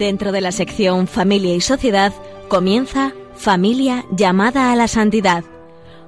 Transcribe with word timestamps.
Dentro 0.00 0.32
de 0.32 0.40
la 0.40 0.50
sección 0.50 1.06
Familia 1.06 1.54
y 1.54 1.60
Sociedad 1.60 2.14
comienza 2.48 3.12
Familia 3.34 4.06
llamada 4.10 4.72
a 4.72 4.76
la 4.76 4.88
santidad 4.88 5.44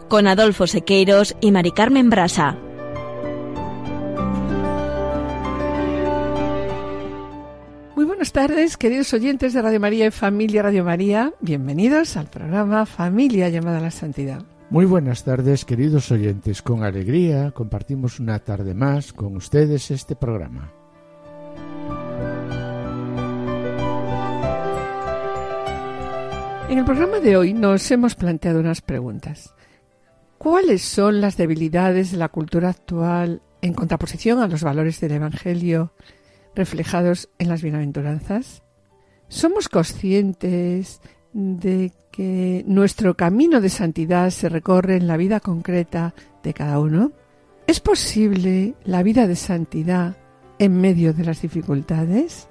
con 0.09 0.27
Adolfo 0.27 0.67
Sequeiros 0.67 1.37
y 1.43 1.51
Mari 1.51 1.73
Carmen 1.73 2.09
Brasa. 2.09 2.57
Muy 7.95 8.07
buenas 8.07 8.33
tardes, 8.33 8.79
queridos 8.79 9.13
oyentes 9.13 9.53
de 9.53 9.61
Radio 9.61 9.79
María 9.79 10.07
y 10.07 10.11
Familia 10.11 10.63
Radio 10.63 10.85
María. 10.85 11.35
Bienvenidos 11.43 12.17
al 12.17 12.29
programa 12.29 12.87
Familia 12.87 13.51
llamada 13.51 13.77
a 13.77 13.83
la 13.83 13.91
santidad. 13.91 14.43
Muy 14.71 14.87
buenas 14.87 15.23
tardes, 15.23 15.67
queridos 15.67 16.11
oyentes. 16.11 16.63
Con 16.63 16.83
alegría 16.83 17.51
compartimos 17.51 18.21
una 18.21 18.39
tarde 18.39 18.73
más 18.73 19.13
con 19.13 19.37
ustedes 19.37 19.91
este 19.91 20.17
programa. 20.17 20.73
En 26.73 26.79
el 26.79 26.87
programa 26.87 27.21
de 27.21 27.37
hoy 27.37 27.53
nos 27.53 27.91
hemos 27.91 28.15
planteado 28.15 28.59
unas 28.59 28.81
preguntas. 28.81 29.55
¿Cuáles 30.39 30.81
son 30.81 31.21
las 31.21 31.37
debilidades 31.37 32.13
de 32.13 32.17
la 32.17 32.31
cultura 32.31 32.71
actual 32.71 33.43
en 33.61 33.75
contraposición 33.75 34.39
a 34.39 34.49
los 34.49 34.63
valores 34.63 34.99
del 34.99 35.13
Evangelio 35.13 35.93
reflejados 36.55 37.29
en 37.39 37.51
las 37.51 37.61
bienaventuranzas? 37.61 38.63
¿Somos 39.29 39.69
conscientes 39.69 41.03
de 41.35 41.93
que 42.11 42.65
nuestro 42.67 43.19
camino 43.19 43.61
de 43.61 43.69
santidad 43.69 44.31
se 44.31 44.49
recorre 44.49 44.97
en 44.97 45.07
la 45.07 45.19
vida 45.19 45.41
concreta 45.41 46.15
de 46.43 46.55
cada 46.55 46.79
uno? 46.79 47.13
¿Es 47.67 47.81
posible 47.81 48.77
la 48.85 49.03
vida 49.03 49.27
de 49.27 49.37
santidad 49.37 50.17
en 50.59 50.81
medio 50.81 51.13
de 51.13 51.25
las 51.27 51.43
dificultades? 51.43 52.49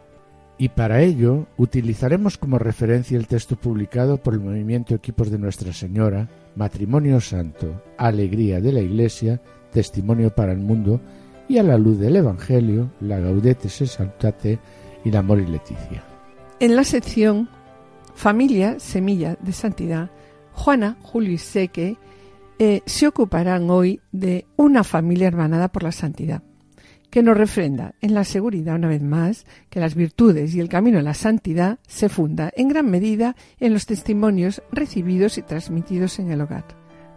Y 0.61 0.69
para 0.69 1.01
ello 1.01 1.47
utilizaremos 1.57 2.37
como 2.37 2.59
referencia 2.59 3.17
el 3.17 3.25
texto 3.25 3.55
publicado 3.55 4.17
por 4.17 4.35
el 4.35 4.41
movimiento 4.41 4.93
Equipos 4.93 5.31
de 5.31 5.39
Nuestra 5.39 5.73
Señora, 5.73 6.29
Matrimonio 6.55 7.19
Santo, 7.19 7.81
Alegría 7.97 8.61
de 8.61 8.71
la 8.71 8.79
Iglesia, 8.79 9.41
Testimonio 9.71 10.29
para 10.35 10.51
el 10.51 10.59
Mundo, 10.59 11.01
y 11.49 11.57
a 11.57 11.63
la 11.63 11.79
luz 11.79 11.97
del 11.97 12.15
Evangelio, 12.15 12.91
la 12.99 13.19
Gaudete 13.19 13.69
se 13.69 13.87
Saltate 13.87 14.59
y 15.03 15.09
la 15.09 15.21
Amor 15.21 15.39
y 15.39 15.47
Leticia. 15.47 16.03
En 16.59 16.75
la 16.75 16.83
sección 16.83 17.49
Familia, 18.13 18.79
Semilla 18.79 19.39
de 19.41 19.53
Santidad, 19.53 20.11
Juana, 20.53 20.95
Julio 21.01 21.31
y 21.31 21.39
Seque 21.39 21.97
eh, 22.59 22.83
se 22.85 23.07
ocuparán 23.07 23.67
hoy 23.71 23.99
de 24.11 24.45
una 24.57 24.83
familia 24.83 25.27
hermanada 25.27 25.71
por 25.71 25.81
la 25.81 25.91
santidad, 25.91 26.43
que 27.11 27.21
nos 27.21 27.37
refrenda 27.37 27.93
en 28.01 28.15
la 28.15 28.23
seguridad 28.23 28.75
una 28.75 28.87
vez 28.87 29.03
más 29.03 29.45
que 29.69 29.79
las 29.79 29.94
virtudes 29.94 30.55
y 30.55 30.59
el 30.59 30.69
camino 30.69 30.97
a 30.97 31.03
la 31.03 31.13
santidad 31.13 31.77
se 31.88 32.09
funda 32.09 32.51
en 32.55 32.69
gran 32.69 32.89
medida 32.89 33.35
en 33.59 33.73
los 33.73 33.85
testimonios 33.85 34.63
recibidos 34.72 35.38
y 35.38 35.44
transmitidos 35.44 36.17
en 36.19 36.31
el 36.31 36.41
hogar. 36.41 36.66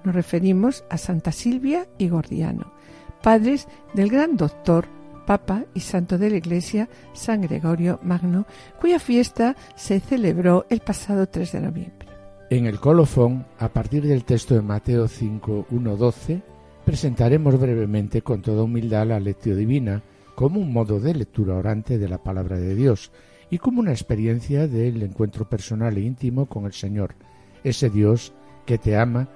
Nos 0.04 0.14
referimos 0.14 0.84
a 0.90 0.98
Santa 0.98 1.32
Silvia 1.32 1.86
y 1.96 2.08
Gordiano, 2.08 2.74
padres 3.22 3.68
del 3.94 4.10
gran 4.10 4.36
doctor 4.36 4.86
Papa 5.24 5.64
y 5.72 5.80
Santo 5.80 6.18
de 6.18 6.28
la 6.28 6.36
Iglesia, 6.36 6.88
San 7.14 7.40
Gregorio 7.40 7.98
Magno, 8.02 8.46
cuya 8.80 8.98
fiesta 8.98 9.56
se 9.76 10.00
celebró 10.00 10.66
el 10.68 10.80
pasado 10.80 11.26
3 11.26 11.52
de 11.52 11.60
noviembre. 11.60 12.08
En 12.50 12.66
el 12.66 12.78
colofón, 12.78 13.46
a 13.58 13.68
partir 13.68 14.06
del 14.06 14.24
texto 14.24 14.54
de 14.54 14.60
Mateo 14.60 15.08
5, 15.08 15.68
1, 15.70 15.96
12, 15.96 16.42
presentaremos 16.84 17.58
brevemente 17.58 18.22
con 18.22 18.42
toda 18.42 18.62
humildad 18.62 19.06
la 19.06 19.20
lectio 19.20 19.56
divina 19.56 20.02
como 20.34 20.60
un 20.60 20.72
modo 20.72 21.00
de 21.00 21.14
lectura 21.14 21.54
orante 21.54 21.98
de 21.98 22.08
la 22.08 22.22
palabra 22.22 22.58
de 22.58 22.74
Dios 22.74 23.12
y 23.50 23.58
como 23.58 23.80
una 23.80 23.92
experiencia 23.92 24.66
del 24.66 25.02
encuentro 25.02 25.48
personal 25.48 25.96
e 25.96 26.00
íntimo 26.00 26.46
con 26.46 26.64
el 26.66 26.72
Señor, 26.72 27.14
ese 27.62 27.90
Dios 27.90 28.32
que 28.66 28.78
te 28.78 28.96
ama 28.96 29.28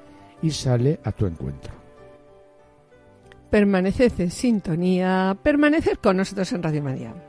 y 0.42 0.50
sale 0.50 1.00
a 1.04 1.12
tu 1.12 1.26
encuentro. 1.26 1.72
Permaneced 3.50 4.20
en 4.20 4.30
sintonía, 4.30 5.36
permaneced 5.42 5.96
con 6.02 6.16
nosotros 6.16 6.52
en 6.52 6.62
Radio 6.62 6.82
María. 6.82 7.27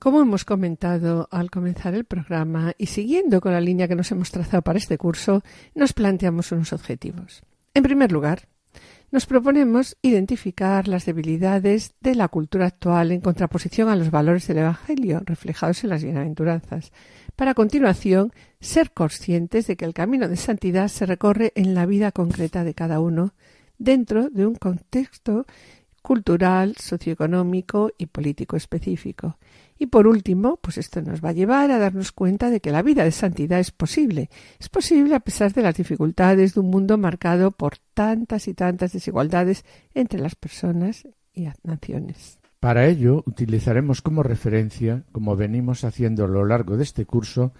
Como 0.00 0.22
hemos 0.22 0.46
comentado 0.46 1.28
al 1.30 1.50
comenzar 1.50 1.94
el 1.94 2.06
programa 2.06 2.72
y 2.78 2.86
siguiendo 2.86 3.42
con 3.42 3.52
la 3.52 3.60
línea 3.60 3.86
que 3.86 3.94
nos 3.94 4.10
hemos 4.10 4.30
trazado 4.30 4.62
para 4.62 4.78
este 4.78 4.96
curso, 4.96 5.42
nos 5.74 5.92
planteamos 5.92 6.52
unos 6.52 6.72
objetivos. 6.72 7.42
En 7.74 7.82
primer 7.82 8.10
lugar, 8.10 8.48
nos 9.10 9.26
proponemos 9.26 9.98
identificar 10.00 10.88
las 10.88 11.04
debilidades 11.04 11.92
de 12.00 12.14
la 12.14 12.28
cultura 12.28 12.64
actual 12.64 13.12
en 13.12 13.20
contraposición 13.20 13.90
a 13.90 13.96
los 13.96 14.10
valores 14.10 14.46
del 14.46 14.58
Evangelio 14.58 15.20
reflejados 15.26 15.84
en 15.84 15.90
las 15.90 16.02
bienaventuranzas, 16.02 16.92
para 17.36 17.50
a 17.50 17.54
continuación 17.54 18.32
ser 18.58 18.92
conscientes 18.92 19.66
de 19.66 19.76
que 19.76 19.84
el 19.84 19.92
camino 19.92 20.28
de 20.28 20.36
santidad 20.36 20.88
se 20.88 21.04
recorre 21.04 21.52
en 21.56 21.74
la 21.74 21.84
vida 21.84 22.10
concreta 22.10 22.64
de 22.64 22.72
cada 22.72 23.00
uno 23.00 23.34
dentro 23.76 24.30
de 24.30 24.46
un 24.46 24.54
contexto 24.54 25.44
cultural, 26.02 26.76
socioeconómico 26.76 27.90
y 27.98 28.06
político 28.06 28.56
específico 28.56 29.38
y 29.80 29.86
por 29.86 30.06
último, 30.06 30.58
pues 30.60 30.76
esto 30.76 31.00
nos 31.00 31.24
va 31.24 31.30
a 31.30 31.32
llevar 31.32 31.70
a 31.70 31.78
darnos 31.78 32.12
cuenta 32.12 32.50
de 32.50 32.60
que 32.60 32.70
la 32.70 32.82
vida 32.82 33.02
de 33.02 33.12
santidad 33.12 33.58
es 33.58 33.70
posible. 33.70 34.28
Es 34.58 34.68
posible 34.68 35.14
a 35.14 35.20
pesar 35.20 35.54
de 35.54 35.62
las 35.62 35.74
dificultades 35.74 36.52
de 36.52 36.60
un 36.60 36.68
mundo 36.68 36.98
marcado 36.98 37.50
por 37.50 37.78
tantas 37.94 38.46
y 38.46 38.52
tantas 38.52 38.92
desigualdades 38.92 39.64
entre 39.94 40.20
las 40.20 40.34
personas 40.34 41.08
y 41.32 41.48
naciones. 41.62 42.38
Para 42.60 42.88
ello, 42.88 43.24
utilizaremos 43.26 44.02
como 44.02 44.22
referencia, 44.22 45.04
como 45.12 45.34
venimos 45.34 45.82
haciendo 45.84 46.26
a 46.26 46.28
lo 46.28 46.44
largo 46.44 46.76
de 46.76 46.82
este 46.82 47.06
curso, 47.06 47.54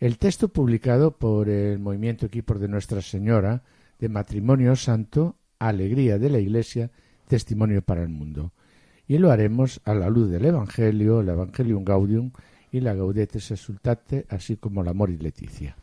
el 0.00 0.16
texto 0.16 0.48
publicado 0.48 1.18
por 1.18 1.50
el 1.50 1.78
Movimiento 1.80 2.24
Equipos 2.24 2.58
de 2.60 2.68
Nuestra 2.68 3.02
Señora 3.02 3.62
de 3.98 4.08
Matrimonio 4.08 4.74
Santo, 4.74 5.36
Alegría 5.58 6.18
de 6.18 6.30
la 6.30 6.38
Iglesia, 6.38 6.90
Testimonio 7.28 7.82
para 7.82 8.02
el 8.02 8.08
Mundo 8.08 8.52
y 9.06 9.18
lo 9.18 9.30
haremos 9.30 9.80
a 9.84 9.94
la 9.94 10.10
luz 10.10 10.30
del 10.30 10.44
Evangelio, 10.44 11.20
el 11.20 11.30
Evangelium 11.30 11.84
Gaudium 11.84 12.30
y 12.70 12.80
la 12.80 12.94
Gaudetes 12.94 13.50
Exultate, 13.50 14.26
así 14.28 14.56
como 14.56 14.82
la 14.82 14.90
Amor 14.90 15.10
y 15.10 15.16
Leticia. 15.16 15.76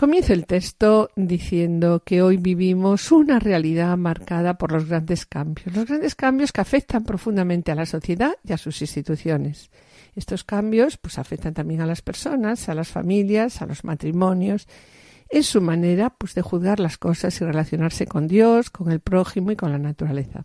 Comienza 0.00 0.32
el 0.32 0.46
texto 0.46 1.10
diciendo 1.14 2.02
que 2.04 2.22
hoy 2.22 2.38
vivimos 2.38 3.12
una 3.12 3.38
realidad 3.38 3.98
marcada 3.98 4.54
por 4.56 4.72
los 4.72 4.86
grandes 4.88 5.26
cambios, 5.26 5.76
los 5.76 5.86
grandes 5.86 6.14
cambios 6.14 6.52
que 6.52 6.62
afectan 6.62 7.04
profundamente 7.04 7.70
a 7.70 7.74
la 7.74 7.84
sociedad 7.84 8.32
y 8.42 8.54
a 8.54 8.56
sus 8.56 8.80
instituciones. 8.80 9.70
Estos 10.16 10.42
cambios 10.42 10.96
pues 10.96 11.18
afectan 11.18 11.52
también 11.52 11.82
a 11.82 11.86
las 11.86 12.00
personas, 12.00 12.68
a 12.70 12.74
las 12.74 12.88
familias, 12.88 13.60
a 13.60 13.66
los 13.66 13.84
matrimonios, 13.84 14.66
en 15.30 15.42
su 15.44 15.60
manera 15.60 16.10
pues 16.10 16.34
de 16.34 16.42
juzgar 16.42 16.80
las 16.80 16.98
cosas 16.98 17.40
y 17.40 17.44
relacionarse 17.44 18.06
con 18.06 18.26
Dios, 18.26 18.70
con 18.70 18.90
el 18.90 19.00
prójimo 19.00 19.52
y 19.52 19.56
con 19.56 19.70
la 19.70 19.78
naturaleza. 19.78 20.44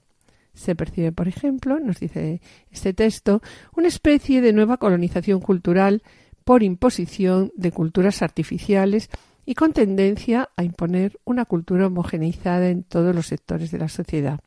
Se 0.53 0.75
percibe, 0.75 1.11
por 1.11 1.27
ejemplo, 1.27 1.79
nos 1.79 1.99
dice 1.99 2.39
este 2.71 2.93
texto, 2.93 3.41
una 3.75 3.87
especie 3.87 4.41
de 4.41 4.53
nueva 4.53 4.77
colonización 4.77 5.41
cultural 5.41 6.01
por 6.45 6.63
imposición 6.63 7.51
de 7.55 7.71
culturas 7.71 8.21
artificiales 8.21 9.09
y 9.45 9.55
con 9.55 9.73
tendencia 9.73 10.49
a 10.55 10.63
imponer 10.63 11.19
una 11.25 11.45
cultura 11.45 11.87
homogeneizada 11.87 12.69
en 12.69 12.83
todos 12.83 13.13
los 13.13 13.27
sectores 13.27 13.71
de 13.71 13.79
la 13.79 13.89
sociedad. 13.89 14.39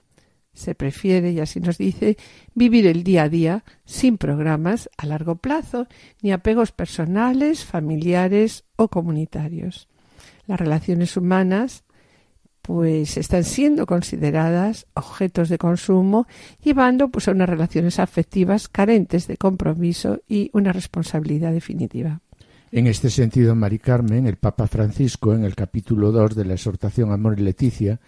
Se 0.54 0.74
prefiere, 0.74 1.30
y 1.30 1.40
así 1.40 1.60
nos 1.60 1.78
dice, 1.78 2.16
vivir 2.54 2.86
el 2.86 3.04
día 3.04 3.24
a 3.24 3.28
día 3.28 3.64
sin 3.84 4.18
programas 4.18 4.88
a 4.96 5.06
largo 5.06 5.36
plazo 5.36 5.86
ni 6.22 6.32
apegos 6.32 6.72
personales, 6.72 7.64
familiares 7.64 8.64
o 8.76 8.88
comunitarios. 8.88 9.88
Las 10.46 10.58
relaciones 10.58 11.16
humanas 11.16 11.84
pues 12.62 13.16
están 13.16 13.44
siendo 13.44 13.86
consideradas 13.86 14.86
objetos 14.92 15.48
de 15.48 15.56
consumo, 15.56 16.26
llevando 16.62 17.08
pues 17.08 17.26
a 17.26 17.30
unas 17.30 17.48
relaciones 17.48 17.98
afectivas 17.98 18.68
carentes 18.68 19.26
de 19.26 19.38
compromiso 19.38 20.20
y 20.28 20.50
una 20.52 20.72
responsabilidad 20.72 21.52
definitiva. 21.52 22.20
En 22.70 22.86
este 22.86 23.08
sentido, 23.08 23.54
Mari 23.54 23.78
Carmen, 23.78 24.26
el 24.26 24.36
Papa 24.36 24.66
Francisco, 24.66 25.34
en 25.34 25.44
el 25.44 25.54
capítulo 25.54 26.12
2 26.12 26.36
de 26.36 26.44
la 26.44 26.54
exhortación 26.54 27.10
Amor 27.10 27.38
y 27.38 27.42
Leticia, 27.42 28.00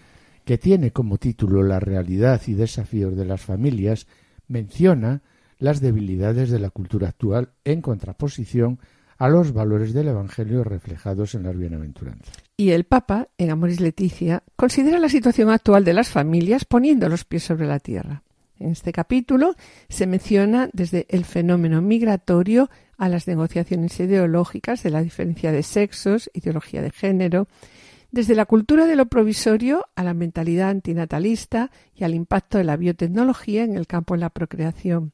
que 0.44 0.58
tiene 0.58 0.90
como 0.90 1.16
título 1.16 1.62
La 1.62 1.80
realidad 1.80 2.42
y 2.46 2.52
desafíos 2.52 3.16
de 3.16 3.24
las 3.24 3.40
familias, 3.40 4.06
menciona 4.48 5.22
las 5.58 5.80
debilidades 5.80 6.50
de 6.50 6.58
la 6.58 6.68
cultura 6.68 7.08
actual 7.08 7.50
en 7.64 7.80
contraposición 7.80 8.78
a 9.20 9.28
los 9.28 9.52
valores 9.52 9.92
del 9.92 10.08
Evangelio 10.08 10.64
reflejados 10.64 11.34
en 11.34 11.42
las 11.42 11.54
bienaventuranzas. 11.54 12.34
Y 12.56 12.70
el 12.70 12.84
Papa, 12.84 13.28
en 13.36 13.50
Amoris 13.50 13.78
Leticia, 13.78 14.42
considera 14.56 14.98
la 14.98 15.10
situación 15.10 15.50
actual 15.50 15.84
de 15.84 15.92
las 15.92 16.08
familias 16.08 16.64
poniendo 16.64 17.06
los 17.06 17.26
pies 17.26 17.44
sobre 17.44 17.66
la 17.66 17.80
tierra. 17.80 18.22
En 18.58 18.70
este 18.70 18.92
capítulo 18.92 19.56
se 19.90 20.06
menciona 20.06 20.70
desde 20.72 21.06
el 21.10 21.26
fenómeno 21.26 21.82
migratorio 21.82 22.70
a 22.96 23.10
las 23.10 23.28
negociaciones 23.28 24.00
ideológicas 24.00 24.82
de 24.82 24.90
la 24.90 25.02
diferencia 25.02 25.52
de 25.52 25.64
sexos, 25.64 26.30
ideología 26.32 26.80
de 26.80 26.90
género, 26.90 27.46
desde 28.10 28.34
la 28.34 28.46
cultura 28.46 28.86
de 28.86 28.96
lo 28.96 29.04
provisorio 29.04 29.84
a 29.96 30.02
la 30.02 30.14
mentalidad 30.14 30.70
antinatalista 30.70 31.70
y 31.94 32.04
al 32.04 32.14
impacto 32.14 32.56
de 32.56 32.64
la 32.64 32.78
biotecnología 32.78 33.64
en 33.64 33.76
el 33.76 33.86
campo 33.86 34.14
de 34.14 34.20
la 34.20 34.30
procreación, 34.30 35.12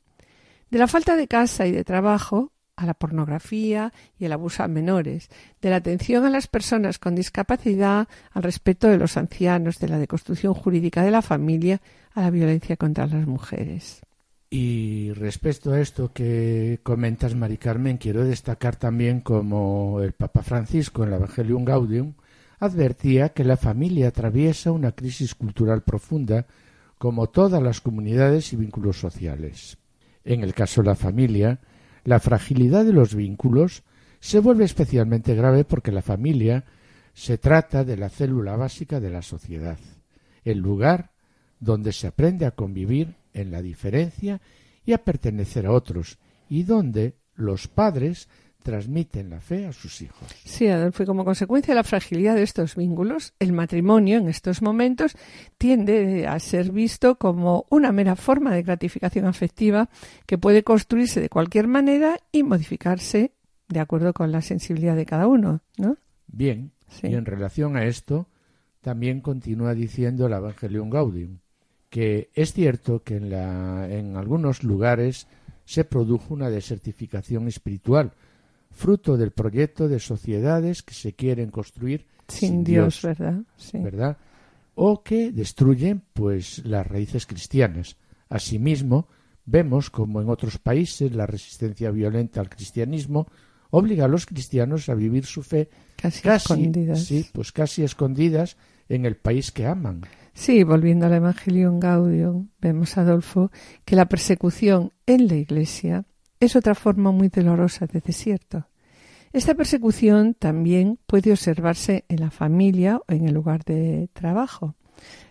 de 0.70 0.78
la 0.78 0.86
falta 0.86 1.16
de 1.16 1.26
casa 1.26 1.66
y 1.66 1.72
de 1.72 1.82
trabajo 1.82 2.52
a 2.76 2.86
la 2.86 2.94
pornografía 2.94 3.92
y 4.18 4.26
el 4.26 4.32
abuso 4.32 4.62
a 4.62 4.68
menores, 4.68 5.28
de 5.60 5.70
la 5.70 5.76
atención 5.76 6.24
a 6.24 6.30
las 6.30 6.46
personas 6.46 6.98
con 6.98 7.14
discapacidad, 7.14 8.08
al 8.32 8.42
respeto 8.42 8.88
de 8.88 8.98
los 8.98 9.16
ancianos, 9.16 9.78
de 9.78 9.88
la 9.88 9.98
deconstrucción 9.98 10.54
jurídica 10.54 11.02
de 11.02 11.10
la 11.10 11.22
familia, 11.22 11.80
a 12.14 12.22
la 12.22 12.30
violencia 12.30 12.76
contra 12.76 13.06
las 13.06 13.26
mujeres. 13.26 14.02
Y 14.48 15.12
respecto 15.14 15.72
a 15.72 15.80
esto 15.80 16.12
que 16.12 16.80
comentas, 16.82 17.34
Mari 17.34 17.58
Carmen, 17.58 17.96
quiero 17.96 18.24
destacar 18.24 18.76
también 18.76 19.20
como 19.20 20.00
el 20.00 20.12
Papa 20.12 20.42
Francisco 20.42 21.02
en 21.02 21.08
el 21.08 21.16
Evangelium 21.16 21.64
Gaudium 21.64 22.14
advertía 22.58 23.30
que 23.30 23.44
la 23.44 23.56
familia 23.56 24.08
atraviesa 24.08 24.72
una 24.72 24.92
crisis 24.92 25.34
cultural 25.34 25.82
profunda 25.82 26.46
como 26.98 27.28
todas 27.28 27.62
las 27.62 27.80
comunidades 27.80 28.52
y 28.52 28.56
vínculos 28.56 28.98
sociales. 28.98 29.78
En 30.24 30.42
el 30.42 30.54
caso 30.54 30.82
de 30.82 30.88
la 30.88 30.94
familia, 30.94 31.60
la 32.06 32.20
fragilidad 32.20 32.84
de 32.84 32.92
los 32.92 33.16
vínculos 33.16 33.82
se 34.20 34.38
vuelve 34.38 34.64
especialmente 34.64 35.34
grave 35.34 35.64
porque 35.64 35.90
la 35.90 36.02
familia 36.02 36.64
se 37.14 37.36
trata 37.36 37.84
de 37.84 37.96
la 37.96 38.08
célula 38.08 38.54
básica 38.54 39.00
de 39.00 39.10
la 39.10 39.22
sociedad, 39.22 39.76
el 40.44 40.58
lugar 40.58 41.10
donde 41.58 41.92
se 41.92 42.06
aprende 42.06 42.46
a 42.46 42.52
convivir 42.52 43.16
en 43.34 43.50
la 43.50 43.60
diferencia 43.60 44.40
y 44.84 44.92
a 44.92 45.02
pertenecer 45.02 45.66
a 45.66 45.72
otros, 45.72 46.18
y 46.48 46.62
donde 46.62 47.16
los 47.34 47.66
padres 47.66 48.28
transmiten 48.66 49.30
la 49.30 49.40
fe 49.40 49.64
a 49.66 49.72
sus 49.72 50.02
hijos. 50.02 50.28
Sí, 50.44 50.66
Adolfo, 50.66 51.04
y 51.04 51.06
como 51.06 51.24
consecuencia 51.24 51.72
de 51.72 51.76
la 51.76 51.84
fragilidad 51.84 52.34
de 52.34 52.42
estos 52.42 52.74
vínculos, 52.74 53.32
el 53.38 53.52
matrimonio 53.52 54.18
en 54.18 54.28
estos 54.28 54.60
momentos 54.60 55.16
tiende 55.56 56.26
a 56.26 56.36
ser 56.40 56.72
visto 56.72 57.14
como 57.16 57.64
una 57.70 57.92
mera 57.92 58.16
forma 58.16 58.52
de 58.52 58.64
gratificación 58.64 59.24
afectiva 59.26 59.88
que 60.26 60.36
puede 60.36 60.64
construirse 60.64 61.20
de 61.20 61.28
cualquier 61.28 61.68
manera 61.68 62.18
y 62.32 62.42
modificarse 62.42 63.30
de 63.68 63.78
acuerdo 63.78 64.12
con 64.12 64.32
la 64.32 64.42
sensibilidad 64.42 64.96
de 64.96 65.06
cada 65.06 65.28
uno, 65.28 65.60
¿no? 65.76 65.96
Bien, 66.26 66.72
y 67.04 67.14
en 67.14 67.24
relación 67.24 67.76
a 67.76 67.84
esto, 67.84 68.26
también 68.80 69.20
continúa 69.20 69.74
diciendo 69.74 70.26
el 70.26 70.32
Evangelium 70.32 70.90
Gaudium, 70.90 71.38
que 71.88 72.30
es 72.34 72.52
cierto 72.52 73.04
que 73.04 73.14
en, 73.14 73.30
la, 73.30 73.88
en 73.88 74.16
algunos 74.16 74.64
lugares 74.64 75.28
se 75.64 75.84
produjo 75.84 76.34
una 76.34 76.50
desertificación 76.50 77.46
espiritual, 77.46 78.12
fruto 78.76 79.16
del 79.16 79.32
proyecto 79.32 79.88
de 79.88 79.98
sociedades 79.98 80.82
que 80.82 80.94
se 80.94 81.14
quieren 81.14 81.50
construir 81.50 82.06
sin, 82.28 82.62
Dios, 82.62 83.00
¿verdad? 83.02 83.40
¿verdad? 83.72 84.18
O 84.74 85.02
que 85.02 85.32
destruyen 85.32 86.02
pues 86.12 86.64
las 86.64 86.86
raíces 86.86 87.26
cristianas. 87.26 87.96
Asimismo, 88.28 89.08
vemos 89.46 89.90
como 89.90 90.20
en 90.20 90.28
otros 90.28 90.58
países 90.58 91.14
la 91.14 91.26
resistencia 91.26 91.90
violenta 91.90 92.40
al 92.40 92.50
cristianismo 92.50 93.26
obliga 93.70 94.04
a 94.04 94.08
los 94.08 94.26
cristianos 94.26 94.88
a 94.88 94.94
vivir 94.94 95.24
su 95.24 95.42
fe 95.42 95.70
casi, 95.96 96.28
escondidas. 96.28 97.04
Sí, 97.04 97.26
pues 97.32 97.52
casi 97.52 97.82
escondidas 97.82 98.56
en 98.88 99.06
el 99.06 99.16
país 99.16 99.50
que 99.50 99.66
aman. 99.66 100.02
Sí, 100.34 100.64
volviendo 100.64 101.06
al 101.06 101.14
Evangelium 101.14 101.80
Gaudium, 101.80 102.50
vemos, 102.60 102.98
Adolfo, 102.98 103.50
que 103.86 103.96
la 103.96 104.06
persecución 104.06 104.92
en 105.06 105.28
la 105.28 105.36
Iglesia 105.36 106.04
es 106.40 106.56
otra 106.56 106.74
forma 106.74 107.10
muy 107.10 107.28
dolorosa 107.28 107.86
de 107.86 108.00
desierto. 108.00 108.66
Esta 109.32 109.54
persecución 109.54 110.34
también 110.34 110.98
puede 111.06 111.32
observarse 111.32 112.04
en 112.08 112.20
la 112.20 112.30
familia 112.30 112.98
o 112.98 113.12
en 113.12 113.28
el 113.28 113.34
lugar 113.34 113.64
de 113.64 114.08
trabajo. 114.12 114.74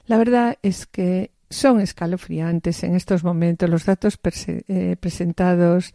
La 0.06 0.18
verdad 0.18 0.57
es 0.62 0.86
que 0.86 1.31
son 1.50 1.80
escalofriantes 1.80 2.84
en 2.84 2.96
estos 2.96 3.24
momentos 3.24 3.69
los 3.69 3.86
datos 3.86 4.19
eh, 4.48 4.96
presentados 5.00 5.94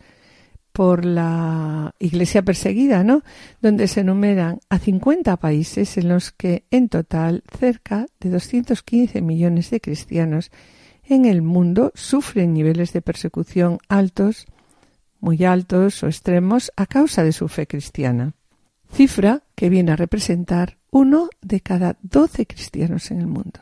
por 0.73 1.05
la 1.05 1.95
Iglesia 1.99 2.43
perseguida, 2.43 3.03
¿no? 3.05 3.23
Donde 3.61 3.89
se 3.89 4.01
enumeran 4.01 4.61
a 4.69 4.79
50 4.79 5.37
países 5.37 5.99
en 5.99 6.09
los 6.09 6.31
que 6.31 6.65
en 6.71 6.89
total 6.89 7.43
cerca 7.59 8.07
de 8.21 8.31
215 8.31 9.21
millones 9.21 9.71
de 9.71 9.81
cristianos 9.81 10.51
en 11.05 11.25
el 11.25 11.43
mundo 11.43 11.93
sufren 11.95 12.55
niveles 12.55 12.93
de 12.93 13.03
persecución 13.03 13.79
altos 13.89 14.47
muy 15.21 15.45
altos 15.45 16.03
o 16.03 16.07
extremos 16.07 16.73
a 16.77 16.87
causa 16.87 17.23
de 17.23 17.33
su 17.33 17.49
fe 17.49 17.67
cristiana, 17.67 18.35
cifra 18.93 19.43
que 19.55 19.69
viene 19.69 19.93
a 19.93 19.97
representar 19.97 20.79
uno 20.91 21.29
de 21.41 21.61
cada 21.61 21.99
doce 22.03 22.47
cristianos 22.47 23.11
en 23.11 23.21
el 23.21 23.27
mundo. 23.27 23.61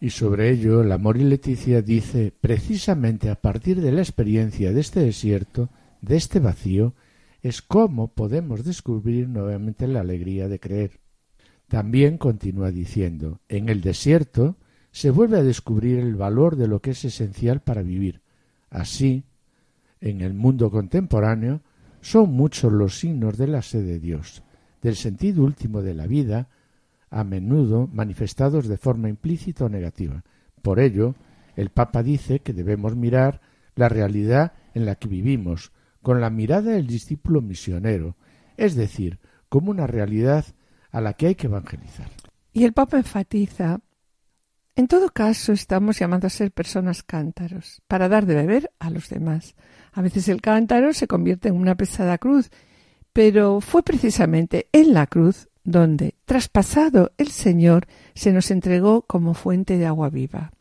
Y 0.00 0.10
sobre 0.10 0.50
ello, 0.50 0.82
la 0.82 0.96
Mori 0.96 1.24
Leticia 1.24 1.82
dice, 1.82 2.32
precisamente 2.40 3.28
a 3.28 3.34
partir 3.34 3.80
de 3.80 3.92
la 3.92 4.00
experiencia 4.00 4.72
de 4.72 4.80
este 4.80 5.00
desierto, 5.00 5.68
de 6.00 6.16
este 6.16 6.40
vacío, 6.40 6.94
es 7.42 7.60
cómo 7.60 8.08
podemos 8.08 8.64
descubrir 8.64 9.28
nuevamente 9.28 9.86
la 9.86 10.00
alegría 10.00 10.48
de 10.48 10.58
creer. 10.58 11.00
También 11.68 12.18
continúa 12.18 12.70
diciendo, 12.70 13.40
en 13.48 13.68
el 13.68 13.80
desierto 13.80 14.56
se 14.90 15.10
vuelve 15.10 15.38
a 15.38 15.42
descubrir 15.42 15.98
el 15.98 16.16
valor 16.16 16.56
de 16.56 16.66
lo 16.66 16.80
que 16.80 16.90
es 16.90 17.04
esencial 17.04 17.60
para 17.60 17.82
vivir. 17.82 18.22
Así, 18.70 19.24
en 20.00 20.20
el 20.20 20.34
mundo 20.34 20.70
contemporáneo 20.70 21.60
son 22.00 22.32
muchos 22.32 22.72
los 22.72 22.98
signos 22.98 23.36
de 23.36 23.46
la 23.46 23.62
sed 23.62 23.84
de 23.84 23.98
Dios, 23.98 24.42
del 24.82 24.96
sentido 24.96 25.44
último 25.44 25.82
de 25.82 25.94
la 25.94 26.06
vida, 26.06 26.48
a 27.10 27.24
menudo 27.24 27.88
manifestados 27.92 28.68
de 28.68 28.78
forma 28.78 29.08
implícita 29.08 29.64
o 29.64 29.68
negativa. 29.68 30.24
Por 30.62 30.80
ello, 30.80 31.14
el 31.56 31.70
Papa 31.70 32.02
dice 32.02 32.40
que 32.40 32.52
debemos 32.52 32.96
mirar 32.96 33.40
la 33.74 33.88
realidad 33.88 34.52
en 34.74 34.86
la 34.86 34.94
que 34.94 35.08
vivimos, 35.08 35.72
con 36.02 36.20
la 36.20 36.30
mirada 36.30 36.72
del 36.72 36.86
discípulo 36.86 37.42
misionero, 37.42 38.16
es 38.56 38.74
decir, 38.74 39.18
como 39.48 39.70
una 39.70 39.86
realidad 39.86 40.46
a 40.90 41.00
la 41.00 41.12
que 41.12 41.26
hay 41.26 41.34
que 41.34 41.48
evangelizar. 41.48 42.08
Y 42.52 42.64
el 42.64 42.72
Papa 42.72 42.96
enfatiza 42.96 43.80
en 44.76 44.88
todo 44.88 45.10
caso, 45.10 45.52
estamos 45.52 45.98
llamados 45.98 46.32
a 46.32 46.36
ser 46.38 46.52
personas 46.52 47.02
cántaros, 47.02 47.82
para 47.86 48.08
dar 48.08 48.24
de 48.24 48.34
beber 48.34 48.72
a 48.78 48.88
los 48.88 49.10
demás. 49.10 49.54
A 49.92 50.02
veces 50.02 50.28
el 50.28 50.40
cántaro 50.40 50.92
se 50.92 51.06
convierte 51.06 51.48
en 51.48 51.56
una 51.56 51.74
pesada 51.74 52.18
cruz, 52.18 52.50
pero 53.12 53.60
fue 53.60 53.82
precisamente 53.82 54.68
en 54.72 54.94
la 54.94 55.06
cruz 55.06 55.48
donde, 55.64 56.14
traspasado 56.24 57.12
el 57.18 57.28
Señor, 57.28 57.86
se 58.14 58.32
nos 58.32 58.50
entregó 58.50 59.02
como 59.02 59.34
fuente 59.34 59.78
de 59.78 59.86
agua 59.86 60.10
viva. 60.10 60.52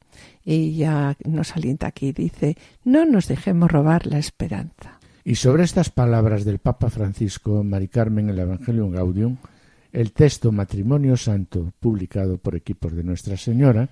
Y 0.43 0.75
ya 0.75 1.15
nos 1.25 1.55
alienta 1.55 1.88
aquí, 1.88 2.12
dice, 2.12 2.57
no 2.83 3.05
nos 3.05 3.27
dejemos 3.27 3.71
robar 3.71 4.07
la 4.07 4.17
esperanza. 4.17 5.00
Y 5.24 5.36
sobre 5.36 5.63
estas 5.63 5.89
palabras 5.89 6.43
del 6.43 6.59
Papa 6.59 6.89
Francisco, 6.89 7.63
Mari 7.63 7.88
Carmen, 7.88 8.29
el 8.29 8.39
Evangelio 8.39 8.89
Gaudium, 8.89 9.38
el 9.91 10.12
texto 10.12 10.51
Matrimonio 10.51 11.17
Santo, 11.17 11.71
publicado 11.79 12.38
por 12.38 12.55
equipos 12.55 12.95
de 12.95 13.03
Nuestra 13.03 13.38
Señora, 13.38 13.89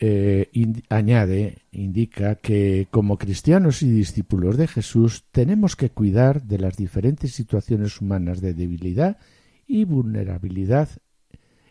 eh, 0.00 0.50
añade, 0.88 1.58
indica 1.70 2.36
que 2.36 2.88
como 2.90 3.18
cristianos 3.18 3.82
y 3.82 3.90
discípulos 3.90 4.56
de 4.56 4.66
Jesús 4.66 5.24
tenemos 5.30 5.76
que 5.76 5.90
cuidar 5.90 6.42
de 6.42 6.58
las 6.58 6.76
diferentes 6.76 7.32
situaciones 7.32 8.00
humanas 8.00 8.40
de 8.40 8.54
debilidad 8.54 9.18
y 9.66 9.84
vulnerabilidad 9.84 10.88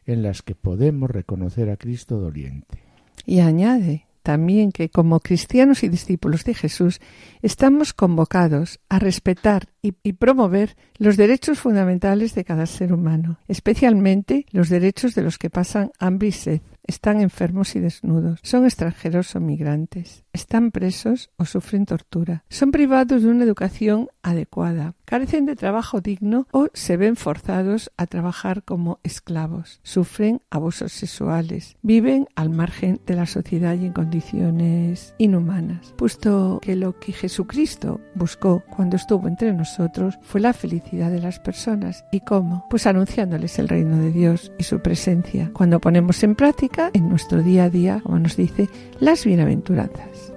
en 0.06 0.24
las 0.24 0.42
que 0.42 0.56
podemos 0.56 1.10
reconocer 1.10 1.70
a 1.70 1.78
Cristo 1.78 2.20
doliente. 2.20 2.80
Y 3.26 3.40
añade 3.40 4.06
también 4.24 4.72
que 4.72 4.90
como 4.90 5.20
cristianos 5.20 5.84
y 5.84 5.90
discípulos 5.90 6.44
de 6.44 6.54
Jesús 6.54 7.02
estamos 7.42 7.94
convocados 7.94 8.80
a 8.88 9.00
respetar 9.00 9.70
y, 9.82 9.94
y, 10.04 10.14
promover 10.14 10.76
los 10.98 11.18
derechos 11.18 11.60
fundamentales 11.60 12.36
de 12.36 12.44
cada 12.44 12.68
ser 12.68 12.94
humano, 12.94 13.40
especialmente 13.48 14.46
los 14.52 14.70
derechos 14.70 15.16
de 15.16 15.24
los 15.24 15.38
que 15.38 15.50
pasan 15.50 15.92
hambre 16.00 16.28
y 16.28 16.32
sed, 16.32 16.62
están 16.92 17.22
enfermos 17.22 17.76
y 17.78 17.80
desnudos, 17.80 18.40
son 18.44 18.66
extranjeros 18.66 19.34
o 19.36 19.40
migrantes, 19.40 20.26
están 20.34 20.72
presos 20.72 21.30
o 21.38 21.46
sufren 21.46 21.86
tortura, 21.86 22.44
son 22.50 22.72
privados 22.72 23.24
de 23.24 23.30
una 23.30 23.46
educación 23.46 24.10
adecuada, 24.24 24.94
carecen 25.06 25.46
de 25.46 25.56
trabajo 25.56 26.02
digno 26.02 26.48
o 26.52 26.68
se 26.74 26.98
ven 26.98 27.16
forzados 27.16 27.92
a 27.96 28.08
trabajar 28.08 28.64
como 28.64 29.00
esclavos, 29.04 29.80
sufren 29.84 30.42
abusos 30.50 30.92
sexuales, 30.92 31.78
viven 31.82 32.28
al 32.36 32.50
margen 32.50 33.00
de 33.06 33.16
la 33.16 33.26
sociedad 33.26 33.74
y 33.76 33.86
en 33.86 33.94
condiciones 33.94 35.16
inhumanas, 35.18 35.94
puesto 35.98 36.60
que 36.62 36.76
lo 36.76 37.00
que 37.00 37.14
Jesucristo 37.14 38.02
buscó 38.16 38.64
cuando 38.76 38.98
estuvo 38.98 39.30
entre 39.30 39.54
nosotros 39.54 40.20
fue 40.24 40.42
la 40.42 40.52
felicidad 40.52 41.10
de 41.10 41.22
las 41.22 41.40
personas. 41.40 42.04
¿Y 42.12 42.20
cómo? 42.20 42.66
Pues 42.70 42.86
anunciándoles 42.86 43.60
el 43.60 43.70
reino 43.70 43.98
de 43.98 44.12
Dios 44.12 44.52
y 44.58 44.64
su 44.64 44.82
presencia, 44.82 45.52
cuando 45.54 45.80
ponemos 45.80 46.22
en 46.24 46.36
práctica 46.36 46.81
en 46.94 47.10
nuestro 47.10 47.44
día 47.44 47.66
a 47.66 47.70
día, 47.70 48.02
como 48.04 48.18
nos 48.20 48.36
dice, 48.36 48.70
las 49.00 49.26
bienaventuranzas. 49.26 50.34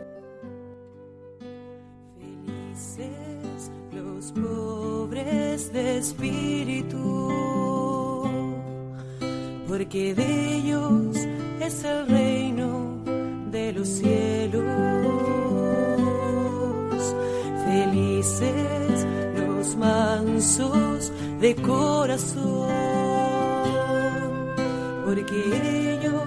Felices 2.18 3.70
los 3.92 4.32
pobres 4.32 5.72
de 5.72 5.98
espíritu, 5.98 7.30
porque 9.68 10.14
de 10.14 10.56
ellos 10.56 11.16
es 11.60 11.84
el 11.84 12.06
reino 12.08 13.02
de 13.50 13.72
los 13.72 13.88
cielos. 13.88 14.64
Felices 17.64 19.06
los 19.36 19.76
mansos 19.76 21.12
de 21.40 21.54
corazón, 21.56 22.68
porque 25.04 25.94
ellos 25.94 26.22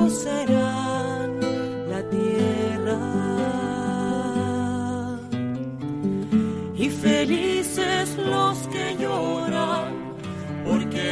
poseerán 0.00 1.30
la 1.92 2.00
tierra. 2.16 2.98
Y 6.84 6.88
felices 6.88 8.16
los 8.16 8.56
que 8.72 8.96
lloran, 9.02 9.88
porque 10.66 11.02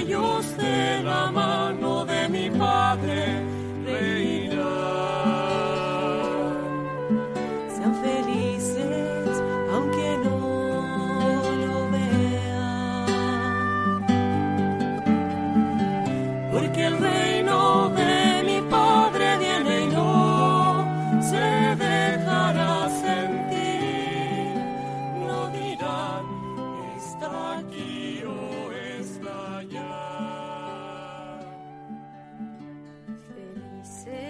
ellos 0.00 0.56
de 0.56 1.02
la 1.02 1.30
mano 1.32 2.04
de 2.04 2.28
mi 2.28 2.50
Padre 2.50 3.45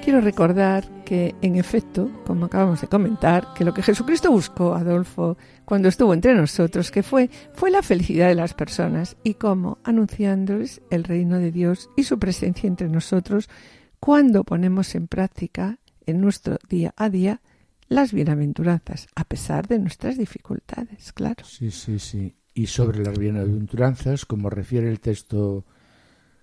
Quiero 0.06 0.20
recordar 0.20 1.02
que, 1.04 1.34
en 1.42 1.56
efecto, 1.56 2.08
como 2.24 2.46
acabamos 2.46 2.80
de 2.80 2.86
comentar, 2.86 3.48
que 3.56 3.64
lo 3.64 3.74
que 3.74 3.82
Jesucristo 3.82 4.30
buscó, 4.30 4.76
Adolfo, 4.76 5.36
cuando 5.64 5.88
estuvo 5.88 6.14
entre 6.14 6.32
nosotros, 6.32 6.92
que 6.92 7.02
fue, 7.02 7.28
fue 7.54 7.72
la 7.72 7.82
felicidad 7.82 8.28
de 8.28 8.36
las 8.36 8.54
personas 8.54 9.16
y 9.24 9.34
cómo 9.34 9.78
anunciándoles 9.82 10.80
el 10.90 11.02
reino 11.02 11.40
de 11.40 11.50
Dios 11.50 11.90
y 11.96 12.04
su 12.04 12.20
presencia 12.20 12.68
entre 12.68 12.88
nosotros 12.88 13.50
cuando 13.98 14.44
ponemos 14.44 14.94
en 14.94 15.08
práctica 15.08 15.80
en 16.06 16.20
nuestro 16.20 16.58
día 16.68 16.94
a 16.96 17.10
día 17.10 17.40
las 17.88 18.12
bienaventuranzas, 18.12 19.08
a 19.16 19.24
pesar 19.24 19.66
de 19.66 19.80
nuestras 19.80 20.16
dificultades, 20.16 21.12
claro. 21.14 21.44
Sí, 21.44 21.72
sí, 21.72 21.98
sí. 21.98 22.32
Y 22.54 22.68
sobre 22.68 23.02
las 23.02 23.18
bienaventuranzas, 23.18 24.24
como 24.24 24.50
refiere 24.50 24.88
el 24.88 25.00
texto 25.00 25.64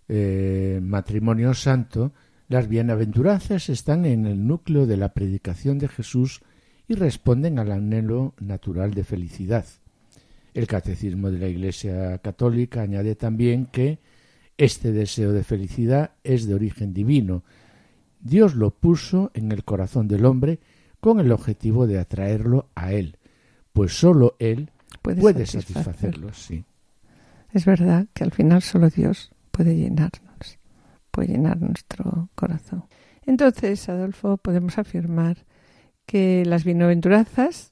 eh, 0.10 0.82
Matrimonio 0.84 1.54
Santo, 1.54 2.12
las 2.54 2.68
bienaventuranzas 2.68 3.68
están 3.70 4.06
en 4.06 4.28
el 4.28 4.46
núcleo 4.46 4.86
de 4.86 4.96
la 4.96 5.16
predicación 5.16 5.80
de 5.80 5.88
Jesús 5.88 6.42
y 6.88 6.94
responden 6.94 7.58
al 7.58 7.72
anhelo 7.72 8.36
natural 8.40 8.94
de 8.94 9.04
felicidad. 9.04 9.66
El 10.54 10.68
Catecismo 10.68 11.32
de 11.32 11.40
la 11.40 11.48
Iglesia 11.48 12.20
Católica 12.20 12.84
añade 12.84 13.16
también 13.16 13.66
que 13.66 13.98
este 14.60 14.92
deseo 14.92 15.32
de 15.32 15.44
felicidad 15.44 16.12
es 16.24 16.46
de 16.46 16.54
origen 16.54 16.94
divino. 16.94 17.42
Dios 18.20 18.54
lo 18.54 18.70
puso 18.70 19.32
en 19.34 19.52
el 19.52 19.64
corazón 19.64 20.08
del 20.08 20.24
hombre 20.24 20.60
con 21.00 21.20
el 21.20 21.32
objetivo 21.32 21.88
de 21.88 21.98
atraerlo 21.98 22.70
a 22.76 22.94
Él, 22.94 23.18
pues 23.74 23.98
sólo 23.98 24.36
Él 24.38 24.70
Puede 25.02 25.22
puede, 25.22 25.48
satisfacerlo. 25.48 26.30
satisfacerlo. 26.30 26.34
Sí. 26.36 26.66
Es 27.52 27.66
verdad 27.66 28.06
que 28.14 28.24
al 28.24 28.32
final 28.32 28.62
solo 28.62 28.92
Dios 28.92 29.32
puede 29.50 29.76
llenarnos, 29.76 30.33
puede 31.14 31.34
llenar 31.34 31.62
nuestro 31.62 32.30
corazón. 32.34 32.86
Entonces, 33.26 33.88
Adolfo, 33.88 34.38
podemos 34.38 34.80
afirmar 34.80 35.46
que 36.08 36.44
las 36.46 36.64
bienaventuranzas 36.64 37.72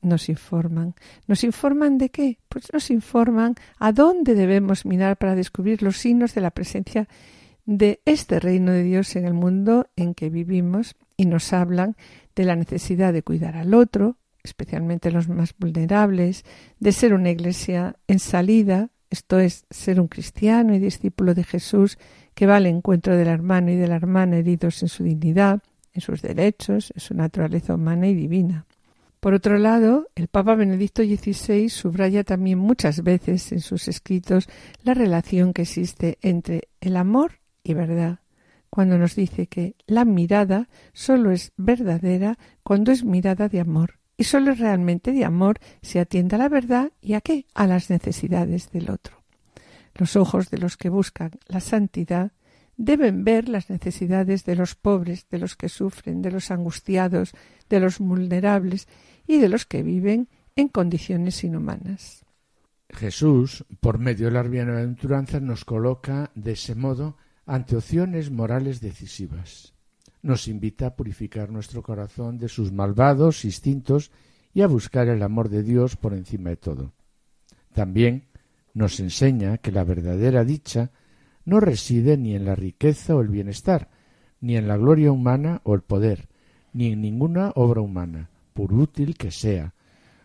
nos 0.00 0.28
informan. 0.28 0.94
¿Nos 1.26 1.42
informan 1.42 1.98
de 1.98 2.10
qué? 2.10 2.38
Pues 2.48 2.72
nos 2.72 2.90
informan 2.90 3.56
a 3.78 3.90
dónde 3.90 4.34
debemos 4.34 4.86
mirar 4.86 5.18
para 5.18 5.34
descubrir 5.34 5.82
los 5.82 5.96
signos 5.96 6.34
de 6.34 6.40
la 6.40 6.52
presencia 6.52 7.08
de 7.66 8.00
este 8.04 8.38
reino 8.38 8.70
de 8.70 8.84
Dios 8.84 9.16
en 9.16 9.26
el 9.26 9.34
mundo 9.34 9.88
en 9.96 10.14
que 10.14 10.30
vivimos 10.30 10.94
y 11.16 11.26
nos 11.26 11.52
hablan 11.52 11.96
de 12.36 12.44
la 12.44 12.54
necesidad 12.54 13.12
de 13.12 13.24
cuidar 13.24 13.56
al 13.56 13.74
otro, 13.74 14.18
especialmente 14.44 15.10
los 15.10 15.28
más 15.28 15.52
vulnerables, 15.58 16.44
de 16.78 16.92
ser 16.92 17.12
una 17.12 17.30
iglesia 17.30 17.96
en 18.06 18.20
salida, 18.20 18.90
esto 19.10 19.40
es, 19.40 19.66
ser 19.70 20.00
un 20.00 20.06
cristiano 20.06 20.74
y 20.74 20.78
discípulo 20.78 21.34
de 21.34 21.42
Jesús 21.42 21.98
que 22.38 22.46
va 22.46 22.58
al 22.58 22.66
encuentro 22.66 23.16
del 23.16 23.26
hermano 23.26 23.72
y 23.72 23.74
de 23.74 23.88
la 23.88 23.96
hermana 23.96 24.36
heridos 24.36 24.80
en 24.84 24.88
su 24.88 25.02
dignidad, 25.02 25.60
en 25.92 26.00
sus 26.00 26.22
derechos, 26.22 26.92
en 26.94 27.00
su 27.00 27.12
naturaleza 27.12 27.74
humana 27.74 28.06
y 28.06 28.14
divina. 28.14 28.64
Por 29.18 29.34
otro 29.34 29.58
lado, 29.58 30.06
el 30.14 30.28
Papa 30.28 30.54
Benedicto 30.54 31.02
XVI 31.02 31.68
subraya 31.68 32.22
también 32.22 32.60
muchas 32.60 33.02
veces 33.02 33.50
en 33.50 33.58
sus 33.58 33.88
escritos 33.88 34.48
la 34.84 34.94
relación 34.94 35.52
que 35.52 35.62
existe 35.62 36.16
entre 36.22 36.68
el 36.80 36.96
amor 36.96 37.40
y 37.64 37.74
verdad, 37.74 38.20
cuando 38.70 38.98
nos 38.98 39.16
dice 39.16 39.48
que 39.48 39.74
la 39.88 40.04
mirada 40.04 40.68
solo 40.92 41.32
es 41.32 41.50
verdadera 41.56 42.38
cuando 42.62 42.92
es 42.92 43.02
mirada 43.02 43.48
de 43.48 43.58
amor, 43.58 43.98
y 44.16 44.22
solo 44.22 44.52
es 44.52 44.60
realmente 44.60 45.10
de 45.10 45.24
amor 45.24 45.58
si 45.82 45.98
atiende 45.98 46.36
a 46.36 46.38
la 46.38 46.48
verdad 46.48 46.92
y 47.00 47.14
a 47.14 47.20
qué? 47.20 47.46
A 47.54 47.66
las 47.66 47.90
necesidades 47.90 48.70
del 48.70 48.90
otro. 48.90 49.17
Los 49.94 50.16
ojos 50.16 50.50
de 50.50 50.58
los 50.58 50.76
que 50.76 50.88
buscan 50.88 51.32
la 51.46 51.60
santidad 51.60 52.32
deben 52.76 53.24
ver 53.24 53.48
las 53.48 53.68
necesidades 53.68 54.44
de 54.44 54.54
los 54.54 54.74
pobres, 54.74 55.28
de 55.28 55.38
los 55.38 55.56
que 55.56 55.68
sufren, 55.68 56.22
de 56.22 56.30
los 56.30 56.50
angustiados, 56.50 57.32
de 57.68 57.80
los 57.80 57.98
vulnerables 57.98 58.86
y 59.26 59.38
de 59.38 59.48
los 59.48 59.66
que 59.66 59.82
viven 59.82 60.28
en 60.56 60.68
condiciones 60.68 61.42
inhumanas. 61.44 62.24
Jesús, 62.90 63.64
por 63.80 63.98
medio 63.98 64.26
de 64.26 64.32
las 64.32 64.48
bienaventuranzas, 64.48 65.42
nos 65.42 65.64
coloca 65.64 66.30
de 66.34 66.52
ese 66.52 66.74
modo 66.74 67.16
ante 67.44 67.76
opciones 67.76 68.30
morales 68.30 68.80
decisivas. 68.80 69.74
Nos 70.22 70.48
invita 70.48 70.86
a 70.86 70.96
purificar 70.96 71.50
nuestro 71.50 71.82
corazón 71.82 72.38
de 72.38 72.48
sus 72.48 72.72
malvados 72.72 73.44
instintos 73.44 74.10
y 74.54 74.62
a 74.62 74.66
buscar 74.66 75.08
el 75.08 75.22
amor 75.22 75.48
de 75.48 75.62
Dios 75.62 75.96
por 75.96 76.14
encima 76.14 76.50
de 76.50 76.56
todo. 76.56 76.92
También 77.72 78.27
nos 78.78 79.00
enseña 79.00 79.58
que 79.58 79.72
la 79.72 79.82
verdadera 79.82 80.44
dicha 80.44 80.92
no 81.44 81.58
reside 81.58 82.16
ni 82.16 82.36
en 82.36 82.44
la 82.44 82.54
riqueza 82.54 83.16
o 83.16 83.20
el 83.20 83.28
bienestar, 83.28 83.90
ni 84.40 84.56
en 84.56 84.68
la 84.68 84.76
gloria 84.76 85.10
humana 85.10 85.60
o 85.64 85.74
el 85.74 85.82
poder, 85.82 86.28
ni 86.72 86.92
en 86.92 87.00
ninguna 87.00 87.50
obra 87.56 87.80
humana, 87.80 88.30
por 88.54 88.72
útil 88.72 89.16
que 89.16 89.32
sea, 89.32 89.74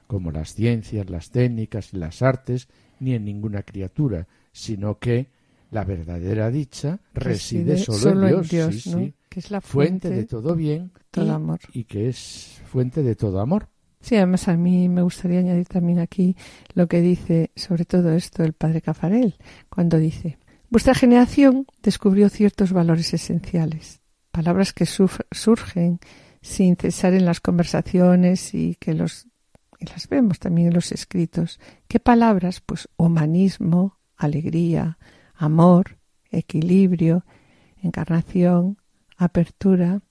como 0.06 0.32
las 0.32 0.54
ciencias, 0.54 1.10
las 1.10 1.32
técnicas 1.32 1.94
y 1.94 1.98
las 1.98 2.22
artes, 2.22 2.68
ni 3.00 3.16
en 3.16 3.26
ninguna 3.26 3.64
criatura, 3.64 4.28
sino 4.52 5.00
que 5.00 5.30
la 5.72 5.84
verdadera 5.84 6.52
dicha 6.52 7.00
reside, 7.16 7.78
solo, 7.78 8.28
en 8.28 8.42
Dios, 8.44 8.82
sí, 8.82 8.92
¿no? 8.92 9.00
sí, 9.00 9.14
que 9.30 9.40
es 9.40 9.50
la 9.50 9.62
fuente, 9.62 10.10
fuente, 10.10 10.10
de 10.12 10.26
todo 10.28 10.56
bien 10.56 10.92
todo 11.10 11.26
y, 11.26 11.30
amor. 11.30 11.60
y 11.74 11.86
que 11.86 12.08
es 12.08 12.62
fuente 12.66 13.02
de 13.02 13.16
todo 13.16 13.40
amor. 13.40 13.70
Sí, 14.04 14.18
además 14.18 14.50
a 14.50 14.58
mí 14.58 14.90
me 14.90 15.02
gustaría 15.02 15.40
añadir 15.40 15.66
también 15.66 16.00
aquí 16.00 16.36
lo 16.74 16.88
que 16.88 17.00
dice 17.00 17.52
sobre 17.56 17.86
todo 17.86 18.12
esto 18.12 18.44
el 18.44 18.52
padre 18.52 18.82
Cafarel, 18.82 19.36
cuando 19.70 19.98
dice 19.98 20.38
Vuestra 20.70 20.94
generación 20.94 21.68
descubrió 21.82 22.28
ciertos 22.28 22.74
valores 22.74 23.14
esenciales, 23.14 24.02
palabras 24.32 24.74
que 24.74 24.86
surgen 24.86 26.00
sin 26.42 26.76
cesar 26.76 27.14
en 27.14 27.24
las 27.24 27.40
conversaciones 27.40 28.54
y 28.54 28.76
que 28.76 28.94
los 28.94 29.28
y 29.80 29.86
las 29.86 30.10
vemos 30.10 30.38
también 30.38 30.68
en 30.68 30.74
los 30.74 30.92
escritos. 30.92 31.62
¿Qué 31.88 32.02
palabras? 32.02 32.60
Pues 32.60 32.90
humanismo, 32.98 34.00
alegría, 34.18 34.98
amor, 35.34 35.98
equilibrio, 36.30 37.24
encarnación, 37.82 38.78
apertura. 39.16 40.02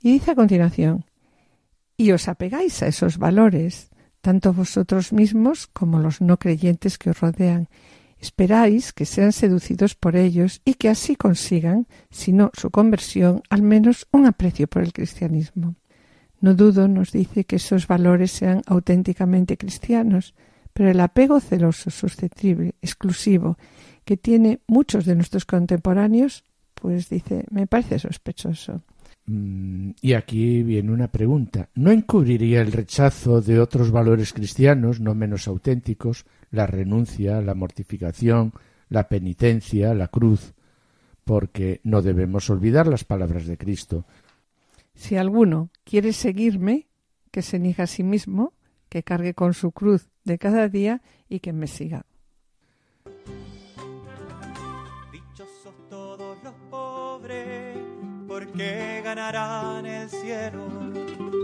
Y 0.00 0.12
dice 0.12 0.30
a 0.30 0.34
continuación, 0.34 1.04
y 1.98 2.12
os 2.12 2.28
apegáis 2.28 2.80
a 2.82 2.86
esos 2.86 3.18
valores, 3.18 3.90
tanto 4.22 4.54
vosotros 4.54 5.12
mismos 5.12 5.66
como 5.66 5.98
los 5.98 6.20
no 6.22 6.38
creyentes 6.38 6.96
que 6.96 7.10
os 7.10 7.20
rodean. 7.20 7.68
Esperáis 8.20 8.92
que 8.92 9.04
sean 9.04 9.32
seducidos 9.32 9.94
por 9.94 10.14
ellos 10.16 10.62
y 10.64 10.74
que 10.74 10.88
así 10.88 11.16
consigan, 11.16 11.86
si 12.10 12.32
no 12.32 12.50
su 12.54 12.70
conversión, 12.70 13.42
al 13.50 13.62
menos 13.62 14.06
un 14.12 14.26
aprecio 14.26 14.68
por 14.68 14.82
el 14.82 14.92
cristianismo. 14.92 15.74
No 16.40 16.54
dudo, 16.54 16.86
nos 16.86 17.10
dice, 17.10 17.44
que 17.44 17.56
esos 17.56 17.88
valores 17.88 18.30
sean 18.30 18.62
auténticamente 18.66 19.56
cristianos, 19.56 20.34
pero 20.72 20.90
el 20.90 21.00
apego 21.00 21.40
celoso, 21.40 21.90
susceptible, 21.90 22.76
exclusivo, 22.80 23.58
que 24.04 24.16
tiene 24.16 24.60
muchos 24.68 25.04
de 25.04 25.16
nuestros 25.16 25.44
contemporáneos, 25.44 26.44
pues 26.74 27.08
dice, 27.08 27.44
me 27.50 27.66
parece 27.66 27.98
sospechoso. 27.98 28.82
Mm, 29.26 29.90
y 30.00 30.14
aquí 30.14 30.62
viene 30.62 30.90
una 30.90 31.08
pregunta. 31.08 31.68
¿No 31.74 31.90
encubriría 31.90 32.62
el 32.62 32.72
rechazo 32.72 33.40
de 33.40 33.60
otros 33.60 33.90
valores 33.90 34.32
cristianos 34.32 35.00
no 35.00 35.14
menos 35.14 35.46
auténticos, 35.48 36.24
la 36.50 36.66
renuncia, 36.66 37.42
la 37.42 37.54
mortificación, 37.54 38.52
la 38.88 39.08
penitencia, 39.08 39.94
la 39.94 40.08
cruz? 40.08 40.54
Porque 41.24 41.80
no 41.84 42.00
debemos 42.00 42.48
olvidar 42.48 42.86
las 42.86 43.04
palabras 43.04 43.46
de 43.46 43.58
Cristo. 43.58 44.06
Si 44.94 45.16
alguno 45.16 45.70
quiere 45.84 46.12
seguirme, 46.12 46.88
que 47.30 47.42
se 47.42 47.58
niegue 47.58 47.82
a 47.82 47.86
sí 47.86 48.02
mismo, 48.02 48.54
que 48.88 49.02
cargue 49.02 49.34
con 49.34 49.52
su 49.52 49.72
cruz 49.72 50.08
de 50.24 50.38
cada 50.38 50.68
día 50.68 51.02
y 51.28 51.40
que 51.40 51.52
me 51.52 51.66
siga. 51.66 52.06
Porque 58.38 59.02
ganarán 59.04 59.84
el 59.84 60.08
cielo. 60.08 60.68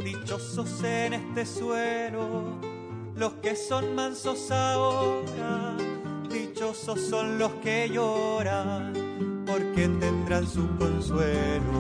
Dichosos 0.05 0.85
en 0.85 1.15
este 1.15 1.45
suelo, 1.45 2.61
los 3.17 3.33
que 3.43 3.57
son 3.57 3.97
mansos 3.97 4.49
ahora. 4.53 5.77
Dichosos 6.31 7.01
son 7.01 7.37
los 7.37 7.51
que 7.55 7.89
lloran, 7.89 8.93
porque 9.45 9.89
tendrán 9.89 10.47
su 10.47 10.69
consuelo. 10.77 11.73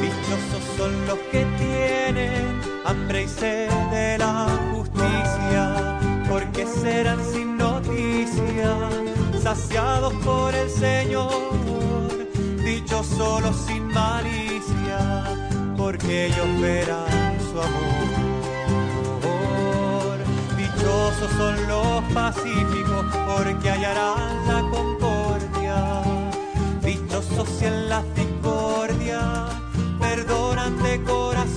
Dichosos 0.00 0.64
son 0.78 1.06
los 1.06 1.18
que 1.30 1.44
tienen 1.58 2.58
hambre 2.86 3.24
y 3.24 3.28
sed 3.28 3.70
de 3.90 4.16
la 4.16 4.48
justicia, 4.72 5.98
porque 6.26 6.66
serán 6.66 7.22
sin 7.22 7.58
noticia, 7.58 8.88
saciados 9.42 10.14
por 10.24 10.54
el 10.54 10.70
Señor. 10.70 11.91
Dichosos 12.72 13.42
los 13.42 13.56
sin 13.66 13.86
malicia, 13.88 15.24
porque 15.76 16.28
ellos 16.28 16.60
verán 16.62 17.38
su 17.38 17.60
amor. 17.60 18.08
Dichosos 20.56 21.30
son 21.36 21.68
los 21.68 22.02
pacíficos, 22.14 23.04
porque 23.26 23.70
hallarán 23.70 24.46
la 24.46 24.62
concordia. 24.70 26.02
Dichosos 26.82 27.46
si 27.58 27.66
en 27.66 27.90
la 27.90 28.02
discordia 28.14 29.48
perdonan 30.00 30.82
de 30.82 31.02
corazón, 31.02 31.52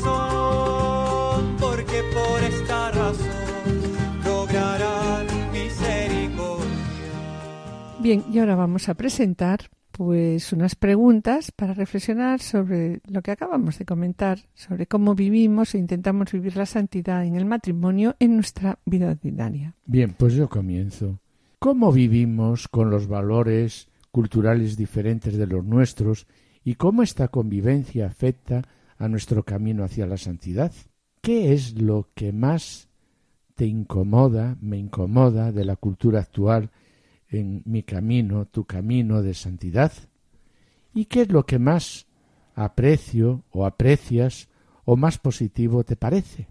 porque 1.62 2.04
por 2.14 2.44
esta 2.44 2.92
razón 2.92 3.86
lograrán 4.26 5.28
misericordia. 5.54 6.66
Bien, 8.00 8.26
y 8.30 8.40
ahora 8.40 8.56
vamos 8.56 8.90
a 8.90 8.96
presentar 8.96 9.70
pues 9.96 10.52
unas 10.52 10.76
preguntas 10.76 11.52
para 11.52 11.74
reflexionar 11.74 12.42
sobre 12.42 13.00
lo 13.08 13.22
que 13.22 13.32
acabamos 13.32 13.80
de 13.80 13.86
comentar, 13.86 14.40
sobre 14.54 14.88
cómo 14.88 15.16
vivimos 15.16 15.74
e 15.74 15.78
intentamos 15.78 16.34
vivir 16.34 16.58
la 16.58 16.66
santidad 16.66 17.24
en 17.24 17.36
el 17.36 17.46
matrimonio 17.46 18.18
en 18.20 18.36
nuestra 18.36 18.78
vida 18.86 19.12
ordinaria. 19.12 19.74
Bien, 19.86 20.14
pues 20.18 20.34
yo 20.34 20.50
comienzo. 20.50 21.20
¿Cómo 21.60 21.94
vivimos 21.94 22.68
con 22.68 22.90
los 22.90 23.08
valores 23.08 23.88
culturales 24.12 24.76
diferentes 24.76 25.38
de 25.38 25.48
los 25.48 25.64
nuestros 25.64 26.28
y 26.66 26.76
cómo 26.76 27.02
esta 27.02 27.30
convivencia 27.30 28.08
afecta 28.08 28.64
a 28.98 29.08
nuestro 29.08 29.44
camino 29.44 29.86
hacia 29.86 30.06
la 30.08 30.18
santidad? 30.18 30.74
¿Qué 31.22 31.54
es 31.54 31.80
lo 31.80 32.10
que 32.14 32.34
más 32.34 32.90
te 33.56 33.66
incomoda, 33.66 34.58
me 34.60 34.78
incomoda 34.78 35.54
de 35.54 35.64
la 35.64 35.78
cultura 35.78 36.20
actual 36.20 36.70
en 37.30 37.62
mi 37.66 37.84
camino, 37.84 38.46
tu 38.46 38.66
camino 38.66 39.22
de 39.22 39.34
santidad? 39.34 39.92
¿Y 40.94 41.06
qué 41.06 41.22
es 41.22 41.32
lo 41.32 41.46
que 41.46 41.60
más 41.60 42.08
aprecio 42.56 43.44
o 43.52 43.66
aprecias 43.66 44.48
o 44.86 44.96
más 44.96 45.18
positivo 45.18 45.84
te 45.84 45.96
parece? 45.96 46.48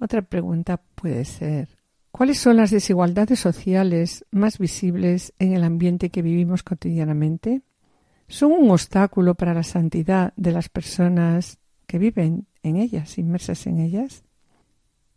Otra 0.00 0.22
pregunta 0.22 0.80
puede 0.94 1.24
ser, 1.24 1.68
¿cuáles 2.10 2.38
son 2.38 2.56
las 2.56 2.70
desigualdades 2.70 3.38
sociales 3.38 4.24
más 4.30 4.58
visibles 4.58 5.32
en 5.38 5.52
el 5.52 5.64
ambiente 5.64 6.10
que 6.10 6.22
vivimos 6.22 6.62
cotidianamente? 6.62 7.62
¿Son 8.28 8.52
un 8.52 8.70
obstáculo 8.70 9.34
para 9.34 9.54
la 9.54 9.62
santidad 9.62 10.32
de 10.36 10.52
las 10.52 10.68
personas 10.68 11.58
que 11.86 11.98
viven 11.98 12.46
en 12.62 12.76
ellas, 12.76 13.18
inmersas 13.18 13.66
en 13.66 13.78
ellas? 13.78 14.24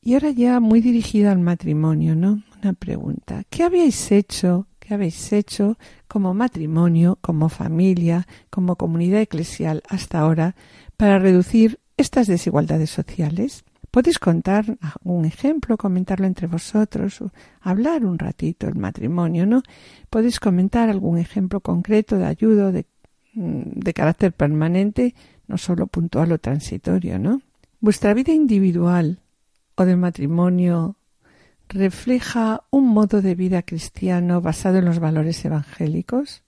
Y 0.08 0.13
ahora 0.13 0.32
ya 0.32 0.62
muy 0.62 0.80
dirigida 0.80 1.34
al 1.34 1.39
matrimonio, 1.39 2.15
¿no? 2.15 2.41
Una 2.63 2.72
pregunta. 2.72 3.43
¿Qué 3.50 3.63
habéis 3.63 4.10
hecho? 4.10 4.65
¿Qué 4.80 4.93
habéis 4.93 5.34
hecho 5.34 5.78
como 6.08 6.34
matrimonio, 6.34 7.17
como 7.20 7.50
familia, 7.50 8.26
como 8.50 8.78
comunidad 8.78 9.20
eclesial 9.20 9.84
hasta 9.89 10.22
ahora 10.22 10.56
para 10.96 11.20
reducir 11.20 11.82
estas 11.98 12.28
desigualdades 12.28 12.89
sociales? 12.89 13.65
¿Podéis 13.91 14.17
contar 14.17 14.78
algún 14.80 15.26
ejemplo, 15.26 15.76
comentarlo 15.76 16.26
entre 16.26 16.48
vosotros, 16.48 17.22
hablar 17.60 18.06
un 18.06 18.17
ratito 18.17 18.70
el 18.70 18.76
matrimonio, 18.76 19.46
¿no? 19.46 19.62
¿Podéis 20.10 20.39
comentar 20.39 20.89
algún 20.89 21.17
ejemplo 21.17 21.60
concreto 21.60 22.17
de 22.17 22.28
ayuda 22.28 22.72
de, 22.72 22.86
de 23.34 23.93
carácter 23.93 24.32
permanente, 24.32 25.15
no 25.48 25.58
solo 25.58 25.86
puntual 25.86 26.32
o 26.32 26.38
transitorio, 26.38 27.20
¿no? 27.20 27.41
Vuestra 27.82 28.13
vida 28.13 28.32
individual 28.32 29.20
o 29.78 29.86
de 29.86 29.96
matrimonio 29.96 30.98
refleja 31.70 32.63
un 32.72 32.88
modo 32.88 33.22
de 33.22 33.36
vida 33.36 33.62
cristiano 33.62 34.42
basado 34.42 34.78
en 34.80 34.86
los 34.86 35.00
valores 35.00 35.44
evangélicos? 35.46 36.44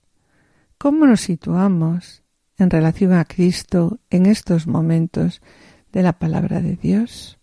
¿Cómo 0.78 1.06
nos 1.06 1.20
situamos 1.20 2.24
en 2.58 2.70
relación 2.70 3.12
a 3.12 3.24
Cristo 3.24 4.00
en 4.10 4.26
estos 4.26 4.66
momentos 4.66 5.40
de 5.92 6.02
la 6.02 6.18
palabra 6.18 6.60
de 6.60 6.76
Dios? 6.76 7.38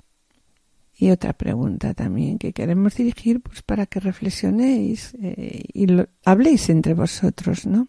Y 0.93 1.11
otra 1.11 1.33
pregunta 1.33 1.93
también 1.93 2.39
que 2.39 2.53
queremos 2.53 2.95
dirigir 2.95 3.39
pues 3.41 3.61
para 3.61 3.85
que 3.85 3.99
reflexionéis 3.99 5.15
eh, 5.21 5.63
y 5.71 5.87
habléis 6.25 6.69
entre 6.69 6.95
vosotros, 6.95 7.65
¿no? 7.67 7.87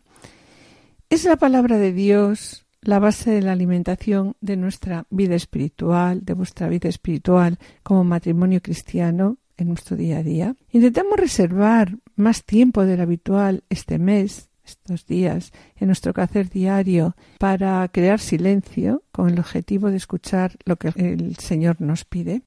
¿Es 1.10 1.24
la 1.24 1.36
palabra 1.36 1.78
de 1.78 1.94
Dios 1.94 2.66
la 2.82 2.98
base 2.98 3.30
de 3.30 3.42
la 3.42 3.52
alimentación 3.52 4.36
de 4.40 4.56
nuestra 4.56 5.06
vida 5.10 5.34
espiritual, 5.34 6.24
de 6.24 6.34
vuestra 6.34 6.68
vida 6.68 6.88
espiritual 6.88 7.58
como 7.82 8.04
matrimonio 8.04 8.60
cristiano 8.62 9.38
en 9.56 9.68
nuestro 9.68 9.96
día 9.96 10.18
a 10.18 10.22
día? 10.22 10.56
Intentamos 10.70 11.18
reservar 11.18 11.98
más 12.16 12.44
tiempo 12.44 12.84
del 12.84 13.00
habitual 13.00 13.64
este 13.68 13.98
mes, 13.98 14.48
estos 14.64 15.06
días, 15.06 15.52
en 15.76 15.86
nuestro 15.86 16.12
quehacer 16.12 16.48
diario 16.50 17.16
para 17.38 17.86
crear 17.88 18.20
silencio 18.20 19.02
con 19.12 19.30
el 19.30 19.38
objetivo 19.38 19.90
de 19.90 19.96
escuchar 19.96 20.56
lo 20.64 20.76
que 20.76 20.92
el 20.96 21.36
Señor 21.36 21.80
nos 21.80 22.04
pide. 22.04 22.42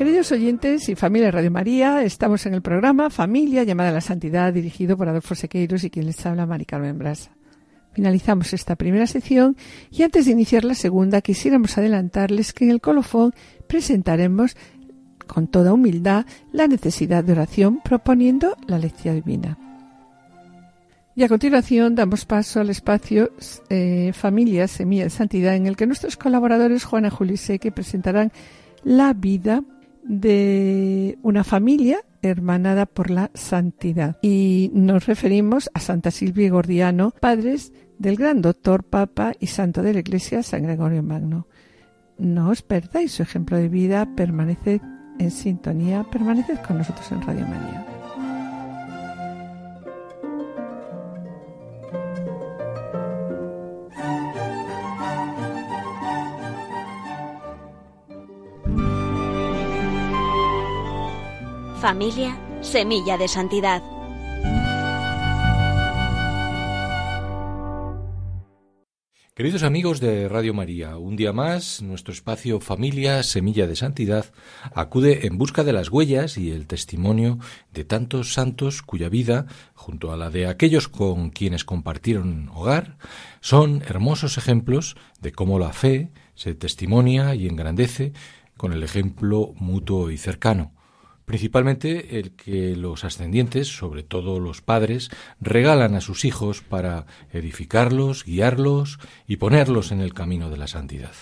Queridos 0.00 0.32
oyentes 0.32 0.88
y 0.88 0.94
familia 0.94 1.30
Radio 1.30 1.50
María, 1.50 2.02
estamos 2.02 2.46
en 2.46 2.54
el 2.54 2.62
programa 2.62 3.10
Familia 3.10 3.64
llamada 3.64 3.90
a 3.90 3.92
la 3.92 4.00
Santidad, 4.00 4.50
dirigido 4.50 4.96
por 4.96 5.10
Adolfo 5.10 5.34
Sequeiros 5.34 5.84
y 5.84 5.90
quien 5.90 6.06
les 6.06 6.24
habla, 6.24 6.46
Mari 6.46 6.64
Carmen 6.64 6.96
Brasa. 6.96 7.32
Finalizamos 7.92 8.54
esta 8.54 8.76
primera 8.76 9.06
sección 9.06 9.58
y 9.90 10.02
antes 10.02 10.24
de 10.24 10.32
iniciar 10.32 10.64
la 10.64 10.72
segunda 10.72 11.20
quisiéramos 11.20 11.76
adelantarles 11.76 12.54
que 12.54 12.64
en 12.64 12.70
el 12.70 12.80
colofón 12.80 13.34
presentaremos 13.68 14.56
con 15.26 15.48
toda 15.48 15.74
humildad 15.74 16.24
la 16.50 16.66
necesidad 16.66 17.22
de 17.22 17.32
oración 17.32 17.82
proponiendo 17.84 18.56
la 18.66 18.78
lección 18.78 19.16
divina. 19.16 19.58
Y 21.14 21.24
a 21.24 21.28
continuación 21.28 21.94
damos 21.94 22.24
paso 22.24 22.60
al 22.60 22.70
espacio 22.70 23.32
eh, 23.68 24.12
Familia 24.14 24.66
Semilla 24.66 25.04
de 25.04 25.10
Santidad 25.10 25.56
en 25.56 25.66
el 25.66 25.76
que 25.76 25.86
nuestros 25.86 26.16
colaboradores 26.16 26.84
Juana 26.84 27.10
Juliseque 27.10 27.70
presentarán 27.70 28.32
la 28.82 29.12
vida 29.12 29.62
de 30.10 31.18
una 31.22 31.44
familia 31.44 32.00
hermanada 32.20 32.84
por 32.84 33.10
la 33.10 33.30
santidad. 33.34 34.18
Y 34.22 34.72
nos 34.74 35.06
referimos 35.06 35.70
a 35.72 35.78
Santa 35.78 36.10
Silvia 36.10 36.46
y 36.46 36.50
Gordiano, 36.50 37.12
padres 37.20 37.72
del 37.98 38.16
gran 38.16 38.42
doctor, 38.42 38.82
papa 38.82 39.34
y 39.38 39.46
santo 39.46 39.82
de 39.82 39.94
la 39.94 40.00
Iglesia, 40.00 40.42
San 40.42 40.64
Gregorio 40.64 41.04
Magno. 41.04 41.46
No 42.18 42.50
os 42.50 42.62
perdáis 42.62 43.12
su 43.12 43.22
ejemplo 43.22 43.56
de 43.56 43.68
vida, 43.68 44.16
permaneced 44.16 44.80
en 45.20 45.30
sintonía, 45.30 46.04
permaneced 46.10 46.58
con 46.66 46.78
nosotros 46.78 47.10
en 47.12 47.22
Radio 47.22 47.46
María. 47.46 47.89
Familia, 61.80 62.38
semilla 62.60 63.16
de 63.16 63.26
santidad. 63.26 63.82
Queridos 69.34 69.62
amigos 69.62 69.98
de 69.98 70.28
Radio 70.28 70.52
María, 70.52 70.98
un 70.98 71.16
día 71.16 71.32
más 71.32 71.80
nuestro 71.80 72.12
espacio 72.12 72.60
Familia 72.60 73.22
Semilla 73.22 73.66
de 73.66 73.76
Santidad 73.76 74.26
acude 74.74 75.26
en 75.26 75.38
busca 75.38 75.64
de 75.64 75.72
las 75.72 75.88
huellas 75.88 76.36
y 76.36 76.50
el 76.50 76.66
testimonio 76.66 77.38
de 77.72 77.86
tantos 77.86 78.34
santos 78.34 78.82
cuya 78.82 79.08
vida, 79.08 79.46
junto 79.72 80.12
a 80.12 80.18
la 80.18 80.28
de 80.28 80.48
aquellos 80.48 80.86
con 80.86 81.30
quienes 81.30 81.64
compartieron 81.64 82.50
hogar, 82.50 82.98
son 83.40 83.82
hermosos 83.88 84.36
ejemplos 84.36 84.96
de 85.22 85.32
cómo 85.32 85.58
la 85.58 85.72
fe 85.72 86.10
se 86.34 86.54
testimonia 86.54 87.34
y 87.34 87.48
engrandece 87.48 88.12
con 88.58 88.74
el 88.74 88.82
ejemplo 88.82 89.54
mutuo 89.56 90.10
y 90.10 90.18
cercano 90.18 90.74
principalmente 91.30 92.18
el 92.18 92.32
que 92.32 92.74
los 92.74 93.04
ascendientes, 93.04 93.68
sobre 93.68 94.02
todo 94.02 94.40
los 94.40 94.62
padres, 94.62 95.10
regalan 95.40 95.94
a 95.94 96.00
sus 96.00 96.24
hijos 96.24 96.60
para 96.60 97.06
edificarlos, 97.32 98.24
guiarlos 98.24 98.98
y 99.28 99.36
ponerlos 99.36 99.92
en 99.92 100.00
el 100.00 100.12
camino 100.12 100.50
de 100.50 100.56
la 100.56 100.66
santidad. 100.66 101.12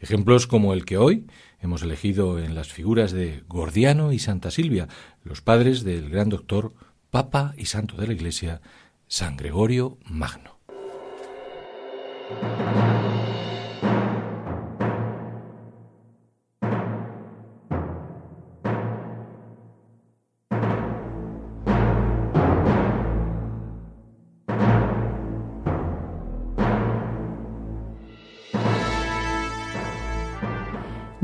Ejemplos 0.00 0.46
como 0.46 0.72
el 0.72 0.86
que 0.86 0.96
hoy 0.96 1.26
hemos 1.60 1.82
elegido 1.82 2.38
en 2.38 2.54
las 2.54 2.72
figuras 2.72 3.12
de 3.12 3.44
Gordiano 3.46 4.12
y 4.12 4.18
Santa 4.18 4.50
Silvia, 4.50 4.88
los 5.24 5.42
padres 5.42 5.84
del 5.84 6.08
gran 6.08 6.30
doctor, 6.30 6.72
Papa 7.10 7.52
y 7.58 7.66
Santo 7.66 7.96
de 7.96 8.06
la 8.06 8.14
Iglesia, 8.14 8.62
San 9.08 9.36
Gregorio 9.36 9.98
Magno. 10.06 10.58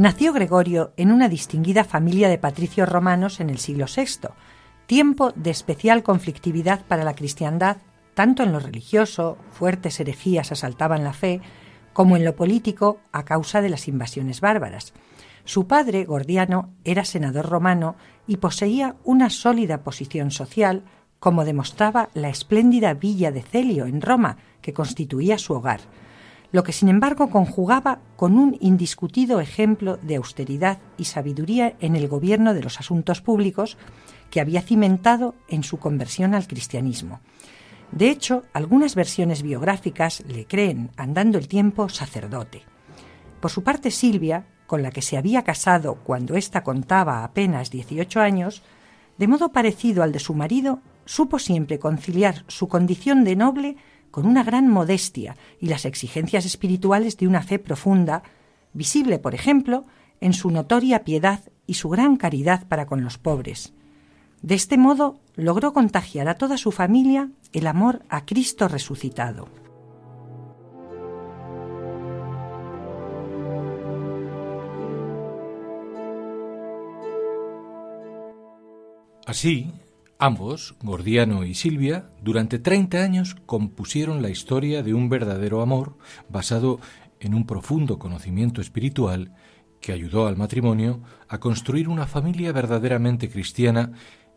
Nació 0.01 0.33
Gregorio 0.33 0.95
en 0.97 1.13
una 1.13 1.29
distinguida 1.29 1.85
familia 1.85 2.31
de 2.31 2.39
patricios 2.39 2.89
romanos 2.89 3.39
en 3.39 3.51
el 3.51 3.59
siglo 3.59 3.85
VI, 3.85 4.31
tiempo 4.87 5.31
de 5.33 5.51
especial 5.51 6.03
conflictividad 6.03 6.87
para 6.87 7.05
la 7.05 7.15
cristiandad, 7.15 7.77
tanto 8.15 8.43
en 8.43 8.51
lo 8.51 8.61
religioso, 8.61 9.37
fuertes 9.51 10.01
herejías 10.01 10.53
asaltaban 10.53 11.05
la 11.05 11.13
fe, 11.13 11.43
como 11.93 12.17
en 12.17 12.25
lo 12.25 12.35
político 12.35 12.99
a 13.13 13.27
causa 13.27 13.61
de 13.61 13.69
las 13.69 13.89
invasiones 13.89 14.41
bárbaras. 14.41 14.95
Su 15.45 15.67
padre, 15.67 16.07
Gordiano, 16.07 16.71
era 16.85 17.05
senador 17.05 17.51
romano 17.51 17.97
y 18.27 18.39
poseía 18.39 18.97
una 19.05 19.29
sólida 19.29 19.83
posición 19.83 20.31
social, 20.31 20.83
como 21.19 21.45
demostraba 21.45 22.09
la 22.15 22.31
espléndida 22.31 22.95
villa 22.95 23.33
de 23.33 23.43
Celio 23.43 23.85
en 23.85 24.01
Roma, 24.01 24.39
que 24.63 24.73
constituía 24.73 25.37
su 25.37 25.53
hogar 25.53 25.81
lo 26.53 26.65
que 26.65 26.73
sin 26.73 26.89
embargo 26.89 27.31
conjugaba 27.31 28.01
con 28.17 28.37
un 28.37 28.57
indiscutido 28.61 29.41
ejemplo 29.41 29.99
de 29.99 30.17
austeridad 30.17 30.79
y 30.99 31.05
sabiduría 31.05 31.77
en 31.81 31.97
el 31.97 32.09
gobierno 32.09 32.55
de 32.55 32.63
los 32.63 32.81
asuntos 32.81 33.21
públicos 33.21 33.77
que 34.31 34.41
había 34.41 34.63
cimentado 34.63 35.35
en 35.49 35.63
su 35.63 35.79
conversión 35.79 36.35
al 36.35 36.47
cristianismo. 36.47 37.21
De 37.93 38.11
hecho, 38.11 38.45
algunas 38.53 38.95
versiones 38.95 39.43
biográficas 39.43 40.23
le 40.27 40.47
creen, 40.47 40.91
andando 40.97 41.39
el 41.39 41.49
tiempo, 41.49 41.89
sacerdote. 41.89 42.63
Por 43.41 43.51
su 43.51 43.63
parte, 43.65 43.91
Silvia, 43.91 44.47
con 44.67 44.83
la 44.83 44.93
que 44.93 45.03
se 45.03 45.17
había 45.17 45.43
casado 45.43 45.97
cuando 46.05 46.37
ésta 46.37 46.63
contaba 46.63 47.25
apenas 47.25 47.71
18 47.71 48.21
años, 48.21 48.63
de 49.19 49.27
modo 49.27 49.51
parecido 49.51 50.03
al 50.03 50.13
de 50.13 50.21
su 50.21 50.35
marido, 50.35 50.81
supo 51.05 51.41
siempre 51.41 51.81
conciliar 51.81 52.45
su 52.47 52.69
condición 52.69 53.25
de 53.25 53.35
noble 53.35 53.77
con 54.11 54.27
una 54.27 54.42
gran 54.42 54.68
modestia 54.68 55.37
y 55.61 55.66
las 55.68 55.85
exigencias 55.85 56.44
espirituales 56.44 57.16
de 57.16 57.27
una 57.27 57.42
fe 57.42 57.59
profunda, 57.59 58.23
visible, 58.73 59.18
por 59.18 59.35
ejemplo, 59.35 59.85
en 60.20 60.33
su 60.33 60.51
notoria 60.51 61.05
piedad 61.05 61.40
y 61.66 61.75
su 61.75 61.88
gran 61.88 62.16
caridad 62.16 62.66
para 62.68 62.87
con 62.87 63.03
los 63.03 63.18
pobres. 63.18 63.73
De 64.42 64.55
este 64.55 64.79
modo 64.79 65.20
logró 65.37 65.73
contagiar 65.73 66.29
a 66.29 66.35
toda 66.35 66.57
su 66.57 66.73
familia 66.73 67.31
el 67.53 67.66
amor 67.66 68.03
a 68.09 68.25
Cristo 68.25 68.68
resucitado. 68.68 69.49
Así, 79.27 79.73
Ambos, 80.23 80.75
Gordiano 80.83 81.47
y 81.47 81.55
Silvia, 81.55 82.11
durante 82.21 82.59
30 82.59 82.99
años 82.99 83.37
compusieron 83.47 84.21
la 84.21 84.29
historia 84.29 84.83
de 84.83 84.93
un 84.93 85.09
verdadero 85.09 85.63
amor 85.63 85.97
basado 86.29 86.79
en 87.21 87.33
un 87.33 87.47
profundo 87.47 87.99
conocimiento 87.99 88.61
espiritual 88.61 89.33
que 89.81 89.93
ayudó 89.93 90.27
al 90.27 90.37
matrimonio 90.37 91.01
a 91.27 91.41
construir 91.41 91.89
una 91.89 92.07
familia 92.07 92.53
verdaderamente 92.53 93.31
cristiana, 93.31 93.93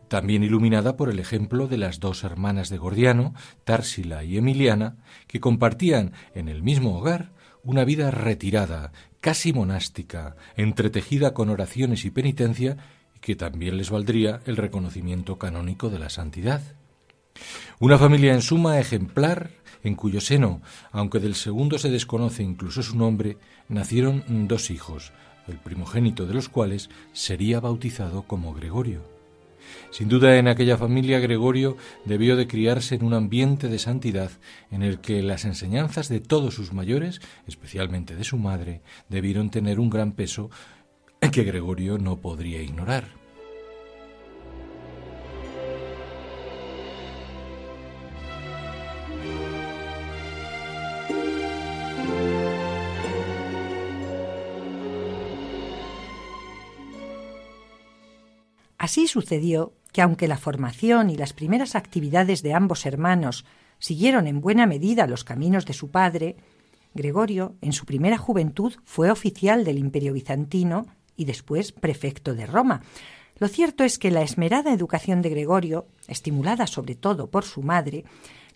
también 0.08 0.42
iluminada 0.42 0.96
por 0.96 1.10
el 1.10 1.18
ejemplo 1.18 1.68
de 1.68 1.76
las 1.76 2.00
dos 2.00 2.24
hermanas 2.24 2.70
de 2.70 2.78
Gordiano, 2.78 3.34
Társila 3.64 4.24
y 4.24 4.38
Emiliana, 4.38 4.96
que 5.26 5.38
compartían 5.38 6.12
en 6.34 6.48
el 6.48 6.62
mismo 6.62 6.96
hogar 6.96 7.32
una 7.62 7.84
vida 7.84 8.10
retirada, 8.10 8.92
casi 9.20 9.52
monástica, 9.52 10.34
entretejida 10.56 11.34
con 11.34 11.50
oraciones 11.50 12.06
y 12.06 12.10
penitencia 12.10 12.78
que 13.24 13.36
también 13.36 13.78
les 13.78 13.88
valdría 13.88 14.42
el 14.44 14.58
reconocimiento 14.58 15.38
canónico 15.38 15.88
de 15.88 15.98
la 15.98 16.10
santidad. 16.10 16.60
Una 17.80 17.96
familia 17.96 18.34
en 18.34 18.42
suma 18.42 18.78
ejemplar, 18.78 19.48
en 19.82 19.94
cuyo 19.94 20.20
seno, 20.20 20.60
aunque 20.92 21.20
del 21.20 21.34
segundo 21.34 21.78
se 21.78 21.88
desconoce 21.88 22.42
incluso 22.42 22.82
su 22.82 22.98
nombre, 22.98 23.38
nacieron 23.66 24.24
dos 24.46 24.70
hijos, 24.70 25.14
el 25.48 25.56
primogénito 25.56 26.26
de 26.26 26.34
los 26.34 26.50
cuales 26.50 26.90
sería 27.14 27.60
bautizado 27.60 28.24
como 28.24 28.52
Gregorio. 28.52 29.00
Sin 29.90 30.10
duda 30.10 30.36
en 30.36 30.46
aquella 30.46 30.76
familia 30.76 31.18
Gregorio 31.18 31.78
debió 32.04 32.36
de 32.36 32.46
criarse 32.46 32.96
en 32.96 33.04
un 33.04 33.14
ambiente 33.14 33.68
de 33.68 33.78
santidad 33.78 34.32
en 34.70 34.82
el 34.82 35.00
que 35.00 35.22
las 35.22 35.46
enseñanzas 35.46 36.10
de 36.10 36.20
todos 36.20 36.54
sus 36.54 36.74
mayores, 36.74 37.22
especialmente 37.46 38.16
de 38.16 38.24
su 38.24 38.36
madre, 38.36 38.82
debieron 39.08 39.50
tener 39.50 39.80
un 39.80 39.88
gran 39.88 40.12
peso 40.12 40.50
que 41.32 41.44
Gregorio 41.44 41.98
no 41.98 42.20
podría 42.20 42.60
ignorar. 42.60 43.04
Así 58.76 59.06
sucedió 59.06 59.72
que 59.92 60.02
aunque 60.02 60.28
la 60.28 60.36
formación 60.36 61.08
y 61.08 61.16
las 61.16 61.32
primeras 61.32 61.74
actividades 61.74 62.42
de 62.42 62.52
ambos 62.52 62.84
hermanos 62.84 63.46
siguieron 63.78 64.26
en 64.26 64.40
buena 64.40 64.66
medida 64.66 65.06
los 65.06 65.24
caminos 65.24 65.64
de 65.64 65.72
su 65.72 65.90
padre, 65.90 66.36
Gregorio, 66.92 67.54
en 67.62 67.72
su 67.72 67.86
primera 67.86 68.18
juventud, 68.18 68.74
fue 68.84 69.10
oficial 69.10 69.64
del 69.64 69.78
Imperio 69.78 70.12
bizantino 70.12 70.86
y 71.16 71.24
después 71.24 71.72
prefecto 71.72 72.34
de 72.34 72.46
Roma. 72.46 72.82
Lo 73.38 73.48
cierto 73.48 73.82
es 73.84 73.98
que 73.98 74.10
la 74.10 74.22
esmerada 74.22 74.72
educación 74.72 75.20
de 75.22 75.30
Gregorio, 75.30 75.86
estimulada 76.06 76.66
sobre 76.66 76.94
todo 76.94 77.30
por 77.30 77.44
su 77.44 77.62
madre, 77.62 78.04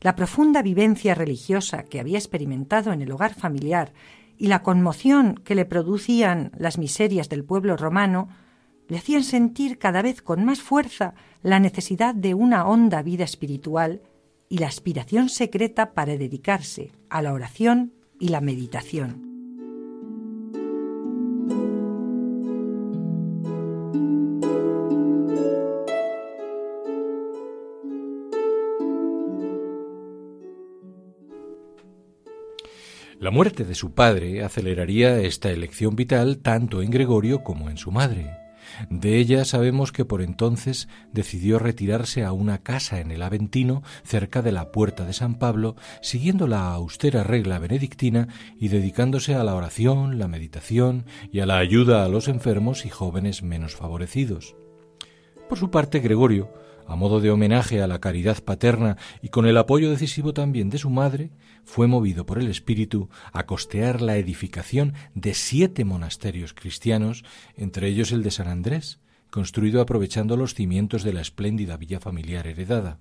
la 0.00 0.14
profunda 0.14 0.62
vivencia 0.62 1.14
religiosa 1.14 1.82
que 1.82 1.98
había 1.98 2.18
experimentado 2.18 2.92
en 2.92 3.02
el 3.02 3.10
hogar 3.10 3.34
familiar 3.34 3.92
y 4.36 4.46
la 4.46 4.62
conmoción 4.62 5.34
que 5.44 5.56
le 5.56 5.64
producían 5.64 6.52
las 6.56 6.78
miserias 6.78 7.28
del 7.28 7.44
pueblo 7.44 7.76
romano, 7.76 8.28
le 8.86 8.98
hacían 8.98 9.24
sentir 9.24 9.78
cada 9.78 10.00
vez 10.00 10.22
con 10.22 10.44
más 10.44 10.60
fuerza 10.60 11.14
la 11.42 11.58
necesidad 11.58 12.14
de 12.14 12.34
una 12.34 12.66
honda 12.66 13.02
vida 13.02 13.24
espiritual 13.24 14.00
y 14.48 14.58
la 14.58 14.68
aspiración 14.68 15.28
secreta 15.28 15.92
para 15.92 16.16
dedicarse 16.16 16.92
a 17.10 17.20
la 17.20 17.32
oración 17.32 17.92
y 18.18 18.28
la 18.28 18.40
meditación. 18.40 19.27
La 33.28 33.32
muerte 33.32 33.66
de 33.66 33.74
su 33.74 33.92
padre 33.92 34.42
aceleraría 34.42 35.20
esta 35.20 35.50
elección 35.50 35.96
vital 35.96 36.38
tanto 36.38 36.80
en 36.80 36.90
Gregorio 36.90 37.44
como 37.44 37.68
en 37.68 37.76
su 37.76 37.92
madre. 37.92 38.38
De 38.88 39.18
ella 39.18 39.44
sabemos 39.44 39.92
que 39.92 40.06
por 40.06 40.22
entonces 40.22 40.88
decidió 41.12 41.58
retirarse 41.58 42.24
a 42.24 42.32
una 42.32 42.62
casa 42.62 43.00
en 43.00 43.10
el 43.10 43.20
Aventino, 43.20 43.82
cerca 44.02 44.40
de 44.40 44.50
la 44.50 44.72
puerta 44.72 45.04
de 45.04 45.12
San 45.12 45.34
Pablo, 45.34 45.76
siguiendo 46.00 46.46
la 46.46 46.72
austera 46.72 47.22
regla 47.22 47.58
benedictina 47.58 48.28
y 48.58 48.68
dedicándose 48.68 49.34
a 49.34 49.44
la 49.44 49.54
oración, 49.54 50.18
la 50.18 50.26
meditación 50.26 51.04
y 51.30 51.40
a 51.40 51.46
la 51.46 51.58
ayuda 51.58 52.06
a 52.06 52.08
los 52.08 52.28
enfermos 52.28 52.86
y 52.86 52.88
jóvenes 52.88 53.42
menos 53.42 53.76
favorecidos. 53.76 54.56
Por 55.50 55.58
su 55.58 55.70
parte, 55.70 56.00
Gregorio, 56.00 56.50
a 56.88 56.96
modo 56.96 57.20
de 57.20 57.30
homenaje 57.30 57.82
a 57.82 57.86
la 57.86 58.00
caridad 58.00 58.42
paterna 58.42 58.96
y 59.22 59.28
con 59.28 59.46
el 59.46 59.58
apoyo 59.58 59.90
decisivo 59.90 60.32
también 60.32 60.70
de 60.70 60.78
su 60.78 60.90
madre, 60.90 61.30
fue 61.64 61.86
movido 61.86 62.24
por 62.24 62.38
el 62.38 62.48
Espíritu 62.48 63.10
a 63.32 63.44
costear 63.44 64.00
la 64.00 64.16
edificación 64.16 64.94
de 65.14 65.34
siete 65.34 65.84
monasterios 65.84 66.54
cristianos, 66.54 67.24
entre 67.56 67.88
ellos 67.88 68.10
el 68.10 68.22
de 68.22 68.30
San 68.30 68.48
Andrés, 68.48 69.00
construido 69.30 69.82
aprovechando 69.82 70.36
los 70.36 70.54
cimientos 70.54 71.02
de 71.04 71.12
la 71.12 71.20
espléndida 71.20 71.76
villa 71.76 72.00
familiar 72.00 72.46
heredada. 72.46 72.98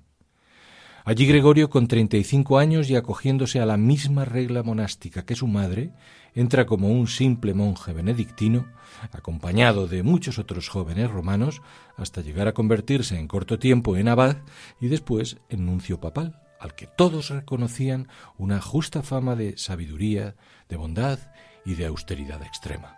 Allí 1.07 1.25
Gregorio, 1.25 1.69
con 1.69 1.87
treinta 1.87 2.17
y 2.17 2.25
cinco 2.25 2.57
años 2.57 2.89
y 2.89 2.97
acogiéndose 2.97 3.61
a 3.61 3.65
la 3.65 3.77
misma 3.77 4.25
regla 4.25 4.61
monástica 4.61 5.25
que 5.25 5.37
su 5.37 5.47
madre, 5.47 5.93
entra 6.35 6.65
como 6.65 6.89
un 6.89 7.07
simple 7.07 7.53
monje 7.53 7.93
benedictino, 7.93 8.67
acompañado 9.13 9.87
de 9.87 10.03
muchos 10.03 10.37
otros 10.37 10.67
jóvenes 10.67 11.09
romanos, 11.09 11.61
hasta 11.95 12.19
llegar 12.19 12.49
a 12.49 12.53
convertirse 12.53 13.17
en 13.17 13.29
corto 13.29 13.57
tiempo 13.57 13.95
en 13.95 14.09
abad 14.09 14.35
y 14.81 14.89
después 14.89 15.37
en 15.47 15.65
nuncio 15.65 16.01
papal, 16.01 16.41
al 16.59 16.75
que 16.75 16.87
todos 16.87 17.29
reconocían 17.29 18.09
una 18.37 18.59
justa 18.59 19.01
fama 19.01 19.37
de 19.37 19.57
sabiduría, 19.57 20.35
de 20.67 20.75
bondad 20.75 21.19
y 21.65 21.75
de 21.75 21.85
austeridad 21.85 22.43
extrema. 22.43 22.97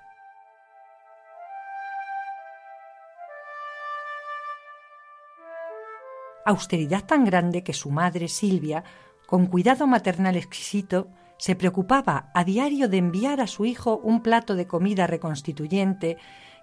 Austeridad 6.50 7.06
tan 7.06 7.26
grande 7.26 7.64
que 7.64 7.74
su 7.74 7.92
madre 7.92 8.28
Silvia, 8.28 8.84
con 9.28 9.46
cuidado 9.46 9.88
maternal 9.88 10.36
exquisito, 10.36 11.08
se 11.38 11.56
preocupaba 11.56 12.32
a 12.34 12.44
diario 12.44 12.90
de 12.90 12.98
enviar 12.98 13.40
a 13.40 13.48
su 13.48 13.66
hijo 13.66 13.98
un 14.04 14.22
plato 14.22 14.56
de 14.56 14.68
comida 14.68 15.08
reconstituyente 15.08 16.18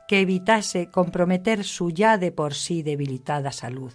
que 0.07 0.20
evitase 0.20 0.90
comprometer 0.90 1.64
su 1.64 1.90
ya 1.90 2.18
de 2.18 2.31
por 2.31 2.55
sí 2.55 2.83
debilitada 2.83 3.53
salud. 3.53 3.92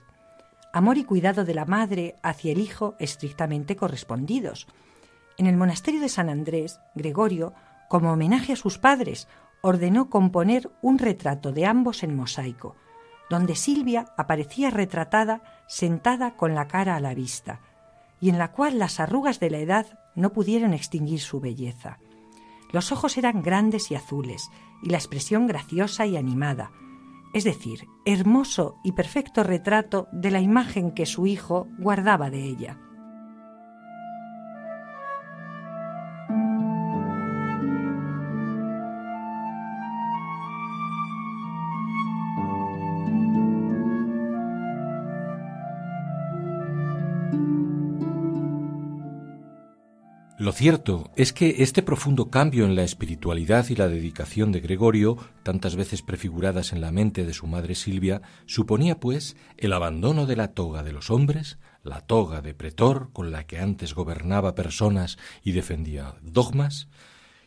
Amor 0.74 0.98
y 0.98 1.04
cuidado 1.04 1.46
de 1.46 1.54
la 1.54 1.66
madre 1.66 2.16
hacia 2.24 2.52
el 2.54 2.60
hijo 2.60 2.96
estrictamente 3.00 3.76
correspondidos. 3.76 4.68
En 5.38 5.46
el 5.46 5.58
monasterio 5.58 6.02
de 6.02 6.10
San 6.10 6.30
Andrés, 6.30 6.80
Gregorio, 6.96 7.54
como 7.90 8.12
homenaje 8.14 8.54
a 8.54 8.56
sus 8.56 8.78
padres, 8.78 9.28
ordenó 9.62 10.10
componer 10.10 10.72
un 10.82 10.98
retrato 10.98 11.52
de 11.52 11.66
ambos 11.66 12.04
en 12.04 12.16
mosaico, 12.16 12.76
donde 13.32 13.56
Silvia 13.56 14.08
aparecía 14.18 14.72
retratada 14.72 15.42
sentada 15.66 16.36
con 16.36 16.54
la 16.54 16.68
cara 16.68 16.98
a 16.98 17.00
la 17.00 17.14
vista, 17.14 17.62
y 18.20 18.28
en 18.28 18.38
la 18.38 18.52
cual 18.52 18.78
las 18.78 19.00
arrugas 19.00 19.40
de 19.40 19.50
la 19.50 19.60
edad 19.60 20.00
no 20.16 20.34
pudieron 20.34 20.74
extinguir 20.74 21.22
su 21.22 21.40
belleza. 21.40 21.98
Los 22.74 22.92
ojos 22.92 23.18
eran 23.18 23.42
grandes 23.42 23.90
y 23.90 23.96
azules, 23.96 24.50
y 24.84 24.90
la 24.90 24.98
expresión 24.98 25.48
graciosa 25.48 26.06
y 26.06 26.18
animada, 26.18 26.72
es 27.34 27.46
decir, 27.46 27.88
hermoso 28.04 28.76
y 28.84 28.92
perfecto 28.92 29.44
retrato 29.44 30.10
de 30.12 30.30
la 30.30 30.42
imagen 30.42 30.92
que 30.92 31.06
su 31.06 31.26
hijo 31.26 31.70
guardaba 31.80 32.30
de 32.30 32.44
ella. 32.44 32.80
Lo 50.52 50.58
cierto 50.58 51.10
es 51.16 51.32
que 51.32 51.64
este 51.64 51.82
profundo 51.82 52.30
cambio 52.30 52.66
en 52.66 52.76
la 52.76 52.84
espiritualidad 52.84 53.70
y 53.70 53.76
la 53.78 53.88
dedicación 53.88 54.52
de 54.52 54.60
Gregorio, 54.60 55.18
tantas 55.44 55.78
veces 55.78 56.02
prefiguradas 56.02 56.74
en 56.74 56.82
la 56.82 56.92
mente 56.92 57.24
de 57.24 57.34
su 57.34 57.48
madre 57.48 57.74
Silvia, 57.74 58.22
suponía, 58.48 59.00
pues, 59.00 59.38
el 59.56 59.72
abandono 59.72 60.26
de 60.26 60.36
la 60.36 60.50
toga 60.50 60.84
de 60.84 60.92
los 60.92 61.10
hombres, 61.10 61.58
la 61.84 62.02
toga 62.02 62.42
de 62.42 62.54
pretor 62.54 63.12
con 63.14 63.32
la 63.32 63.48
que 63.48 63.60
antes 63.60 63.96
gobernaba 63.96 64.54
personas 64.54 65.18
y 65.42 65.54
defendía 65.54 66.16
dogmas, 66.22 66.90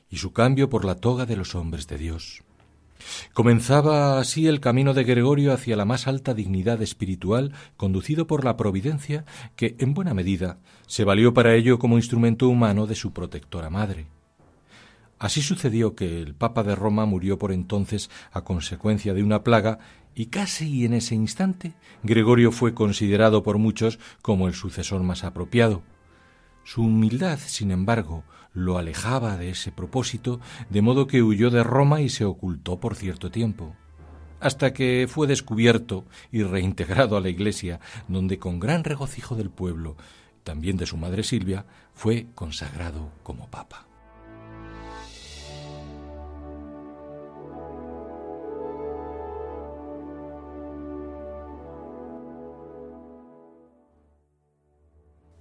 y 0.09 0.17
su 0.17 0.33
cambio 0.33 0.71
por 0.71 0.87
la 0.87 0.95
toga 0.95 1.27
de 1.27 1.37
los 1.37 1.55
hombres 1.55 1.87
de 1.87 1.99
Dios. 1.99 2.43
Comenzaba 3.33 4.19
así 4.19 4.47
el 4.47 4.61
camino 4.61 4.95
de 4.95 5.05
Gregorio 5.05 5.53
hacia 5.53 5.77
la 5.77 5.85
más 5.85 6.07
alta 6.07 6.35
dignidad 6.35 6.81
espiritual, 6.83 7.53
conducido 7.77 8.27
por 8.27 8.45
la 8.45 8.57
providencia, 8.57 9.25
que, 9.57 9.77
en 9.79 9.95
buena 9.95 10.15
medida, 10.15 10.59
se 10.87 11.05
valió 11.05 11.35
para 11.35 11.55
ello 11.55 11.79
como 11.79 11.97
instrumento 11.97 12.49
humano 12.49 12.87
de 12.87 12.95
su 12.95 13.13
protectora 13.13 13.71
madre. 13.71 14.07
Así 15.19 15.43
sucedió 15.43 15.95
que 15.95 16.21
el 16.21 16.35
Papa 16.35 16.63
de 16.63 16.75
Roma 16.75 17.07
murió 17.07 17.39
por 17.39 17.53
entonces 17.53 18.11
a 18.33 18.43
consecuencia 18.43 19.15
de 19.15 19.23
una 19.23 19.43
plaga 19.43 19.79
y 20.15 20.27
casi 20.27 20.85
en 20.85 20.95
ese 20.95 21.15
instante 21.15 21.73
Gregorio 22.03 22.53
fue 22.53 22.75
considerado 22.75 23.43
por 23.43 23.59
muchos 23.59 23.99
como 24.23 24.49
el 24.49 24.55
sucesor 24.55 25.03
más 25.03 25.25
apropiado. 25.25 25.83
Su 26.65 26.83
humildad, 26.83 27.39
sin 27.39 27.71
embargo, 27.71 28.25
lo 28.55 28.79
alejaba 28.79 29.37
de 29.37 29.51
ese 29.51 29.71
propósito, 29.71 30.41
de 30.71 30.83
modo 30.83 31.07
que 31.07 31.23
huyó 31.23 31.51
de 31.51 31.63
Roma 31.63 32.01
y 32.01 32.09
se 32.09 32.25
ocultó 32.25 32.81
por 32.81 32.95
cierto 32.95 33.31
tiempo, 33.31 33.77
hasta 34.41 34.73
que 34.73 35.07
fue 35.09 35.27
descubierto 35.27 36.05
y 36.33 36.43
reintegrado 36.43 37.17
a 37.17 37.21
la 37.21 37.29
Iglesia, 37.29 37.81
donde 38.09 38.39
con 38.39 38.61
gran 38.61 38.85
regocijo 38.85 39.37
del 39.37 39.51
pueblo, 39.51 39.97
también 40.43 40.77
de 40.77 40.87
su 40.87 40.97
madre 40.97 41.23
Silvia, 41.23 41.67
fue 41.95 42.29
consagrado 42.35 43.13
como 43.23 43.51
papa. 43.51 43.87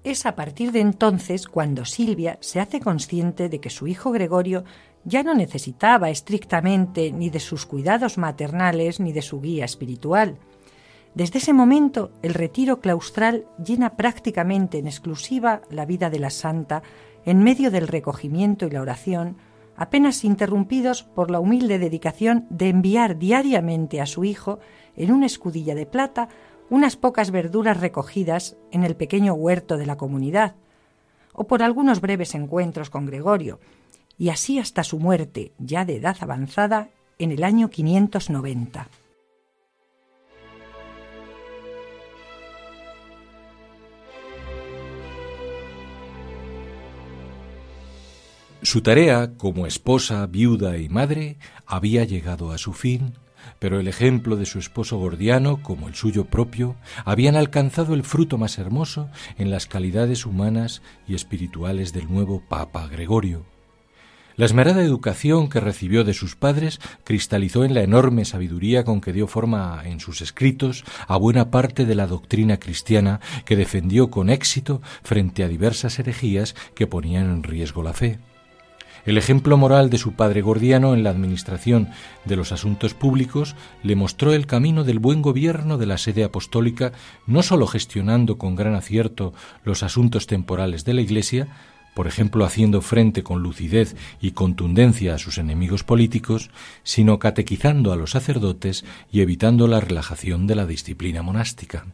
Es 0.03 0.25
a 0.25 0.35
partir 0.35 0.73
de 0.73 0.81
entonces 0.81 1.47
cuando 1.47 1.85
Silvia 1.85 2.37
se 2.41 2.59
hace 2.59 2.81
consciente 2.81 3.47
de 3.47 3.59
que 3.61 3.69
su 3.69 3.87
hijo 3.87 4.11
Gregorio 4.11 4.65
ya 5.05 5.23
no 5.23 5.33
necesitaba 5.33 6.09
estrictamente 6.09 7.13
ni 7.13 7.29
de 7.29 7.39
sus 7.39 7.65
cuidados 7.65 8.17
maternales 8.17 8.99
ni 8.99 9.13
de 9.13 9.21
su 9.21 9.39
guía 9.39 9.63
espiritual. 9.63 10.37
Desde 11.15 11.39
ese 11.39 11.53
momento 11.53 12.11
el 12.21 12.33
retiro 12.33 12.81
claustral 12.81 13.45
llena 13.63 13.95
prácticamente 13.95 14.77
en 14.77 14.87
exclusiva 14.87 15.61
la 15.69 15.85
vida 15.85 16.09
de 16.09 16.19
la 16.19 16.31
santa 16.31 16.83
en 17.23 17.41
medio 17.41 17.71
del 17.71 17.87
recogimiento 17.87 18.65
y 18.65 18.71
la 18.71 18.81
oración, 18.81 19.37
apenas 19.77 20.25
interrumpidos 20.25 21.03
por 21.03 21.31
la 21.31 21.39
humilde 21.39 21.79
dedicación 21.79 22.45
de 22.49 22.67
enviar 22.67 23.17
diariamente 23.17 24.01
a 24.01 24.05
su 24.05 24.25
hijo 24.25 24.59
en 24.97 25.13
una 25.13 25.27
escudilla 25.27 25.75
de 25.75 25.85
plata 25.85 26.27
unas 26.69 26.95
pocas 26.95 27.31
verduras 27.31 27.79
recogidas 27.79 28.55
en 28.71 28.83
el 28.83 28.95
pequeño 28.95 29.33
huerto 29.33 29.77
de 29.77 29.85
la 29.85 29.97
comunidad, 29.97 30.55
o 31.33 31.45
por 31.45 31.63
algunos 31.63 32.01
breves 32.01 32.35
encuentros 32.35 32.89
con 32.89 33.05
Gregorio, 33.05 33.59
y 34.17 34.29
así 34.29 34.59
hasta 34.59 34.83
su 34.83 34.99
muerte, 34.99 35.53
ya 35.57 35.85
de 35.85 35.97
edad 35.97 36.17
avanzada, 36.19 36.89
en 37.19 37.31
el 37.31 37.43
año 37.43 37.69
590. 37.69 38.87
Su 48.61 48.81
tarea 48.81 49.33
como 49.37 49.67
esposa, 49.67 50.25
viuda 50.25 50.77
y 50.77 50.87
madre 50.87 51.37
había 51.65 52.05
llegado 52.05 52.51
a 52.51 52.57
su 52.57 52.71
fin 52.71 53.13
pero 53.59 53.79
el 53.79 53.87
ejemplo 53.87 54.35
de 54.35 54.45
su 54.45 54.59
esposo 54.59 54.97
Gordiano, 54.97 55.61
como 55.61 55.87
el 55.87 55.95
suyo 55.95 56.25
propio, 56.25 56.75
habían 57.05 57.35
alcanzado 57.35 57.93
el 57.93 58.03
fruto 58.03 58.37
más 58.37 58.57
hermoso 58.57 59.09
en 59.37 59.51
las 59.51 59.67
calidades 59.67 60.25
humanas 60.25 60.81
y 61.07 61.15
espirituales 61.15 61.93
del 61.93 62.11
nuevo 62.11 62.41
Papa 62.47 62.87
Gregorio. 62.87 63.45
La 64.35 64.45
esmerada 64.45 64.81
educación 64.81 65.47
que 65.47 65.59
recibió 65.59 66.03
de 66.03 66.15
sus 66.15 66.35
padres 66.35 66.79
cristalizó 67.03 67.65
en 67.65 67.75
la 67.75 67.83
enorme 67.83 68.25
sabiduría 68.25 68.83
con 68.83 68.99
que 68.99 69.13
dio 69.13 69.27
forma 69.27 69.79
en 69.85 69.99
sus 69.99 70.21
escritos 70.21 70.83
a 71.07 71.17
buena 71.17 71.51
parte 71.51 71.85
de 71.85 71.93
la 71.93 72.07
doctrina 72.07 72.57
cristiana 72.57 73.19
que 73.45 73.55
defendió 73.55 74.09
con 74.09 74.31
éxito 74.31 74.81
frente 75.03 75.43
a 75.43 75.47
diversas 75.47 75.99
herejías 75.99 76.55
que 76.73 76.87
ponían 76.87 77.29
en 77.29 77.43
riesgo 77.43 77.83
la 77.83 77.93
fe. 77.93 78.17
El 79.05 79.17
ejemplo 79.17 79.57
moral 79.57 79.89
de 79.89 79.97
su 79.97 80.13
padre 80.13 80.41
Gordiano 80.41 80.93
en 80.93 81.03
la 81.03 81.09
administración 81.09 81.89
de 82.23 82.37
los 82.37 82.53
asuntos 82.53 82.93
públicos 82.93 83.53
le 83.83 83.97
mostró 83.97 84.31
el 84.31 84.47
camino 84.47 84.85
del 84.85 84.99
buen 84.99 85.21
gobierno 85.21 85.77
de 85.77 85.85
la 85.85 85.97
sede 85.97 86.23
apostólica, 86.23 86.93
no 87.27 87.43
sólo 87.43 87.67
gestionando 87.67 88.37
con 88.37 88.55
gran 88.55 88.75
acierto 88.75 89.33
los 89.65 89.83
asuntos 89.83 90.25
temporales 90.25 90.85
de 90.85 90.93
la 90.93 91.01
Iglesia, 91.01 91.49
por 91.93 92.07
ejemplo 92.07 92.45
haciendo 92.45 92.79
frente 92.79 93.23
con 93.23 93.43
lucidez 93.43 93.97
y 94.21 94.31
contundencia 94.31 95.15
a 95.15 95.19
sus 95.19 95.37
enemigos 95.37 95.83
políticos, 95.83 96.49
sino 96.83 97.19
catequizando 97.19 97.91
a 97.91 97.97
los 97.97 98.11
sacerdotes 98.11 98.85
y 99.11 99.19
evitando 99.19 99.67
la 99.67 99.81
relajación 99.81 100.47
de 100.47 100.55
la 100.55 100.65
disciplina 100.65 101.21
monástica. 101.21 101.85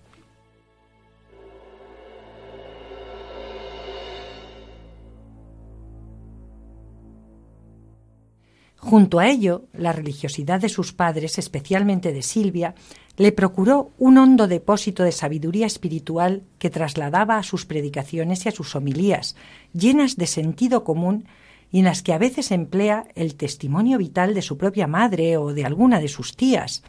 Junto 8.80 9.20
a 9.20 9.28
ello, 9.28 9.66
la 9.74 9.92
religiosidad 9.92 10.62
de 10.62 10.70
sus 10.70 10.94
padres, 10.94 11.38
especialmente 11.38 12.14
de 12.14 12.22
Silvia, 12.22 12.76
le 13.18 13.34
procuró 13.34 13.92
un 13.98 14.18
hondo 14.18 14.48
depósito 14.48 15.04
de 15.04 15.12
sabiduría 15.12 15.68
espiritual 15.68 16.44
que 16.58 16.70
trasladaba 16.70 17.38
a 17.38 17.44
sus 17.44 17.66
predicaciones 17.66 18.46
y 18.46 18.50
a 18.50 18.54
sus 18.54 18.78
homilías, 18.78 19.36
llenas 19.74 20.16
de 20.16 20.28
sentido 20.28 20.86
común 20.86 21.26
y 21.70 21.80
en 21.80 21.86
las 21.86 22.02
que 22.02 22.14
a 22.14 22.18
veces 22.18 22.52
emplea 22.52 23.08
el 23.16 23.36
testimonio 23.36 23.98
vital 23.98 24.34
de 24.34 24.42
su 24.42 24.58
propia 24.58 24.88
madre 24.88 25.36
o 25.36 25.54
de 25.54 25.66
alguna 25.66 26.00
de 26.00 26.08
sus 26.08 26.38
tías. 26.38 26.82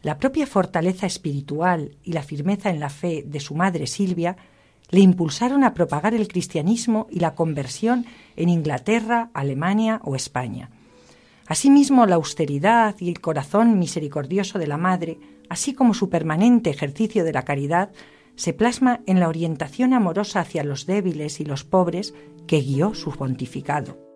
La 0.00 0.16
propia 0.16 0.46
fortaleza 0.46 1.06
espiritual 1.06 1.96
y 2.02 2.14
la 2.14 2.22
firmeza 2.22 2.70
en 2.70 2.80
la 2.80 2.88
fe 2.88 3.22
de 3.26 3.40
su 3.40 3.54
madre 3.54 3.86
Silvia 3.86 4.38
le 4.88 5.00
impulsaron 5.00 5.64
a 5.64 5.74
propagar 5.74 6.14
el 6.14 6.26
cristianismo 6.26 7.06
y 7.10 7.20
la 7.20 7.34
conversión 7.34 8.06
en 8.36 8.48
Inglaterra, 8.48 9.28
Alemania 9.34 10.00
o 10.02 10.16
España. 10.16 10.70
Asimismo, 11.50 12.06
la 12.06 12.14
austeridad 12.14 12.94
y 13.00 13.10
el 13.10 13.20
corazón 13.20 13.78
misericordioso 13.78 14.58
de 14.58 14.68
la 14.68 14.78
madre 14.78 15.18
así 15.50 15.74
como 15.74 15.92
su 15.92 16.08
permanente 16.08 16.70
ejercicio 16.70 17.24
de 17.24 17.32
la 17.32 17.44
caridad, 17.44 17.90
se 18.36 18.54
plasma 18.54 19.00
en 19.06 19.20
la 19.20 19.28
orientación 19.28 19.92
amorosa 19.92 20.40
hacia 20.40 20.64
los 20.64 20.86
débiles 20.86 21.40
y 21.40 21.44
los 21.44 21.64
pobres 21.64 22.14
que 22.46 22.60
guió 22.60 22.94
su 22.94 23.10
pontificado. 23.10 24.09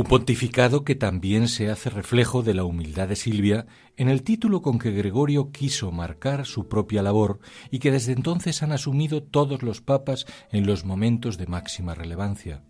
Un 0.00 0.06
pontificado 0.06 0.82
que 0.82 0.94
también 0.94 1.46
se 1.46 1.68
hace 1.68 1.90
reflejo 1.90 2.42
de 2.42 2.54
la 2.54 2.64
humildad 2.64 3.06
de 3.06 3.16
Silvia 3.16 3.66
en 3.98 4.08
el 4.08 4.22
título 4.22 4.62
con 4.62 4.78
que 4.78 4.92
Gregorio 4.92 5.52
quiso 5.52 5.92
marcar 5.92 6.46
su 6.46 6.68
propia 6.68 7.02
labor 7.02 7.38
y 7.70 7.80
que 7.80 7.90
desde 7.90 8.12
entonces 8.12 8.62
han 8.62 8.72
asumido 8.72 9.22
todos 9.22 9.62
los 9.62 9.82
papas 9.82 10.24
en 10.52 10.66
los 10.66 10.86
momentos 10.86 11.36
de 11.36 11.48
máxima 11.48 11.94
relevancia. 11.94 12.64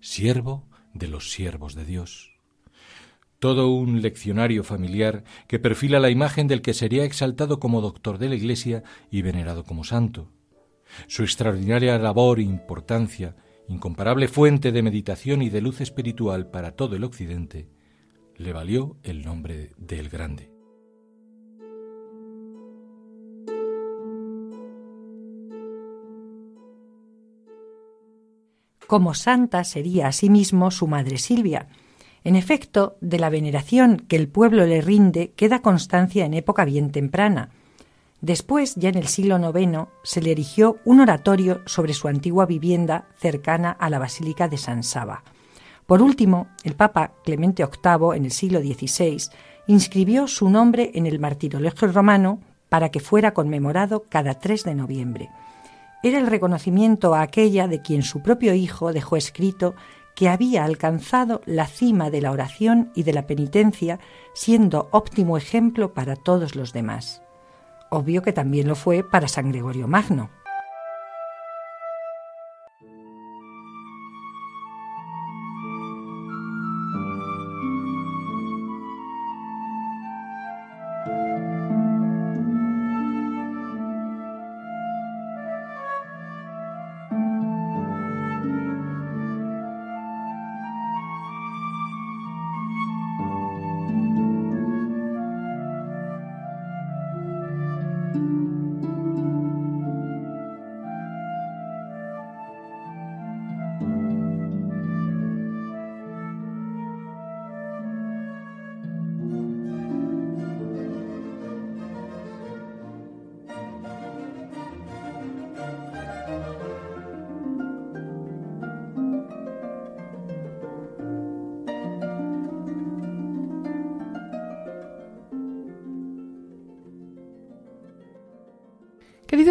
Siervo 0.00 0.66
de 0.94 1.08
los 1.08 1.32
siervos 1.32 1.74
de 1.74 1.84
Dios. 1.84 2.32
Todo 3.40 3.68
un 3.68 4.00
leccionario 4.00 4.64
familiar 4.64 5.22
que 5.46 5.58
perfila 5.58 6.00
la 6.00 6.08
imagen 6.08 6.48
del 6.48 6.62
que 6.62 6.72
sería 6.72 7.04
exaltado 7.04 7.60
como 7.60 7.82
doctor 7.82 8.16
de 8.16 8.30
la 8.30 8.36
Iglesia 8.36 8.82
y 9.10 9.20
venerado 9.20 9.64
como 9.64 9.84
santo. 9.84 10.32
Su 11.08 11.24
extraordinaria 11.24 11.98
labor 11.98 12.38
e 12.38 12.44
importancia 12.44 13.36
incomparable 13.68 14.28
fuente 14.28 14.72
de 14.72 14.82
meditación 14.82 15.42
y 15.42 15.48
de 15.48 15.60
luz 15.60 15.80
espiritual 15.80 16.50
para 16.50 16.72
todo 16.72 16.96
el 16.96 17.04
occidente, 17.04 17.68
le 18.36 18.52
valió 18.52 18.96
el 19.02 19.24
nombre 19.24 19.70
de 19.76 19.98
El 20.00 20.08
Grande. 20.08 20.50
Como 28.86 29.14
santa 29.14 29.64
sería 29.64 30.08
asimismo 30.08 30.70
su 30.70 30.86
madre 30.86 31.18
Silvia. 31.18 31.68
En 32.22 32.36
efecto, 32.36 32.96
de 33.00 33.18
la 33.18 33.30
veneración 33.30 33.96
que 33.96 34.16
el 34.16 34.28
pueblo 34.28 34.66
le 34.66 34.82
rinde 34.82 35.32
queda 35.32 35.62
constancia 35.62 36.26
en 36.26 36.34
época 36.34 36.64
bien 36.64 36.90
temprana, 36.90 37.50
Después, 38.24 38.74
ya 38.76 38.88
en 38.88 38.96
el 38.96 39.06
siglo 39.08 39.36
IX, 39.38 39.80
se 40.02 40.22
le 40.22 40.32
erigió 40.32 40.78
un 40.86 41.00
oratorio 41.00 41.60
sobre 41.66 41.92
su 41.92 42.08
antigua 42.08 42.46
vivienda 42.46 43.06
cercana 43.18 43.72
a 43.72 43.90
la 43.90 43.98
Basílica 43.98 44.48
de 44.48 44.56
San 44.56 44.82
Saba. 44.82 45.22
Por 45.84 46.00
último, 46.00 46.46
el 46.62 46.74
Papa 46.74 47.12
Clemente 47.22 47.62
VIII, 47.62 48.16
en 48.16 48.24
el 48.24 48.30
siglo 48.30 48.60
XVI, 48.60 49.18
inscribió 49.66 50.26
su 50.26 50.48
nombre 50.48 50.90
en 50.94 51.04
el 51.04 51.18
martirologio 51.18 51.88
romano 51.88 52.40
para 52.70 52.88
que 52.88 52.98
fuera 52.98 53.34
conmemorado 53.34 54.04
cada 54.08 54.38
3 54.38 54.64
de 54.64 54.74
noviembre. 54.74 55.28
Era 56.02 56.18
el 56.18 56.26
reconocimiento 56.26 57.14
a 57.14 57.20
aquella 57.20 57.68
de 57.68 57.82
quien 57.82 58.02
su 58.02 58.22
propio 58.22 58.54
hijo 58.54 58.94
dejó 58.94 59.18
escrito 59.18 59.74
que 60.16 60.30
había 60.30 60.64
alcanzado 60.64 61.42
la 61.44 61.66
cima 61.66 62.08
de 62.08 62.22
la 62.22 62.30
oración 62.30 62.90
y 62.94 63.02
de 63.02 63.12
la 63.12 63.26
penitencia, 63.26 64.00
siendo 64.32 64.88
óptimo 64.92 65.36
ejemplo 65.36 65.92
para 65.92 66.16
todos 66.16 66.54
los 66.56 66.72
demás. 66.72 67.20
Obvio 67.96 68.22
que 68.22 68.32
también 68.32 68.66
lo 68.66 68.74
fue 68.74 69.04
para 69.04 69.28
San 69.28 69.52
Gregorio 69.52 69.86
Magno. 69.86 70.28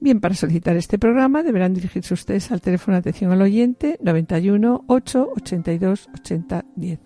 Bien, 0.00 0.18
para 0.18 0.34
solicitar 0.34 0.76
este 0.78 0.98
programa 0.98 1.42
deberán 1.42 1.74
dirigirse 1.74 2.14
ustedes 2.14 2.50
al 2.50 2.62
teléfono 2.62 2.94
de 2.94 3.00
atención 3.00 3.32
al 3.32 3.42
oyente 3.42 3.98
91 4.00 4.84
8 4.86 5.32
82 5.36 6.08
80 6.14 6.64
10. 6.74 6.98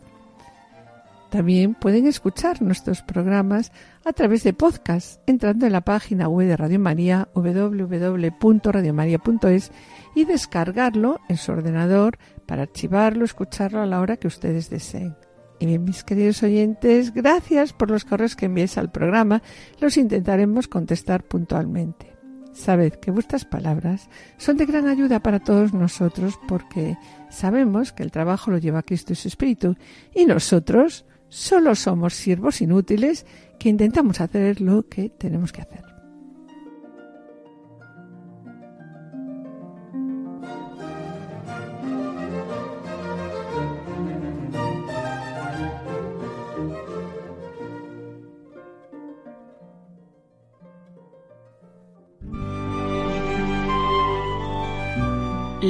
También 1.28 1.74
pueden 1.74 2.06
escuchar 2.06 2.62
nuestros 2.62 3.02
programas 3.02 3.72
a 4.04 4.12
través 4.12 4.44
de 4.44 4.52
podcast 4.52 5.28
entrando 5.28 5.66
en 5.66 5.72
la 5.72 5.80
página 5.80 6.28
web 6.28 6.46
de 6.46 6.56
Radio 6.56 6.78
María 6.78 7.26
www.radiomaria.es 7.34 9.72
y 10.14 10.26
descargarlo 10.26 11.18
en 11.28 11.36
su 11.36 11.50
ordenador 11.50 12.18
para 12.46 12.62
archivarlo, 12.62 13.24
escucharlo 13.24 13.80
a 13.80 13.86
la 13.86 14.00
hora 14.00 14.18
que 14.18 14.28
ustedes 14.28 14.70
deseen. 14.70 15.16
Y 15.58 15.66
bien, 15.66 15.82
mis 15.82 16.04
queridos 16.04 16.44
oyentes, 16.44 17.12
gracias 17.12 17.72
por 17.72 17.90
los 17.90 18.04
correos 18.04 18.36
que 18.36 18.46
enviéis 18.46 18.78
al 18.78 18.92
programa. 18.92 19.42
Los 19.80 19.96
intentaremos 19.96 20.68
contestar 20.68 21.24
puntualmente. 21.24 22.13
Sabed 22.54 22.94
que 22.94 23.10
vuestras 23.10 23.44
palabras 23.44 24.08
son 24.38 24.56
de 24.56 24.64
gran 24.64 24.86
ayuda 24.86 25.20
para 25.20 25.40
todos 25.40 25.74
nosotros 25.74 26.38
porque 26.48 26.96
sabemos 27.28 27.92
que 27.92 28.04
el 28.04 28.12
trabajo 28.12 28.50
lo 28.50 28.58
lleva 28.58 28.84
Cristo 28.84 29.12
y 29.12 29.16
su 29.16 29.28
Espíritu 29.28 29.76
y 30.14 30.24
nosotros 30.24 31.04
solo 31.28 31.74
somos 31.74 32.14
siervos 32.14 32.60
inútiles 32.60 33.26
que 33.58 33.68
intentamos 33.68 34.20
hacer 34.20 34.60
lo 34.60 34.88
que 34.88 35.08
tenemos 35.10 35.52
que 35.52 35.62
hacer. 35.62 35.93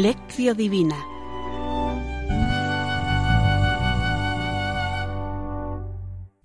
Lectio 0.04 0.54
Divina. 0.54 1.02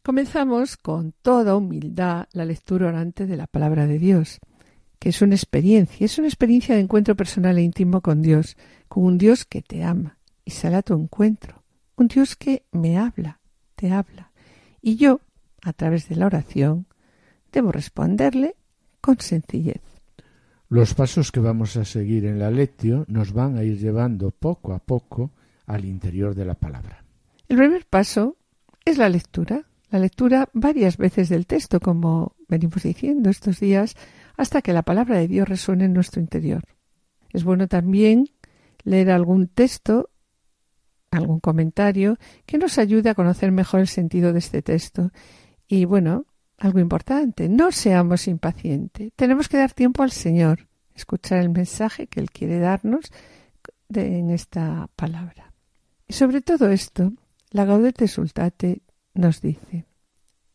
Comenzamos 0.01 0.77
con 0.77 1.11
toda 1.21 1.57
humildad 1.57 2.29
la 2.31 2.45
lectura 2.45 2.87
orante 2.87 3.25
de 3.25 3.35
la 3.35 3.47
palabra 3.47 3.85
de 3.85 3.99
Dios, 3.99 4.39
que 4.97 5.09
es 5.09 5.21
una 5.21 5.35
experiencia, 5.35 6.05
es 6.05 6.17
una 6.17 6.29
experiencia 6.29 6.73
de 6.73 6.79
encuentro 6.79 7.17
personal 7.17 7.57
e 7.57 7.63
íntimo 7.63 7.99
con 7.99 8.21
Dios, 8.21 8.55
con 8.87 9.03
un 9.03 9.17
Dios 9.17 9.43
que 9.43 9.61
te 9.61 9.83
ama 9.83 10.17
y 10.45 10.51
sale 10.51 10.77
a 10.77 10.81
tu 10.81 10.93
encuentro, 10.93 11.61
un 11.97 12.07
Dios 12.07 12.37
que 12.37 12.63
me 12.71 12.97
habla, 12.97 13.41
te 13.75 13.91
habla, 13.91 14.31
y 14.81 14.95
yo, 14.95 15.19
a 15.63 15.73
través 15.73 16.07
de 16.07 16.15
la 16.15 16.27
oración, 16.27 16.85
debo 17.51 17.73
responderle 17.73 18.55
con 19.01 19.19
sencillez. 19.19 19.88
Los 20.71 20.93
pasos 20.93 21.31
que 21.31 21.39
vamos 21.39 21.77
a 21.77 21.85
seguir 21.85 22.25
en 22.25 22.37
la 22.37 22.51
lectio 22.51 23.03
nos 23.07 23.33
van 23.33 23.57
a 23.57 23.63
ir 23.63 23.79
llevando 23.79 24.29
poco 24.29 24.73
a 24.73 24.79
poco 24.79 25.31
al 25.65 25.83
interior 25.83 26.35
de 26.35 26.45
la 26.45 26.53
palabra. 26.53 27.03
El 27.47 27.57
primer 27.57 27.87
paso 27.87 28.37
es 28.85 28.99
la 28.99 29.09
lectura, 29.09 29.65
la 29.89 29.97
lectura 29.97 30.47
varias 30.53 30.97
veces 30.97 31.27
del 31.29 31.47
texto, 31.47 31.79
como 31.79 32.35
venimos 32.47 32.83
diciendo 32.83 33.31
estos 33.31 33.59
días, 33.59 33.95
hasta 34.37 34.61
que 34.61 34.71
la 34.71 34.83
palabra 34.83 35.17
de 35.17 35.27
Dios 35.27 35.49
resuene 35.49 35.85
en 35.85 35.93
nuestro 35.93 36.21
interior. 36.21 36.63
Es 37.33 37.43
bueno 37.43 37.67
también 37.67 38.29
leer 38.83 39.09
algún 39.09 39.47
texto, 39.47 40.11
algún 41.09 41.39
comentario, 41.39 42.17
que 42.45 42.59
nos 42.59 42.77
ayude 42.77 43.09
a 43.09 43.15
conocer 43.15 43.51
mejor 43.51 43.79
el 43.79 43.87
sentido 43.87 44.33
de 44.33 44.39
este 44.39 44.61
texto. 44.61 45.11
Y 45.67 45.85
bueno, 45.85 46.25
algo 46.59 46.79
importante, 46.79 47.49
no 47.49 47.71
seamos 47.71 48.27
impacientes. 48.27 49.11
Tenemos 49.15 49.47
que 49.47 49.57
dar 49.57 49.73
tiempo 49.73 50.03
al 50.03 50.11
Señor, 50.11 50.67
escuchar 50.93 51.39
el 51.39 51.49
mensaje 51.49 52.07
que 52.07 52.19
Él 52.19 52.31
quiere 52.31 52.59
darnos 52.59 53.05
en 53.93 54.29
esta 54.29 54.89
palabra. 54.95 55.53
Y 56.07 56.13
sobre 56.13 56.41
todo 56.41 56.69
esto, 56.69 57.13
la 57.51 57.65
Gaudete 57.65 58.07
Sultate 58.07 58.81
nos 59.13 59.41
dice, 59.41 59.85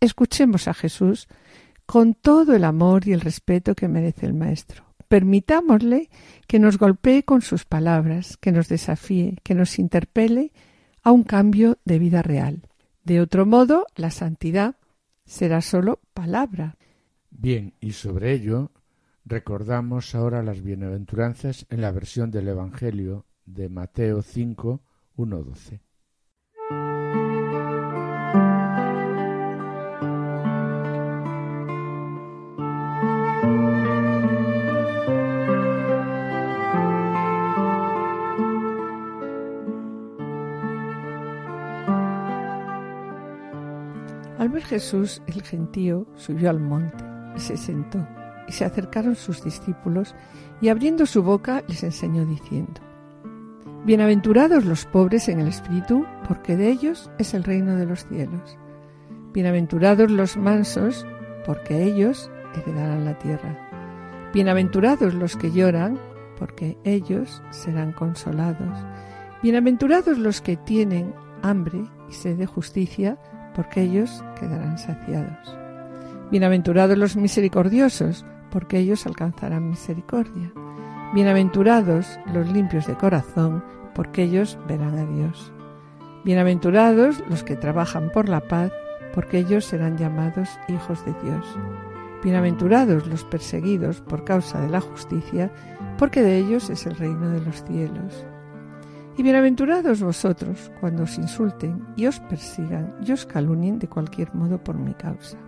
escuchemos 0.01 0.69
a 0.69 0.75
Jesús 0.75 1.29
con 1.87 2.15
todo 2.15 2.55
el 2.55 2.65
amor 2.65 3.07
y 3.07 3.13
el 3.13 3.21
respeto 3.21 3.75
que 3.75 3.89
merece 3.89 4.27
el 4.27 4.35
Maestro. 4.35 4.85
Permitámosle 5.09 6.11
que 6.47 6.59
nos 6.59 6.79
golpee 6.79 7.25
con 7.25 7.43
sus 7.43 7.65
palabras, 7.65 8.37
que 8.37 8.53
nos 8.53 8.69
desafíe, 8.69 9.37
que 9.43 9.55
nos 9.55 9.79
interpele 9.79 10.53
a 11.03 11.13
un 11.13 11.23
cambio 11.25 11.79
de 11.85 11.99
vida 11.99 12.23
real. 12.23 12.63
De 13.05 13.21
otro 13.21 13.45
modo, 13.45 13.87
la 13.97 14.11
santidad 14.11 14.77
será 15.25 15.61
solo 15.61 16.01
palabra. 16.13 16.77
Bien, 17.31 17.75
y 17.81 17.93
sobre 17.93 18.33
ello 18.33 18.71
recordamos 19.25 20.15
ahora 20.15 20.43
las 20.43 20.63
bienaventuranzas 20.63 21.67
en 21.71 21.81
la 21.81 21.93
versión 21.93 22.31
del 22.31 22.49
Evangelio 22.49 23.27
de 23.47 23.69
Mateo 23.69 24.23
5, 24.23 24.83
1, 25.17 25.43
12. 25.43 25.84
Jesús, 44.65 45.23
el 45.27 45.43
gentío 45.43 46.07
subió 46.17 46.51
al 46.51 46.61
monte 46.61 47.15
se 47.37 47.57
sentó, 47.57 48.07
y 48.49 48.53
se 48.53 48.65
acercaron 48.65 49.17
sus 49.17 49.43
discípulos, 49.43 50.15
y 50.61 50.69
abriendo 50.69 51.07
su 51.07 51.23
boca 51.23 51.63
les 51.69 51.83
enseñó 51.83 52.25
diciendo, 52.25 52.81
Bienaventurados 53.85 54.65
los 54.65 54.87
pobres 54.87 55.29
en 55.29 55.41
el 55.41 55.49
espíritu, 55.49 56.07
porque 56.27 56.57
de 56.57 56.71
ellos 56.71 57.11
es 57.19 57.35
el 57.35 57.45
reino 57.45 57.77
de 57.77 57.85
los 57.85 58.07
cielos. 58.07 58.57
Bienaventurados 59.33 60.11
los 60.11 60.37
mansos, 60.37 61.07
porque 61.45 61.83
ellos 61.83 62.31
heredarán 62.55 63.05
la 63.05 63.19
tierra. 63.19 63.59
Bienaventurados 64.33 65.13
los 65.13 65.37
que 65.37 65.53
lloran, 65.53 65.99
porque 66.39 66.79
ellos 66.85 67.43
serán 67.51 67.93
consolados. 67.93 68.79
Bienaventurados 69.43 70.17
los 70.17 70.41
que 70.41 70.57
tienen 70.57 71.15
hambre 71.43 71.85
y 72.09 72.13
sed 72.15 72.39
de 72.39 72.47
justicia, 72.47 73.19
porque 73.55 73.83
ellos 73.83 74.25
quedarán 74.39 74.79
saciados. 74.79 75.57
Bienaventurados 76.31 76.99
los 76.99 77.17
misericordiosos, 77.17 78.25
porque 78.51 78.79
ellos 78.79 79.07
alcanzarán 79.07 79.69
misericordia. 79.69 80.53
Bienaventurados 81.15 82.19
los 82.33 82.49
limpios 82.51 82.87
de 82.87 82.95
corazón, 82.95 83.65
porque 83.95 84.25
ellos 84.25 84.59
verán 84.67 84.99
a 84.99 85.07
Dios. 85.07 85.53
Bienaventurados 86.25 87.23
los 87.29 87.45
que 87.45 87.57
trabajan 87.57 88.11
por 88.11 88.29
la 88.29 88.41
paz, 88.41 88.73
porque 89.15 89.39
ellos 89.39 89.65
serán 89.65 89.97
llamados 89.97 90.49
hijos 90.69 91.05
de 91.05 91.15
Dios. 91.23 91.47
Bienaventurados 92.25 93.07
los 93.07 93.23
perseguidos 93.25 94.01
por 94.01 94.25
causa 94.25 94.61
de 94.61 94.71
la 94.71 94.81
justicia, 94.81 95.53
porque 95.99 96.23
de 96.23 96.39
ellos 96.39 96.71
es 96.71 96.87
el 96.87 96.97
reino 96.97 97.29
de 97.31 97.41
los 97.41 97.63
cielos. 97.65 98.27
Y 99.17 99.23
bienaventurados 99.23 100.03
vosotros 100.03 100.73
cuando 100.81 101.05
os 101.05 101.19
insulten 101.19 101.87
y 101.95 102.07
os 102.07 102.19
persigan 102.19 102.97
y 103.07 103.13
os 103.13 103.25
calunien 103.25 103.79
de 103.79 103.87
cualquier 103.87 104.35
modo 104.35 104.59
por 104.59 104.77
mi 104.77 104.93
causa. 104.95 105.39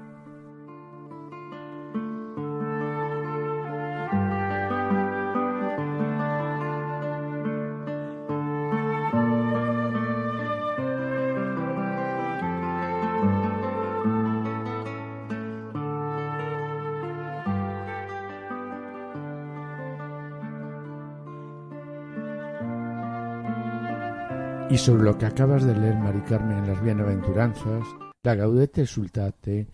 Sobre 24.87 25.03
lo 25.03 25.18
que 25.18 25.26
acabas 25.26 25.64
de 25.64 25.74
leer, 25.74 25.97
Mari 25.97 26.20
Carmen, 26.20 26.59
en 26.59 26.68
las 26.68 26.80
bienaventuranzas, 26.80 27.84
la 28.22 28.37
Gaudete 28.37 28.87
Sultate 28.87 29.66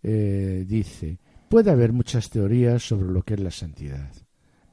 eh, 0.00 0.64
dice, 0.64 1.18
puede 1.48 1.72
haber 1.72 1.92
muchas 1.92 2.30
teorías 2.30 2.86
sobre 2.86 3.10
lo 3.10 3.24
que 3.24 3.34
es 3.34 3.40
la 3.40 3.50
santidad, 3.50 4.12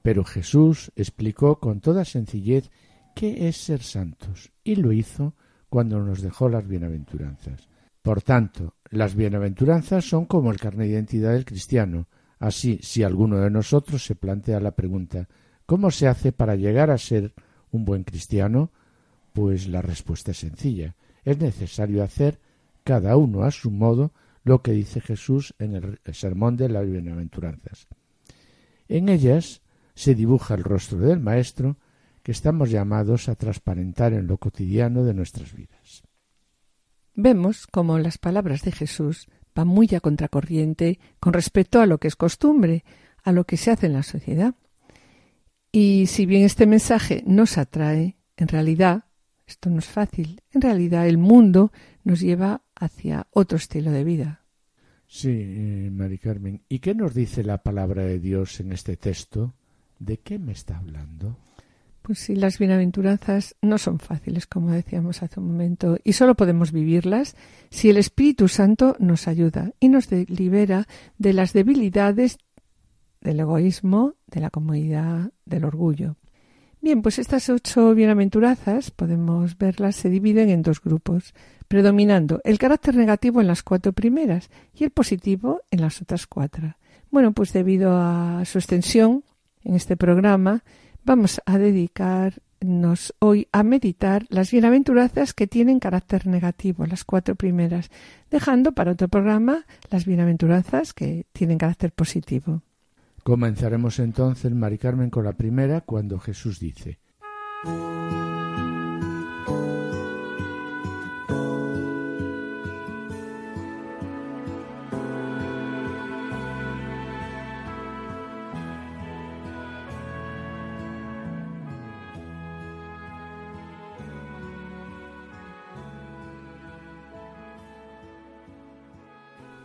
pero 0.04 0.24
Jesús 0.24 0.92
explicó 0.96 1.60
con 1.60 1.82
toda 1.82 2.06
sencillez 2.06 2.70
qué 3.16 3.48
es 3.48 3.58
ser 3.58 3.82
santos, 3.82 4.52
y 4.64 4.76
lo 4.76 4.92
hizo 4.92 5.34
cuando 5.68 6.00
nos 6.00 6.22
dejó 6.22 6.48
las 6.48 6.68
bienaventuranzas. 6.68 7.68
Por 8.04 8.22
tanto, 8.22 8.76
las 8.92 9.16
bienaventuranzas 9.16 10.06
son 10.06 10.26
como 10.26 10.52
el 10.52 10.60
carnet 10.60 10.90
de 10.90 10.94
identidad 10.94 11.34
del 11.34 11.46
cristiano. 11.46 12.08
Así, 12.38 12.80
si 12.84 13.02
alguno 13.02 13.38
de 13.40 13.50
nosotros 13.50 14.06
se 14.06 14.14
plantea 14.14 14.60
la 14.60 14.76
pregunta 14.76 15.28
¿cómo 15.66 15.90
se 15.90 16.08
hace 16.08 16.32
para 16.32 16.56
llegar 16.56 16.92
a 16.92 17.00
ser 17.00 17.34
un 17.72 17.84
buen 17.84 18.04
cristiano? 18.04 18.72
Pues 19.34 19.68
la 19.68 19.82
respuesta 19.82 20.32
es 20.32 20.38
sencilla. 20.38 20.96
Es 21.24 21.38
necesario 21.38 22.04
hacer 22.04 22.40
cada 22.84 23.16
uno 23.18 23.44
a 23.44 23.52
su 23.52 23.72
modo 23.72 24.12
lo 24.44 24.62
que 24.62 24.72
dice 24.72 25.02
Jesús 25.02 25.54
en 25.60 25.76
el 25.76 26.00
sermón 26.14 26.58
de 26.58 26.70
las 26.70 26.90
bienaventuranzas. 26.90 27.88
En 28.88 29.10
ellas 29.10 29.62
se 29.94 30.16
dibuja 30.16 30.56
el 30.56 30.64
rostro 30.64 31.00
del 31.00 31.20
Maestro 31.20 31.78
que 32.24 32.32
estamos 32.32 32.70
llamados 32.70 33.30
a 33.30 33.36
transparentar 33.36 34.14
en 34.14 34.28
lo 34.28 34.38
cotidiano 34.38 35.04
de 35.04 35.14
nuestras 35.14 35.54
vidas. 35.54 36.04
Vemos 37.14 37.68
cómo 37.68 37.98
las 38.00 38.18
palabras 38.18 38.62
de 38.62 38.72
Jesús 38.72 39.28
van 39.54 39.68
muy 39.68 39.90
a 39.96 40.00
contracorriente 40.00 41.00
con 41.20 41.34
respecto 41.34 41.82
a 41.82 41.86
lo 41.86 41.98
que 41.98 42.08
es 42.08 42.16
costumbre, 42.16 42.84
a 43.24 43.32
lo 43.32 43.46
que 43.46 43.58
se 43.58 43.72
hace 43.72 43.88
en 43.88 43.94
la 43.94 44.04
sociedad. 44.04 44.56
Y 45.72 46.08
si 46.08 46.26
bien 46.26 46.44
este 46.44 46.66
mensaje 46.66 47.24
nos 47.26 47.58
atrae, 47.58 48.18
en 48.38 48.48
realidad 48.48 49.06
esto 49.52 49.70
no 49.70 49.80
es 49.80 49.86
fácil. 49.86 50.42
En 50.52 50.62
realidad 50.62 51.08
el 51.08 51.18
mundo 51.18 51.72
nos 52.04 52.22
lleva 52.22 52.62
hacia 52.76 53.28
otro 53.32 53.58
estilo 53.58 53.92
de 53.92 54.04
vida. 54.04 54.42
Sí, 55.08 55.30
eh, 55.30 55.90
Mari 55.92 56.18
Carmen. 56.18 56.62
¿Y 56.70 56.80
qué 56.80 56.96
nos 56.96 57.14
dice 57.14 57.44
la 57.44 57.62
palabra 57.62 58.04
de 58.04 58.20
Dios 58.20 58.60
en 58.62 58.72
este 58.72 58.96
texto? 58.96 59.54
¿De 60.00 60.18
qué 60.18 60.40
me 60.40 60.54
está 60.54 60.78
hablando? 60.78 61.38
Pues 62.02 62.20
sí, 62.20 62.36
las 62.36 62.58
bienaventuranzas 62.58 63.56
no 63.62 63.78
son 63.78 64.00
fáciles, 64.00 64.48
como 64.48 64.72
decíamos 64.72 65.22
hace 65.22 65.40
un 65.40 65.48
momento, 65.48 66.00
y 66.04 66.14
solo 66.14 66.36
podemos 66.36 66.72
vivirlas 66.72 67.36
si 67.70 67.90
el 67.90 67.98
Espíritu 67.98 68.48
Santo 68.48 68.96
nos 69.00 69.28
ayuda 69.28 69.74
y 69.80 69.90
nos 69.90 70.10
libera 70.12 70.88
de 71.20 71.34
las 71.34 71.54
debilidades 71.54 72.40
del 73.20 73.42
egoísmo, 73.42 74.16
de 74.28 74.40
la 74.40 74.50
comodidad, 74.50 75.32
del 75.46 75.66
orgullo. 75.66 76.16
Bien, 76.84 77.04
pues 77.04 77.20
estas 77.20 77.48
ocho 77.50 77.94
bienaventuranzas, 77.94 78.90
podemos 78.90 79.56
verlas, 79.60 79.96
se 79.96 80.10
dividen 80.10 80.50
en 80.50 80.64
dos 80.64 80.82
grupos, 80.82 81.36
predominando 81.68 82.42
el 82.44 82.58
carácter 82.58 82.96
negativo 82.96 83.40
en 83.40 83.46
las 83.46 83.62
cuatro 83.62 83.94
primeras 83.94 84.50
y 84.74 84.86
el 84.86 84.90
positivo 84.90 85.62
en 85.70 85.82
las 85.82 86.02
otras 86.02 86.26
cuatro. 86.26 86.76
Bueno, 87.12 87.34
pues 87.34 87.54
debido 87.54 87.96
a 87.96 88.44
su 88.46 88.58
extensión 88.58 89.24
en 89.64 89.76
este 89.76 89.96
programa, 89.96 90.64
vamos 91.04 91.40
a 91.46 91.60
dedicarnos 91.60 93.14
hoy 93.20 93.48
a 93.52 93.62
meditar 93.62 94.26
las 94.30 94.50
bienaventuranzas 94.50 95.36
que 95.36 95.46
tienen 95.46 95.80
carácter 95.80 96.26
negativo, 96.26 96.88
las 96.88 97.04
cuatro 97.04 97.36
primeras, 97.36 97.92
dejando 98.32 98.72
para 98.72 98.94
otro 98.94 99.08
programa 99.08 99.68
las 99.92 100.06
bienaventuranzas 100.06 100.96
que 100.96 101.28
tienen 101.32 101.60
carácter 101.60 101.92
positivo. 101.92 102.64
Comenzaremos 103.24 104.00
entonces, 104.00 104.52
Mari 104.52 104.80
Carmen, 104.80 105.12
con 105.12 105.24
la 105.24 105.34
primera, 105.34 105.82
cuando 105.82 106.20
Jesús 106.20 106.60
dice, 106.60 107.00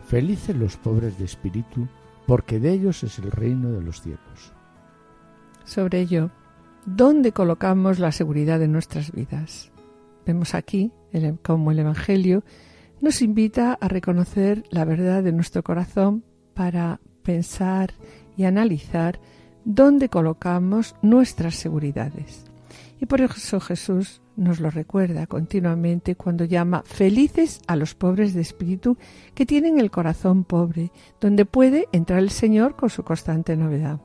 Felices 0.07 0.55
los 0.55 0.77
pobres 0.77 1.19
de 1.19 1.25
espíritu, 1.25 1.87
porque 2.27 2.59
de 2.59 2.73
ellos 2.73 3.03
es 3.03 3.17
el 3.17 3.31
reino 3.31 3.71
de 3.71 3.81
los 3.81 4.01
cielos. 4.01 4.53
Sobre 5.63 6.01
ello, 6.01 6.29
¿dónde 6.85 7.31
colocamos 7.31 7.97
la 7.97 8.11
seguridad 8.11 8.59
de 8.59 8.67
nuestras 8.67 9.11
vidas? 9.11 9.71
Vemos 10.25 10.53
aquí 10.53 10.91
cómo 11.41 11.71
el 11.71 11.79
Evangelio 11.79 12.43
nos 13.01 13.21
invita 13.21 13.73
a 13.73 13.87
reconocer 13.87 14.63
la 14.69 14.85
verdad 14.85 15.23
de 15.23 15.31
nuestro 15.31 15.63
corazón 15.63 16.23
para 16.53 16.99
pensar 17.23 17.93
y 18.35 18.43
analizar 18.43 19.19
dónde 19.63 20.09
colocamos 20.09 20.95
nuestras 21.01 21.55
seguridades. 21.55 22.45
Y 22.99 23.05
por 23.05 23.21
eso 23.21 23.59
Jesús 23.59 24.21
nos 24.37 24.59
lo 24.59 24.69
recuerda 24.69 25.27
continuamente 25.27 26.15
cuando 26.15 26.45
llama 26.45 26.83
felices 26.85 27.59
a 27.67 27.75
los 27.75 27.95
pobres 27.95 28.33
de 28.33 28.41
espíritu 28.41 28.97
que 29.33 29.45
tienen 29.45 29.79
el 29.79 29.91
corazón 29.91 30.45
pobre, 30.45 30.91
donde 31.19 31.45
puede 31.45 31.89
entrar 31.91 32.19
el 32.19 32.29
Señor 32.29 32.75
con 32.75 32.89
su 32.89 33.03
constante 33.03 33.57
novedad. 33.57 33.99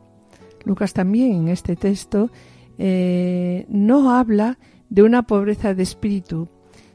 Lucas 0.64 0.94
también 0.94 1.32
en 1.32 1.48
este 1.48 1.76
texto 1.76 2.30
eh, 2.78 3.66
no 3.68 4.10
habla 4.12 4.58
de 4.88 5.02
una 5.02 5.26
pobreza 5.26 5.74
de 5.74 5.82
espíritu, 5.82 6.48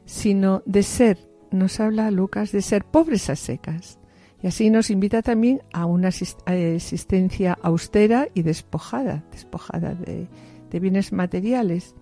sino 0.04 0.62
de 0.66 0.82
ser, 0.82 1.18
nos 1.50 1.80
habla 1.80 2.10
Lucas, 2.10 2.52
de 2.52 2.62
ser 2.62 2.84
pobres 2.84 3.30
a 3.30 3.36
secas. 3.36 3.98
Y 4.42 4.46
así 4.46 4.70
nos 4.70 4.90
invita 4.90 5.22
también 5.22 5.62
a 5.72 5.84
una 5.86 6.08
existencia 6.08 7.58
austera 7.60 8.28
y 8.34 8.42
despojada, 8.42 9.24
despojada 9.32 9.94
de, 9.94 10.28
de 10.70 10.80
bienes 10.80 11.12
materiales. 11.12 11.94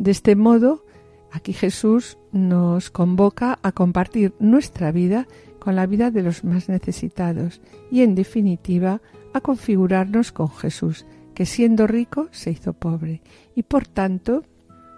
De 0.00 0.12
este 0.12 0.34
modo, 0.34 0.82
aquí 1.30 1.52
Jesús 1.52 2.16
nos 2.32 2.88
convoca 2.88 3.58
a 3.62 3.70
compartir 3.70 4.32
nuestra 4.38 4.92
vida 4.92 5.28
con 5.58 5.76
la 5.76 5.84
vida 5.84 6.10
de 6.10 6.22
los 6.22 6.42
más 6.42 6.70
necesitados 6.70 7.60
y, 7.90 8.00
en 8.00 8.14
definitiva, 8.14 9.02
a 9.34 9.42
configurarnos 9.42 10.32
con 10.32 10.48
Jesús, 10.48 11.04
que 11.34 11.44
siendo 11.44 11.86
rico 11.86 12.28
se 12.30 12.50
hizo 12.50 12.72
pobre 12.72 13.20
y, 13.54 13.62
por 13.62 13.86
tanto, 13.86 14.42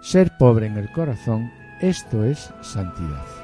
ser 0.02 0.30
pobre 0.38 0.66
en 0.66 0.76
el 0.76 0.92
corazón, 0.92 1.50
esto 1.80 2.24
es 2.24 2.54
santidad. 2.60 3.41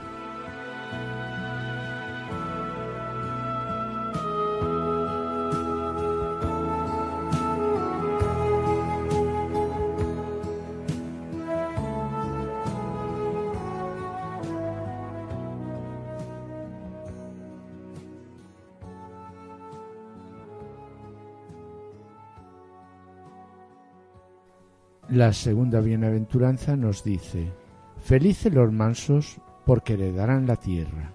La 25.19 25.33
segunda 25.33 25.81
bienaventuranza 25.81 26.77
nos 26.77 27.03
dice, 27.03 27.51
Felices 27.97 28.55
los 28.55 28.73
mansos, 28.73 29.41
porque 29.67 29.95
heredarán 29.95 30.47
la 30.47 30.55
tierra. 30.55 31.13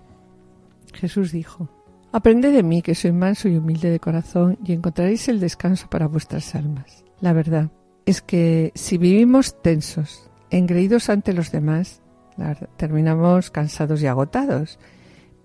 Jesús 0.93 1.31
dijo, 1.31 1.69
Aprended 2.11 2.51
de 2.51 2.63
mí, 2.63 2.81
que 2.81 2.95
soy 2.95 3.13
manso 3.13 3.47
y 3.47 3.55
humilde 3.55 3.89
de 3.89 4.01
corazón, 4.01 4.59
y 4.61 4.73
encontraréis 4.73 5.29
el 5.29 5.39
descanso 5.39 5.87
para 5.89 6.07
vuestras 6.07 6.53
almas. 6.53 7.05
La 7.21 7.31
verdad 7.31 7.71
es 8.05 8.21
que 8.21 8.73
si 8.75 8.97
vivimos 8.97 9.61
tensos, 9.61 10.29
engreídos 10.49 11.07
ante 11.07 11.31
los 11.31 11.53
demás, 11.53 12.01
terminamos 12.75 13.51
cansados 13.51 14.01
y 14.01 14.07
agotados. 14.07 14.79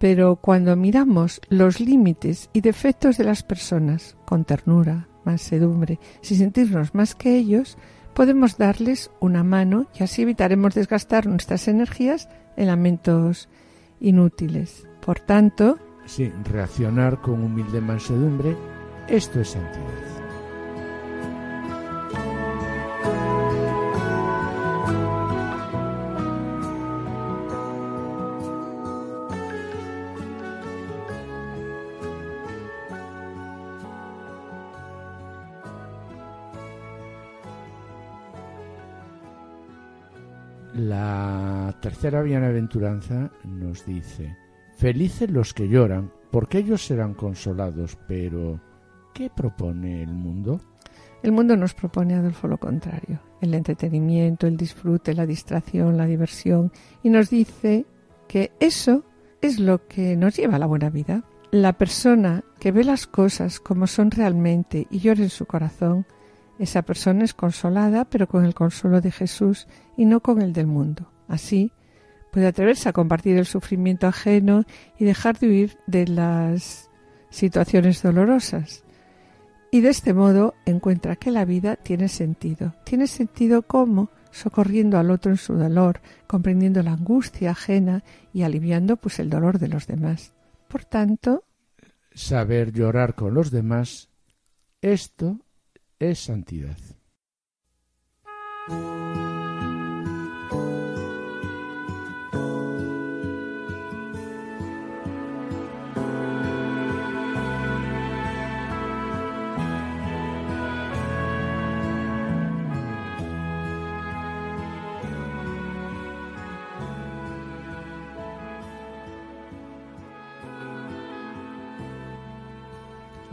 Pero 0.01 0.35
cuando 0.35 0.75
miramos 0.75 1.41
los 1.49 1.79
límites 1.79 2.51
y 2.53 2.61
defectos 2.61 3.19
de 3.19 3.25
las 3.25 3.45
personas 3.45 4.17
con 4.25 4.45
ternura, 4.45 5.07
mansedumbre, 5.25 6.01
sin 6.23 6.39
sentirnos 6.39 6.93
más 6.93 7.15
que 7.15 7.37
ellos, 7.37 7.79
podemos 8.19 8.59
darles 8.59 9.13
una 9.21 9.45
mano 9.45 9.87
y 9.97 10.03
así 10.03 10.23
evitaremos 10.23 10.75
desgastar 10.75 11.29
nuestras 11.29 11.69
energías 11.69 12.29
en 12.57 12.67
lamentos 12.67 13.49
inútiles. 14.01 14.89
Por 15.01 15.21
tanto, 15.21 15.79
sí, 16.05 16.33
reaccionar 16.51 17.21
con 17.21 17.45
humilde 17.45 17.81
mansedumbre, 17.81 18.57
esto 19.07 19.41
es 19.41 19.51
santidad. 19.51 20.08
Tercera 41.89 42.21
bienaventuranza 42.21 43.31
nos 43.45 43.87
dice, 43.87 44.37
felices 44.77 45.31
los 45.31 45.55
que 45.55 45.71
lloran, 45.71 46.13
porque 46.31 46.59
ellos 46.59 46.85
serán 46.85 47.15
consolados, 47.15 47.97
pero 48.07 48.61
¿qué 49.15 49.31
propone 49.35 50.03
el 50.03 50.13
mundo? 50.13 50.61
El 51.23 51.33
mundo 51.33 51.57
nos 51.57 51.73
propone, 51.73 52.13
Adolfo, 52.13 52.47
lo 52.47 52.59
contrario, 52.59 53.21
el 53.41 53.55
entretenimiento, 53.55 54.47
el 54.47 54.59
disfrute, 54.59 55.15
la 55.15 55.25
distracción, 55.25 55.97
la 55.97 56.05
diversión, 56.05 56.73
y 57.03 57.09
nos 57.09 57.31
dice 57.31 57.87
que 58.29 58.53
eso 58.61 59.07
es 59.41 59.59
lo 59.59 59.89
que 59.89 60.15
nos 60.15 60.37
lleva 60.37 60.57
a 60.57 60.59
la 60.59 60.67
buena 60.67 60.91
vida. 60.91 61.25
La 61.53 61.73
persona 61.73 62.45
que 62.61 62.71
ve 62.71 62.85
las 62.85 63.07
cosas 63.07 63.61
como 63.61 63.87
son 63.87 64.11
realmente 64.11 64.87
y 64.91 64.99
llora 64.99 65.23
en 65.23 65.31
su 65.31 65.47
corazón, 65.47 66.05
esa 66.59 66.83
persona 66.83 67.25
es 67.25 67.33
consolada, 67.33 68.05
pero 68.05 68.29
con 68.29 68.45
el 68.45 68.55
consuelo 68.55 69.01
de 69.01 69.11
Jesús 69.11 69.67
y 69.97 70.05
no 70.05 70.21
con 70.21 70.43
el 70.43 70.53
del 70.53 70.67
mundo. 70.67 71.11
Así, 71.29 71.73
puede 72.31 72.47
atreverse 72.47 72.89
a 72.89 72.93
compartir 72.93 73.37
el 73.37 73.47
sufrimiento 73.47 74.07
ajeno 74.07 74.65
y 74.99 75.05
dejar 75.05 75.39
de 75.39 75.49
huir 75.49 75.79
de 75.87 76.07
las 76.07 76.91
situaciones 77.31 78.03
dolorosas. 78.03 78.85
Y 79.71 79.81
de 79.81 79.91
este 79.91 80.15
modo 80.15 80.55
encuentra 80.65 81.17
que 81.17 81.31
la 81.31 81.45
vida 81.45 81.77
tiene 81.77 82.09
sentido. 82.09 82.75
Tiene 82.85 83.07
sentido 83.07 83.63
como 83.63 84.11
socorriendo 84.31 84.99
al 84.99 85.11
otro 85.11 85.31
en 85.31 85.37
su 85.37 85.55
dolor, 85.55 86.01
comprendiendo 86.27 86.83
la 86.83 86.93
angustia 86.93 87.51
ajena 87.51 88.03
y 88.33 88.43
aliviando 88.43 88.97
pues 88.97 89.19
el 89.19 89.31
dolor 89.31 89.59
de 89.59 89.69
los 89.69 89.87
demás. 89.87 90.33
Por 90.69 90.85
tanto, 90.85 91.45
saber 92.15 92.73
llorar 92.73 93.15
con 93.15 93.35
los 93.35 93.51
demás, 93.51 94.11
esto 94.81 95.39
es 95.99 96.19
santidad. 96.21 96.77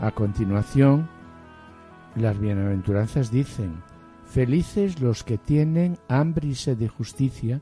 A 0.06 0.12
continuación, 0.12 1.08
las 2.14 2.38
bienaventuranzas 2.38 3.32
dicen, 3.32 3.82
felices 4.24 5.00
los 5.00 5.24
que 5.24 5.36
tienen 5.36 5.98
hambre 6.06 6.46
y 6.46 6.54
sed 6.54 6.76
de 6.76 6.86
justicia, 6.86 7.60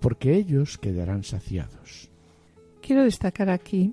porque 0.00 0.34
ellos 0.34 0.78
quedarán 0.78 1.24
saciados. 1.24 2.10
Quiero 2.80 3.04
destacar 3.04 3.50
aquí, 3.50 3.92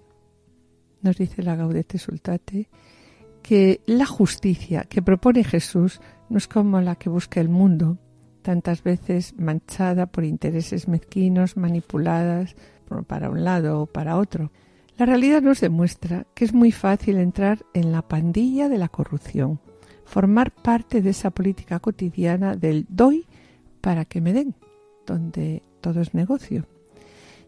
nos 1.02 1.18
dice 1.18 1.44
la 1.44 1.58
Gaudete 1.58 1.98
Sultate, 1.98 2.70
que 3.44 3.82
la 3.86 4.06
justicia 4.06 4.86
que 4.86 5.02
propone 5.02 5.44
Jesús 5.44 6.00
no 6.30 6.38
es 6.38 6.48
como 6.48 6.80
la 6.80 6.96
que 6.96 7.10
busca 7.10 7.42
el 7.42 7.50
mundo, 7.50 7.98
tantas 8.42 8.84
veces 8.84 9.38
manchada 9.38 10.06
por 10.06 10.24
intereses 10.24 10.88
mezquinos, 10.88 11.58
manipuladas 11.58 12.56
para 13.06 13.30
un 13.30 13.44
lado 13.44 13.82
o 13.82 13.86
para 13.86 14.16
otro. 14.16 14.50
La 15.02 15.08
realidad 15.08 15.42
nos 15.42 15.60
demuestra 15.62 16.28
que 16.36 16.46
es 16.46 16.54
muy 16.54 16.72
fácil 16.72 17.18
entrar 17.18 17.66
en 17.74 17.92
la 17.92 18.04
pandilla 18.04 18.70
de 18.70 18.78
la 18.78 18.88
corrupción, 18.88 19.60
formar 20.06 20.52
parte 20.52 21.02
de 21.02 21.10
esa 21.10 21.32
política 21.32 21.80
cotidiana 21.80 22.56
del 22.56 22.86
doy 22.88 23.26
para 23.82 24.06
que 24.06 24.22
me 24.22 24.32
den, 24.32 24.54
donde 25.08 25.64
todo 25.82 26.02
es 26.02 26.14
negocio. 26.14 26.68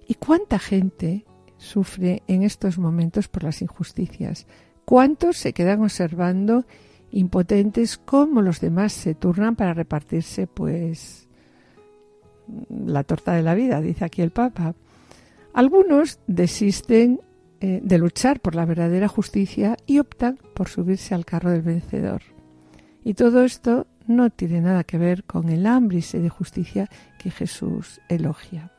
¿Y 0.08 0.16
cuánta 0.16 0.58
gente 0.58 1.26
sufre 1.58 2.24
en 2.28 2.42
estos 2.42 2.80
momentos 2.80 3.28
por 3.28 3.44
las 3.44 3.62
injusticias? 3.62 4.48
¿Cuántos 4.84 5.38
se 5.38 5.54
quedan 5.54 5.84
observando 5.84 6.66
impotentes 7.12 8.00
cómo 8.00 8.42
los 8.42 8.62
demás 8.62 8.94
se 8.94 9.14
turnan 9.14 9.56
para 9.56 9.76
repartirse 9.76 10.48
pues 10.48 11.28
la 12.68 13.04
torta 13.04 13.34
de 13.34 13.44
la 13.44 13.54
vida, 13.54 13.80
dice 13.80 14.06
aquí 14.06 14.24
el 14.24 14.32
Papa? 14.32 14.74
Algunos 15.54 16.18
desisten 16.26 17.20
eh, 17.66 17.80
de 17.82 17.98
luchar 17.98 18.42
por 18.42 18.56
la 18.56 18.66
verdadera 18.66 19.08
justicia 19.08 19.78
y 19.86 20.00
optan 20.00 20.38
por 20.54 20.68
subirse 20.68 21.16
al 21.16 21.24
carro 21.24 21.50
del 21.50 21.62
vencedor. 21.62 22.22
Y 23.06 23.14
todo 23.14 23.46
esto 23.46 23.88
no 24.06 24.30
tiene 24.32 24.60
nada 24.60 24.84
que 24.84 24.98
ver 24.98 25.24
con 25.24 25.48
el 25.48 25.66
hambre 25.66 26.02
de 26.12 26.28
justicia 26.28 26.90
que 27.18 27.32
Jesús 27.32 28.02
elogia. 28.10 28.74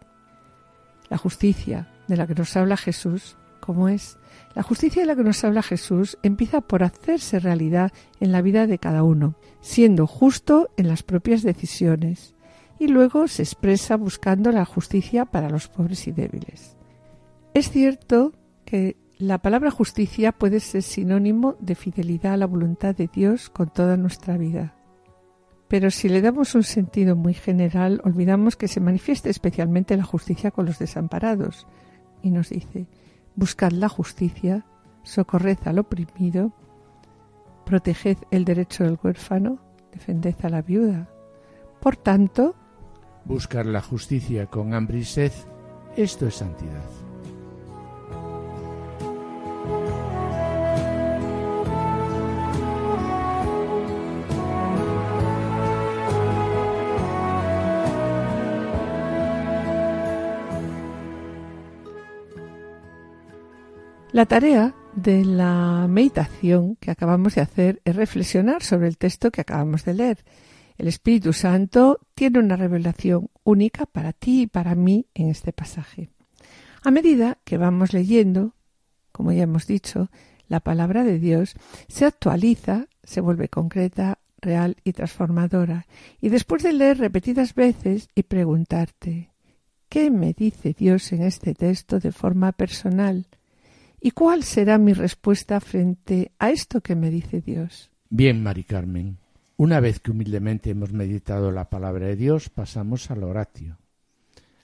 La 1.09 1.16
justicia 1.16 1.89
de 2.09 2.18
la 2.18 2.26
que 2.26 2.35
nos 2.35 2.55
habla 2.59 2.76
Jesús, 2.76 3.39
¿cómo 3.59 3.89
es? 3.89 4.18
La 4.55 4.62
justicia 4.62 5.01
de 5.01 5.07
la 5.07 5.16
que 5.16 5.24
nos 5.24 5.43
habla 5.45 5.62
Jesús 5.62 6.18
empieza 6.22 6.61
por 6.61 6.82
hacerse 6.82 7.39
realidad 7.39 7.91
en 8.20 8.32
la 8.32 8.43
vida 8.43 8.66
de 8.66 8.78
cada 8.78 9.03
uno, 9.03 9.35
siendo 9.62 10.07
justo 10.07 10.68
en 10.76 10.89
las 10.89 11.03
propias 11.03 11.43
decisiones, 11.43 12.35
y 12.78 12.89
luego 12.89 13.28
se 13.28 13.45
expresa 13.45 13.97
buscando 13.97 14.53
la 14.53 14.66
justicia 14.66 15.24
para 15.24 15.49
los 15.49 15.68
pobres 15.68 16.07
y 16.07 16.12
débiles. 16.12 16.76
Es 17.55 17.70
cierto 17.70 18.35
la 19.18 19.39
palabra 19.39 19.70
justicia 19.70 20.33
puede 20.33 20.61
ser 20.61 20.83
sinónimo 20.83 21.57
de 21.61 21.75
fidelidad 21.75 22.35
a 22.35 22.37
la 22.37 22.47
voluntad 22.47 22.95
de 22.97 23.09
Dios 23.12 23.49
con 23.49 23.68
toda 23.68 23.97
nuestra 23.97 24.37
vida. 24.37 24.75
Pero 25.68 25.91
si 25.91 26.09
le 26.09 26.20
damos 26.20 26.55
un 26.55 26.62
sentido 26.62 27.16
muy 27.16 27.35
general, 27.35 28.01
olvidamos 28.05 28.57
que 28.57 28.68
se 28.68 28.81
manifiesta 28.81 29.31
especialmente 29.31 29.97
la 29.97 30.05
justicia 30.05 30.51
con 30.51 30.66
los 30.66 30.79
desamparados. 30.79 31.66
Y 32.22 32.31
nos 32.31 32.51
dice, 32.51 32.87
buscad 33.35 33.72
la 33.72 33.89
justicia, 33.89 34.66
socorred 35.03 35.59
al 35.64 35.79
oprimido, 35.79 36.53
proteged 37.64 38.18
el 38.31 38.45
derecho 38.45 38.85
del 38.85 38.99
huérfano, 39.03 39.59
defended 39.93 40.35
a 40.43 40.49
la 40.49 40.62
viuda. 40.62 41.09
Por 41.81 41.97
tanto, 41.97 42.55
buscar 43.25 43.66
la 43.66 43.81
justicia 43.81 44.47
con 44.47 44.75
hambre 44.75 44.99
y 44.99 45.05
sed, 45.05 45.33
esto 45.97 46.27
es 46.27 46.35
santidad. 46.35 47.03
La 64.15 64.27
tarea 64.27 64.77
de 64.95 65.25
la 65.25 65.89
meditación 65.91 66.77
que 66.77 66.93
acabamos 66.93 67.35
de 67.35 67.41
hacer 67.41 67.83
es 67.85 67.97
reflexionar 67.97 68.62
sobre 68.62 68.87
el 68.87 68.97
texto 68.97 69.33
que 69.33 69.41
acabamos 69.41 69.85
de 69.85 69.95
leer. 69.95 70.25
El 70.79 70.87
Espíritu 70.87 71.33
Santo 71.33 71.99
tiene 72.15 72.39
una 72.39 72.55
revelación 72.55 73.29
única 73.43 73.87
para 73.87 74.12
ti 74.12 74.43
y 74.43 74.47
para 74.47 74.77
mí 74.77 75.09
en 75.15 75.31
este 75.31 75.53
pasaje. 75.53 76.11
A 76.85 76.93
medida 76.93 77.39
que 77.43 77.59
vamos 77.59 77.93
leyendo, 77.93 78.55
como 79.11 79.33
ya 79.33 79.43
hemos 79.43 79.67
dicho, 79.67 80.12
la 80.47 80.61
palabra 80.61 81.03
de 81.03 81.19
Dios 81.19 81.57
se 81.89 82.05
actualiza, 82.05 82.87
se 83.03 83.21
vuelve 83.21 83.49
concreta, 83.49 84.21
real 84.41 84.77
y 84.85 84.93
transformadora. 84.93 85.89
Y 86.21 86.29
después 86.29 86.62
de 86.62 86.73
leer 86.73 86.99
repetidas 86.99 87.57
veces 87.57 88.09
y 88.15 88.23
preguntarte, 88.23 89.33
¿qué 89.89 90.12
me 90.12 90.35
dice 90.35 90.73
Dios 90.73 91.12
en 91.12 91.23
este 91.23 91.53
texto 91.53 91.99
de 91.99 92.12
forma 92.12 92.53
personal? 92.53 93.27
¿Y 94.07 94.11
cuál 94.11 94.42
será 94.42 94.76
mi 94.76 94.92
respuesta 94.92 95.59
frente 95.61 96.30
a 96.38 96.50
esto 96.50 96.82
que 96.82 96.94
me 96.94 97.09
dice 97.09 97.40
Dios? 97.40 97.90
Bien, 98.11 98.42
Mari 98.42 98.64
Carmen. 98.64 99.16
Una 99.57 99.80
vez 99.80 99.98
que 99.98 100.11
humildemente 100.11 100.68
hemos 100.68 100.92
meditado 100.92 101.50
la 101.50 101.70
palabra 101.70 102.09
de 102.09 102.14
Dios, 102.14 102.50
pasamos 102.50 103.11
a 103.11 103.16
la 103.16 103.24
oratio. 103.24 103.78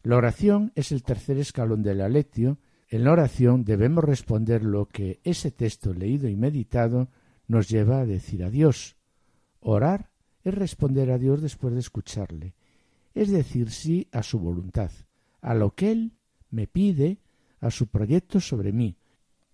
La 0.02 0.18
oración 0.18 0.72
es 0.74 0.92
el 0.92 1.02
tercer 1.02 1.38
escalón 1.38 1.82
del 1.82 2.02
aletio. 2.02 2.58
En 2.90 3.04
la 3.04 3.12
oración 3.12 3.64
debemos 3.64 4.04
responder 4.04 4.62
lo 4.62 4.84
que 4.84 5.20
ese 5.24 5.50
texto 5.50 5.94
leído 5.94 6.28
y 6.28 6.36
meditado 6.36 7.08
nos 7.48 7.66
lleva 7.70 8.00
a 8.00 8.06
decir 8.06 8.44
a 8.44 8.50
Dios. 8.50 8.98
Orar 9.60 10.10
es 10.44 10.52
responder 10.52 11.10
a 11.10 11.16
Dios 11.16 11.40
después 11.40 11.72
de 11.72 11.80
escucharle, 11.80 12.56
es 13.14 13.30
decir 13.30 13.70
sí 13.70 14.06
a 14.12 14.22
su 14.22 14.38
voluntad, 14.38 14.90
a 15.40 15.54
lo 15.54 15.74
que 15.74 15.92
Él 15.92 16.12
me 16.50 16.66
pide, 16.66 17.22
a 17.58 17.70
su 17.70 17.86
proyecto 17.86 18.38
sobre 18.40 18.72
mí, 18.72 18.98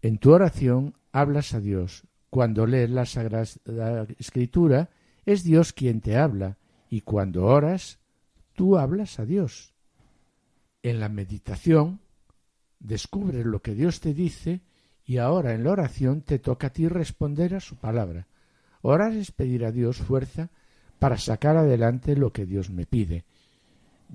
en 0.06 0.18
tu 0.18 0.32
oración 0.32 0.94
hablas 1.10 1.52
a 1.52 1.58
Dios. 1.58 2.04
Cuando 2.30 2.64
lees 2.64 2.90
la 2.90 3.06
Sagrada 3.06 4.06
Escritura, 4.18 4.90
es 5.24 5.42
Dios 5.42 5.72
quien 5.72 6.00
te 6.00 6.16
habla, 6.16 6.58
y 6.88 7.00
cuando 7.00 7.46
oras, 7.46 7.98
tú 8.52 8.78
hablas 8.78 9.18
a 9.18 9.24
Dios. 9.24 9.74
En 10.84 11.00
la 11.00 11.08
meditación, 11.08 11.98
descubres 12.78 13.44
lo 13.46 13.62
que 13.62 13.74
Dios 13.74 13.98
te 13.98 14.14
dice 14.14 14.60
y 15.04 15.16
ahora 15.16 15.54
en 15.54 15.64
la 15.64 15.72
oración 15.72 16.20
te 16.20 16.38
toca 16.38 16.68
a 16.68 16.72
ti 16.72 16.86
responder 16.86 17.56
a 17.56 17.60
su 17.60 17.74
palabra. 17.74 18.28
Orar 18.82 19.12
es 19.12 19.32
pedir 19.32 19.64
a 19.64 19.72
Dios 19.72 19.96
fuerza 19.96 20.50
para 21.00 21.18
sacar 21.18 21.56
adelante 21.56 22.14
lo 22.14 22.32
que 22.32 22.46
Dios 22.46 22.70
me 22.70 22.86
pide, 22.86 23.24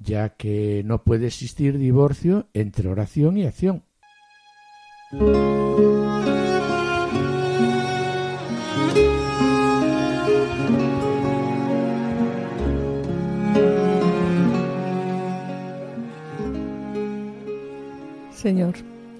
ya 0.01 0.29
que 0.29 0.83
no 0.85 1.03
puede 1.03 1.27
existir 1.27 1.77
divorcio 1.77 2.47
entre 2.53 2.87
oración 2.87 3.35
y 3.35 3.45
acción. 3.45 3.83
Señor, 5.11 5.25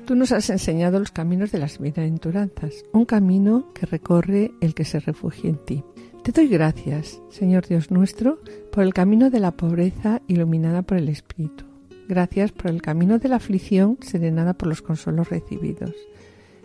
tú 0.06 0.16
nos 0.16 0.32
has 0.32 0.50
enseñado 0.50 0.98
los 0.98 1.12
caminos 1.12 1.52
de 1.52 1.60
las 1.60 1.78
bienaventuranzas, 1.78 2.86
un 2.94 3.04
camino 3.04 3.74
que 3.74 3.86
recorre 3.86 4.54
el 4.62 4.74
que 4.74 4.86
se 4.86 5.02
refugia 5.02 5.50
en 5.50 5.58
ti. 5.58 5.84
Te 6.24 6.32
doy 6.32 6.48
gracias, 6.48 7.22
Señor 7.30 7.68
Dios 7.68 7.92
nuestro, 7.92 8.40
por 8.72 8.84
el 8.84 8.94
camino 8.94 9.30
de 9.30 9.42
la 9.42 9.52
pobreza 9.52 10.22
iluminada 10.28 10.84
por 10.84 10.98
el 10.98 11.10
Espíritu 11.10 11.71
Gracias 12.12 12.52
por 12.52 12.70
el 12.70 12.82
camino 12.82 13.20
de 13.20 13.30
la 13.30 13.38
aflicción 13.38 13.98
serenada 14.02 14.54
por 14.54 14.68
los 14.68 14.82
consuelos 14.82 15.30
recibidos. 15.30 15.96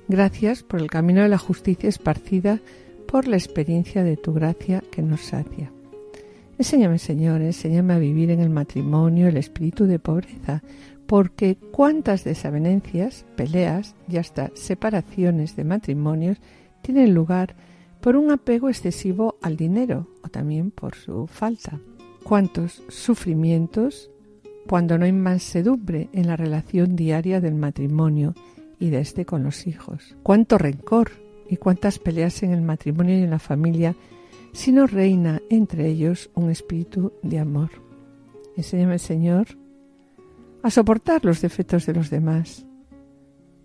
Gracias 0.08 0.64
por 0.64 0.80
el 0.80 0.90
camino 0.90 1.22
de 1.22 1.28
la 1.28 1.38
justicia 1.38 1.88
esparcida 1.88 2.60
por 3.06 3.28
la 3.28 3.36
experiencia 3.36 4.02
de 4.02 4.16
tu 4.16 4.32
gracia 4.34 4.82
que 4.90 5.02
nos 5.02 5.20
sacia. 5.20 5.70
Enséñame, 6.58 6.98
Señor, 6.98 7.42
enséñame 7.42 7.94
a 7.94 8.00
vivir 8.00 8.32
en 8.32 8.40
el 8.40 8.50
matrimonio 8.50 9.28
el 9.28 9.36
espíritu 9.36 9.86
de 9.86 10.00
pobreza, 10.00 10.64
porque 11.06 11.56
cuántas 11.70 12.24
desavenencias, 12.24 13.24
peleas 13.36 13.94
y 14.08 14.16
hasta 14.16 14.50
separaciones 14.54 15.54
de 15.54 15.62
matrimonios 15.62 16.38
tienen 16.82 17.14
lugar 17.14 17.54
por 18.00 18.16
un 18.16 18.32
apego 18.32 18.68
excesivo 18.68 19.36
al 19.42 19.56
dinero 19.56 20.08
o 20.24 20.28
también 20.28 20.72
por 20.72 20.96
su 20.96 21.28
falta. 21.28 21.78
Cuántos 22.24 22.82
sufrimientos, 22.88 24.10
cuando 24.66 24.98
no 24.98 25.04
hay 25.04 25.12
mansedumbre 25.12 26.08
en 26.12 26.26
la 26.26 26.36
relación 26.36 26.96
diaria 26.96 27.40
del 27.40 27.54
matrimonio 27.54 28.34
y 28.78 28.90
de 28.90 29.00
este 29.00 29.24
con 29.24 29.42
los 29.42 29.66
hijos. 29.66 30.16
Cuánto 30.22 30.58
rencor 30.58 31.10
y 31.48 31.56
cuántas 31.56 31.98
peleas 31.98 32.42
en 32.42 32.52
el 32.52 32.62
matrimonio 32.62 33.18
y 33.18 33.22
en 33.22 33.30
la 33.30 33.38
familia 33.38 33.94
si 34.52 34.72
no 34.72 34.86
reina 34.86 35.40
entre 35.50 35.86
ellos 35.86 36.30
un 36.34 36.50
espíritu 36.50 37.12
de 37.22 37.38
amor. 37.38 37.70
Enséñame, 38.56 38.98
Señor, 38.98 39.48
a 40.62 40.70
soportar 40.70 41.24
los 41.24 41.42
defectos 41.42 41.84
de 41.86 41.92
los 41.92 42.10
demás 42.10 42.64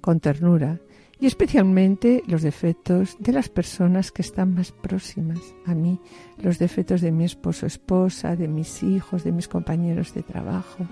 con 0.01 0.19
ternura 0.19 0.81
y 1.21 1.27
especialmente 1.27 2.23
los 2.25 2.41
defectos 2.41 3.15
de 3.19 3.31
las 3.31 3.47
personas 3.47 4.11
que 4.11 4.23
están 4.23 4.55
más 4.55 4.71
próximas 4.71 5.39
a 5.67 5.75
mí, 5.75 5.99
los 6.39 6.57
defectos 6.57 6.99
de 7.01 7.11
mi 7.11 7.25
esposo, 7.25 7.67
esposa, 7.67 8.35
de 8.35 8.47
mis 8.47 8.81
hijos, 8.81 9.23
de 9.23 9.31
mis 9.31 9.47
compañeros 9.47 10.15
de 10.15 10.23
trabajo. 10.23 10.87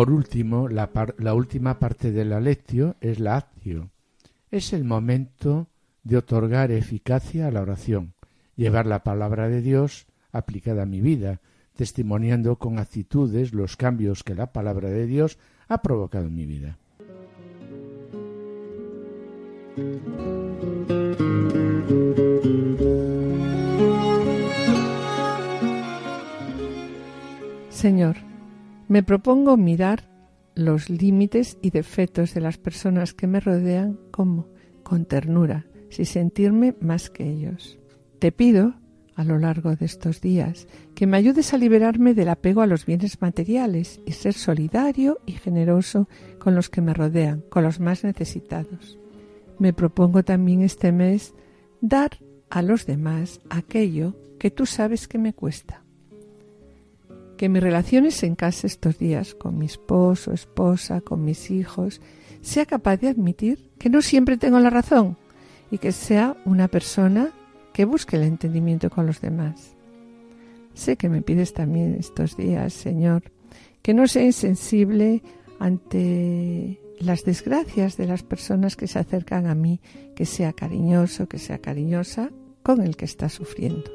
Por 0.00 0.12
último, 0.12 0.66
la, 0.66 0.88
la 1.18 1.34
última 1.34 1.78
parte 1.78 2.10
de 2.10 2.24
la 2.24 2.40
lectio 2.40 2.96
es 3.02 3.20
la 3.20 3.36
actio. 3.36 3.90
Es 4.50 4.72
el 4.72 4.82
momento 4.82 5.68
de 6.04 6.16
otorgar 6.16 6.72
eficacia 6.72 7.46
a 7.46 7.50
la 7.50 7.60
oración, 7.60 8.14
llevar 8.56 8.86
la 8.86 9.04
palabra 9.04 9.50
de 9.50 9.60
Dios 9.60 10.06
aplicada 10.32 10.84
a 10.84 10.86
mi 10.86 11.02
vida, 11.02 11.42
testimoniando 11.76 12.56
con 12.56 12.78
actitudes 12.78 13.52
los 13.52 13.76
cambios 13.76 14.24
que 14.24 14.34
la 14.34 14.54
palabra 14.54 14.88
de 14.88 15.04
Dios 15.04 15.36
ha 15.68 15.82
provocado 15.82 16.28
en 16.28 16.34
mi 16.34 16.46
vida. 16.46 16.78
Señor, 27.68 28.29
me 28.90 29.04
propongo 29.04 29.56
mirar 29.56 30.10
los 30.56 30.90
límites 30.90 31.58
y 31.62 31.70
defectos 31.70 32.34
de 32.34 32.40
las 32.40 32.58
personas 32.58 33.14
que 33.14 33.28
me 33.28 33.38
rodean 33.38 34.00
como 34.10 34.48
con 34.82 35.04
ternura, 35.04 35.64
sin 35.90 36.06
sentirme 36.06 36.74
más 36.80 37.08
que 37.08 37.22
ellos. 37.30 37.78
Te 38.18 38.32
pido, 38.32 38.74
a 39.14 39.22
lo 39.22 39.38
largo 39.38 39.76
de 39.76 39.86
estos 39.86 40.20
días, 40.20 40.66
que 40.96 41.06
me 41.06 41.18
ayudes 41.18 41.54
a 41.54 41.58
liberarme 41.58 42.14
del 42.14 42.30
apego 42.30 42.62
a 42.62 42.66
los 42.66 42.84
bienes 42.84 43.22
materiales 43.22 44.00
y 44.06 44.12
ser 44.12 44.32
solidario 44.32 45.20
y 45.24 45.34
generoso 45.34 46.08
con 46.40 46.56
los 46.56 46.68
que 46.68 46.80
me 46.80 46.92
rodean, 46.92 47.44
con 47.48 47.62
los 47.62 47.78
más 47.78 48.02
necesitados. 48.02 48.98
Me 49.60 49.72
propongo 49.72 50.24
también 50.24 50.62
este 50.62 50.90
mes 50.90 51.32
dar 51.80 52.18
a 52.50 52.60
los 52.60 52.86
demás 52.86 53.40
aquello 53.50 54.16
que 54.40 54.50
tú 54.50 54.66
sabes 54.66 55.06
que 55.06 55.18
me 55.18 55.32
cuesta 55.32 55.79
que 57.40 57.48
mis 57.48 57.62
relaciones 57.62 58.22
en 58.22 58.34
casa 58.34 58.66
estos 58.66 58.98
días, 58.98 59.34
con 59.34 59.56
mi 59.56 59.64
esposo, 59.64 60.34
esposa, 60.34 61.00
con 61.00 61.24
mis 61.24 61.50
hijos, 61.50 62.02
sea 62.42 62.66
capaz 62.66 62.98
de 62.98 63.08
admitir 63.08 63.70
que 63.78 63.88
no 63.88 64.02
siempre 64.02 64.36
tengo 64.36 64.60
la 64.60 64.68
razón 64.68 65.16
y 65.70 65.78
que 65.78 65.90
sea 65.92 66.36
una 66.44 66.68
persona 66.68 67.32
que 67.72 67.86
busque 67.86 68.16
el 68.16 68.24
entendimiento 68.24 68.90
con 68.90 69.06
los 69.06 69.22
demás. 69.22 69.74
Sé 70.74 70.98
que 70.98 71.08
me 71.08 71.22
pides 71.22 71.54
también 71.54 71.96
estos 71.98 72.36
días, 72.36 72.74
Señor, 72.74 73.22
que 73.80 73.94
no 73.94 74.06
sea 74.06 74.22
insensible 74.22 75.22
ante 75.58 76.78
las 76.98 77.24
desgracias 77.24 77.96
de 77.96 78.06
las 78.06 78.22
personas 78.22 78.76
que 78.76 78.86
se 78.86 78.98
acercan 78.98 79.46
a 79.46 79.54
mí, 79.54 79.80
que 80.14 80.26
sea 80.26 80.52
cariñoso, 80.52 81.26
que 81.26 81.38
sea 81.38 81.56
cariñosa 81.56 82.28
con 82.62 82.82
el 82.82 82.98
que 82.98 83.06
está 83.06 83.30
sufriendo. 83.30 83.90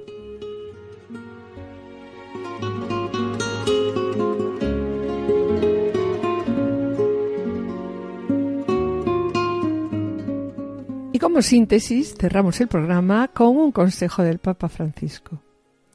Síntesis, 11.42 12.16
cerramos 12.20 12.62
el 12.62 12.68
programa 12.68 13.28
con 13.30 13.58
un 13.58 13.72
consejo 13.72 14.24
del 14.24 14.40
Papa 14.40 14.70
Francisco, 14.70 15.42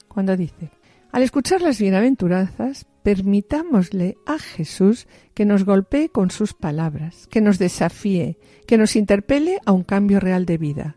cuando 0.08 0.36
dice, 0.36 0.70
al 1.12 1.22
escuchar 1.22 1.60
las 1.62 1.78
bienaventuranzas, 1.78 2.86
permitámosle 3.02 4.16
a 4.26 4.38
Jesús 4.38 5.06
que 5.34 5.44
nos 5.44 5.64
golpee 5.64 6.08
con 6.08 6.30
sus 6.30 6.54
palabras, 6.54 7.26
que 7.28 7.40
nos 7.40 7.58
desafíe, 7.58 8.38
que 8.66 8.78
nos 8.78 8.94
interpele 8.96 9.58
a 9.64 9.72
un 9.72 9.82
cambio 9.82 10.20
real 10.20 10.46
de 10.46 10.58
vida. 10.58 10.96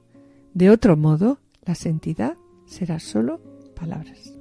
De 0.53 0.69
otro 0.69 0.97
modo, 0.97 1.39
la 1.63 1.75
santidad 1.75 2.35
será 2.65 2.99
solo 2.99 3.41
palabras. 3.75 4.33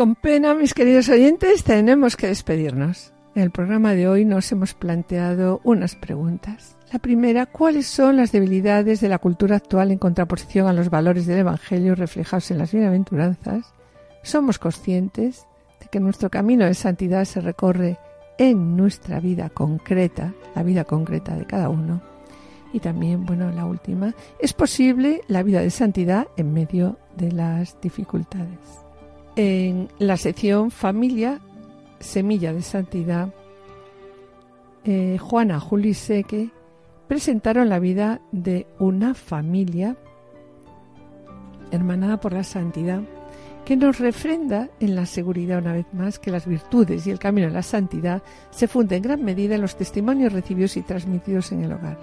Con 0.00 0.14
pena, 0.14 0.54
mis 0.54 0.72
queridos 0.72 1.10
oyentes, 1.10 1.62
tenemos 1.62 2.16
que 2.16 2.28
despedirnos. 2.28 3.12
En 3.34 3.42
el 3.42 3.50
programa 3.50 3.92
de 3.92 4.08
hoy 4.08 4.24
nos 4.24 4.50
hemos 4.50 4.72
planteado 4.72 5.60
unas 5.62 5.94
preguntas. 5.94 6.78
La 6.90 6.98
primera, 7.00 7.44
¿cuáles 7.44 7.86
son 7.86 8.16
las 8.16 8.32
debilidades 8.32 9.02
de 9.02 9.10
la 9.10 9.18
cultura 9.18 9.56
actual 9.56 9.90
en 9.90 9.98
contraposición 9.98 10.68
a 10.68 10.72
los 10.72 10.88
valores 10.88 11.26
del 11.26 11.40
Evangelio 11.40 11.94
reflejados 11.96 12.50
en 12.50 12.56
las 12.56 12.72
bienaventuranzas? 12.72 13.74
¿Somos 14.22 14.58
conscientes 14.58 15.46
de 15.80 15.88
que 15.88 16.00
nuestro 16.00 16.30
camino 16.30 16.64
de 16.64 16.72
santidad 16.72 17.26
se 17.26 17.42
recorre 17.42 17.98
en 18.38 18.78
nuestra 18.78 19.20
vida 19.20 19.50
concreta, 19.50 20.32
la 20.54 20.62
vida 20.62 20.84
concreta 20.84 21.36
de 21.36 21.44
cada 21.44 21.68
uno? 21.68 22.00
Y 22.72 22.80
también, 22.80 23.26
bueno, 23.26 23.50
la 23.50 23.66
última, 23.66 24.14
¿es 24.38 24.54
posible 24.54 25.20
la 25.28 25.42
vida 25.42 25.60
de 25.60 25.68
santidad 25.68 26.26
en 26.38 26.54
medio 26.54 26.96
de 27.18 27.32
las 27.32 27.78
dificultades? 27.82 28.79
En 29.42 29.88
la 29.98 30.18
sección 30.18 30.70
Familia, 30.70 31.40
Semilla 31.98 32.52
de 32.52 32.60
Santidad, 32.60 33.32
eh, 34.84 35.16
Juana 35.18 35.58
Juli 35.58 35.94
Seque 35.94 36.50
presentaron 37.08 37.70
la 37.70 37.78
vida 37.78 38.20
de 38.32 38.66
una 38.78 39.14
familia 39.14 39.96
hermanada 41.70 42.20
por 42.20 42.34
la 42.34 42.44
santidad 42.44 43.00
que 43.64 43.78
nos 43.78 43.98
refrenda 43.98 44.68
en 44.78 44.94
la 44.94 45.06
seguridad 45.06 45.60
una 45.60 45.72
vez 45.72 45.86
más 45.94 46.18
que 46.18 46.30
las 46.30 46.44
virtudes 46.44 47.06
y 47.06 47.10
el 47.10 47.18
camino 47.18 47.46
de 47.46 47.54
la 47.54 47.62
santidad 47.62 48.22
se 48.50 48.68
funden 48.68 48.98
en 48.98 49.02
gran 49.04 49.24
medida 49.24 49.54
en 49.54 49.62
los 49.62 49.74
testimonios 49.74 50.34
recibidos 50.34 50.76
y 50.76 50.82
transmitidos 50.82 51.50
en 51.52 51.64
el 51.64 51.72
hogar. 51.72 51.98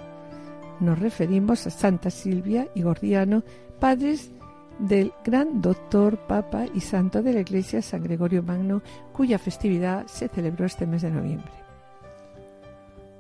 Nos 0.79 0.97
referimos 0.97 1.67
a 1.67 1.69
Santa 1.69 2.09
Silvia 2.09 2.67
y 2.73 2.81
Gordiano, 2.81 3.43
padres 3.79 4.31
del 4.79 5.13
gran 5.23 5.61
doctor, 5.61 6.17
papa 6.27 6.65
y 6.73 6.81
santo 6.81 7.21
de 7.23 7.33
la 7.33 7.41
Iglesia 7.41 7.81
San 7.81 8.03
Gregorio 8.03 8.43
Magno, 8.43 8.81
cuya 9.13 9.39
festividad 9.39 10.05
se 10.07 10.27
celebró 10.27 10.65
este 10.65 10.85
mes 10.85 11.01
de 11.01 11.11
noviembre. 11.11 11.51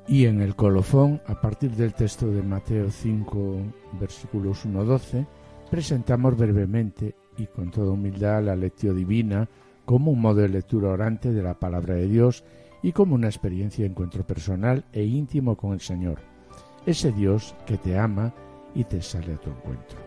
Y 0.07 0.25
en 0.25 0.41
el 0.41 0.55
colofón, 0.55 1.21
a 1.27 1.39
partir 1.41 1.71
del 1.71 1.93
texto 1.93 2.27
de 2.27 2.41
Mateo 2.41 2.89
5, 2.89 3.57
versículos 3.99 4.65
1-12, 4.65 5.27
presentamos 5.69 6.37
brevemente 6.37 7.15
y 7.37 7.45
con 7.47 7.71
toda 7.71 7.91
humildad 7.91 8.43
la 8.43 8.55
lectio 8.55 8.93
divina 8.93 9.49
como 9.83 10.11
un 10.11 10.21
modo 10.21 10.41
de 10.41 10.49
lectura 10.49 10.89
orante 10.89 11.31
de 11.31 11.43
la 11.43 11.59
palabra 11.59 11.95
de 11.95 12.07
Dios 12.07 12.43
y 12.81 12.93
como 12.93 13.15
una 13.15 13.27
experiencia 13.27 13.83
de 13.83 13.91
encuentro 13.91 14.25
personal 14.25 14.85
e 14.93 15.03
íntimo 15.03 15.57
con 15.57 15.73
el 15.73 15.81
Señor, 15.81 16.19
ese 16.85 17.11
Dios 17.11 17.55
que 17.65 17.77
te 17.77 17.97
ama 17.97 18.33
y 18.75 18.85
te 18.85 19.01
sale 19.01 19.33
a 19.33 19.37
tu 19.37 19.49
encuentro. 19.49 20.06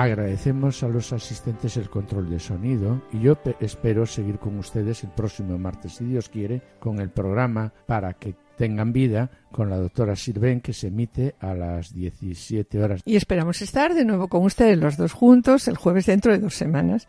Agradecemos 0.00 0.82
a 0.82 0.88
los 0.88 1.12
asistentes 1.12 1.76
el 1.76 1.90
control 1.90 2.30
de 2.30 2.38
sonido 2.38 3.02
y 3.12 3.20
yo 3.20 3.36
espero 3.60 4.06
seguir 4.06 4.38
con 4.38 4.56
ustedes 4.56 5.04
el 5.04 5.10
próximo 5.10 5.58
martes, 5.58 5.96
si 5.96 6.06
Dios 6.06 6.30
quiere, 6.30 6.62
con 6.78 7.00
el 7.00 7.10
programa 7.10 7.70
para 7.84 8.14
que 8.14 8.34
tengan 8.56 8.94
vida 8.94 9.30
con 9.52 9.68
la 9.68 9.76
doctora 9.76 10.16
Sirven 10.16 10.62
que 10.62 10.72
se 10.72 10.86
emite 10.86 11.34
a 11.38 11.52
las 11.52 11.92
17 11.92 12.82
horas. 12.82 13.02
Y 13.04 13.16
esperamos 13.16 13.60
estar 13.60 13.92
de 13.92 14.06
nuevo 14.06 14.28
con 14.28 14.42
ustedes 14.42 14.78
los 14.78 14.96
dos 14.96 15.12
juntos 15.12 15.68
el 15.68 15.76
jueves 15.76 16.06
dentro 16.06 16.32
de 16.32 16.38
dos 16.38 16.54
semanas. 16.54 17.06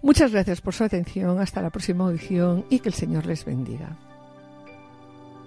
Muchas 0.00 0.32
gracias 0.32 0.62
por 0.62 0.72
su 0.72 0.82
atención, 0.82 1.38
hasta 1.40 1.60
la 1.60 1.68
próxima 1.68 2.04
audición 2.04 2.64
y 2.70 2.78
que 2.78 2.88
el 2.88 2.94
Señor 2.94 3.26
les 3.26 3.44
bendiga. 3.44 3.98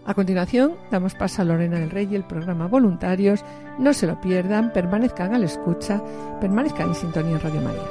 A 0.08 0.14
continuación, 0.14 0.76
damos 0.89 1.16
paso 1.16 1.41
a 1.41 1.45
Lorena 1.45 1.80
del 1.80 1.89
Rey 1.89 2.08
y 2.10 2.16
el 2.16 2.24
programa 2.24 2.68
Voluntarios. 2.68 3.43
No 3.78 3.93
se 3.93 4.08
lo 4.08 4.22
pierdan, 4.22 4.72
permanezcan 4.72 5.36
a 5.36 5.38
la 5.38 5.45
escucha, 5.45 6.01
permanezcan 6.39 6.88
en 6.88 6.95
sintonía 6.95 7.36
en 7.36 7.41
Radio 7.41 7.62
María. 7.62 7.82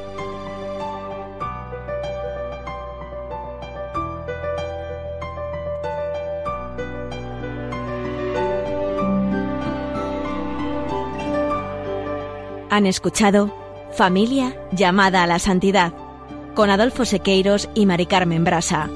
Han 12.70 12.86
escuchado 12.86 13.54
Familia 13.92 14.54
llamada 14.72 15.22
a 15.22 15.26
la 15.26 15.38
santidad 15.38 15.92
con 16.54 16.70
Adolfo 16.70 17.04
Sequeiros 17.04 17.68
y 17.74 17.84
Mari 17.84 18.06
Carmen 18.06 18.44
Brasa. 18.44 18.88